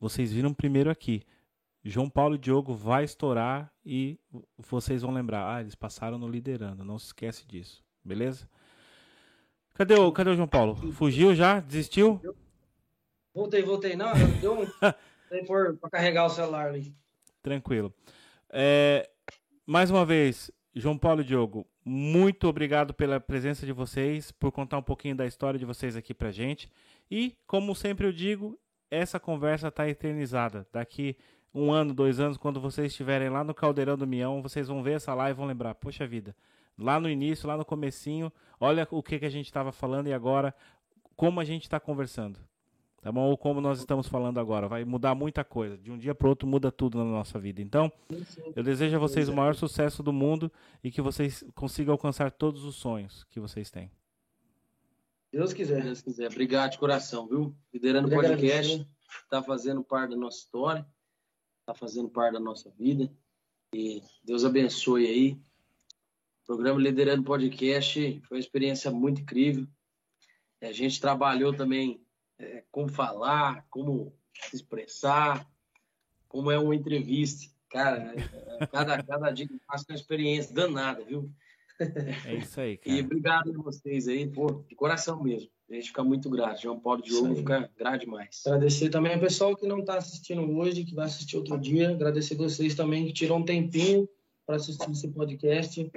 [0.00, 1.22] vocês viram primeiro aqui.
[1.84, 4.18] João Paulo e Diogo vai estourar e
[4.58, 8.48] vocês vão lembrar, ah, eles passaram no Liderando, não se esquece disso, beleza?
[9.76, 10.74] Cadê o, cadê o João Paulo?
[10.92, 11.60] Fugiu já?
[11.60, 12.18] Desistiu?
[13.34, 13.94] Voltei, voltei.
[13.94, 14.66] Não, deu um.
[15.46, 16.94] Por pra carregar o celular ali.
[17.42, 17.92] Tranquilo.
[18.48, 19.06] É,
[19.66, 24.78] mais uma vez, João Paulo e Diogo, muito obrigado pela presença de vocês, por contar
[24.78, 26.70] um pouquinho da história de vocês aqui pra gente.
[27.10, 28.58] E, como sempre eu digo,
[28.90, 30.66] essa conversa está eternizada.
[30.72, 31.18] Daqui
[31.52, 34.92] um ano, dois anos, quando vocês estiverem lá no Caldeirão do Mião, vocês vão ver
[34.92, 36.34] essa live e vão lembrar, poxa vida,
[36.78, 40.12] lá no início, lá no comecinho, olha o que, que a gente estava falando e
[40.12, 40.54] agora
[41.16, 42.38] como a gente está conversando.
[43.00, 43.20] Tá bom?
[43.20, 44.66] Ou como nós estamos falando agora.
[44.66, 45.78] Vai mudar muita coisa.
[45.78, 47.62] De um dia para outro muda tudo na nossa vida.
[47.62, 47.90] Então,
[48.56, 50.50] eu desejo a vocês o maior sucesso do mundo
[50.82, 53.92] e que vocês consigam alcançar todos os sonhos que vocês têm.
[55.32, 55.84] Deus Se quiser.
[55.84, 56.30] Deus quiser.
[56.30, 57.54] Obrigado de coração, viu?
[57.72, 58.88] Liderando o podcast, agradecer.
[59.30, 60.84] tá fazendo parte da nossa história,
[61.64, 63.08] tá fazendo parte da nossa vida.
[63.72, 65.40] E Deus abençoe aí.
[66.46, 69.66] Programa Liderando Podcast foi uma experiência muito incrível.
[70.62, 72.00] A gente trabalhou também
[72.38, 74.14] é, como falar, como
[74.48, 75.44] se expressar,
[76.28, 77.52] como é uma entrevista.
[77.68, 78.14] Cara,
[78.60, 81.30] é, cada, cada dia que eu faço é uma experiência danada, viu?
[82.24, 83.04] É isso aí, E cara.
[83.04, 85.50] obrigado a vocês aí, pô, de coração mesmo.
[85.68, 86.62] A gente fica muito grato.
[86.62, 88.42] João Paulo Diogo fica grato demais.
[88.46, 91.90] Agradecer também ao pessoal que não está assistindo hoje, que vai assistir outro dia.
[91.90, 94.08] Agradecer vocês também que tirou um tempinho
[94.46, 95.90] para assistir esse podcast.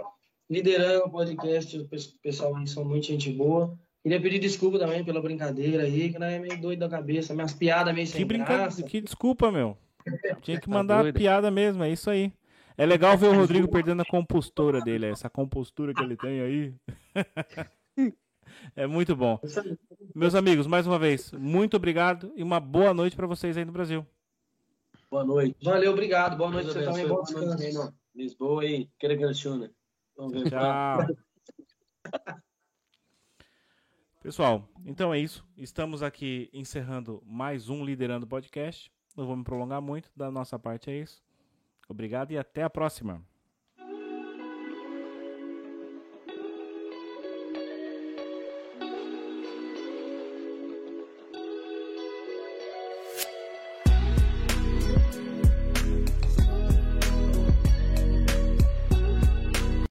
[0.49, 3.77] Liderando o podcast, o pes- pessoal aí são muito gente boa.
[4.01, 7.33] Queria pedir desculpa também pela brincadeira aí, que não é meio doido da cabeça.
[7.35, 8.81] Minhas piadas meio sem Que brincadeira, graça.
[8.83, 9.77] que desculpa, meu.
[10.41, 11.15] Tinha que Tá mandar doido.
[11.15, 12.31] piada mesmo, é isso aí.
[12.77, 16.73] É legal ver o Rodrigo perdendo a compostura dele, essa compostura que ele tem aí.
[18.75, 19.39] É muito bom.
[19.43, 19.77] Aí.
[20.15, 23.71] Meus amigos, mais uma vez, muito obrigado e uma boa noite para vocês aí no
[23.71, 24.05] Brasil.
[25.09, 25.55] Boa noite.
[25.63, 26.35] Valeu, obrigado.
[26.37, 27.07] Boa noite você também.
[27.07, 27.93] Bom Boa noite aí descanso.
[28.15, 29.71] Lisboa e Quereganchuna.
[30.19, 30.99] Tchau.
[34.21, 35.47] Pessoal, então é isso.
[35.55, 38.91] Estamos aqui encerrando mais um Liderando Podcast.
[39.15, 40.11] Não vou me prolongar muito.
[40.13, 41.23] Da nossa parte é isso.
[41.87, 43.25] Obrigado e até a próxima.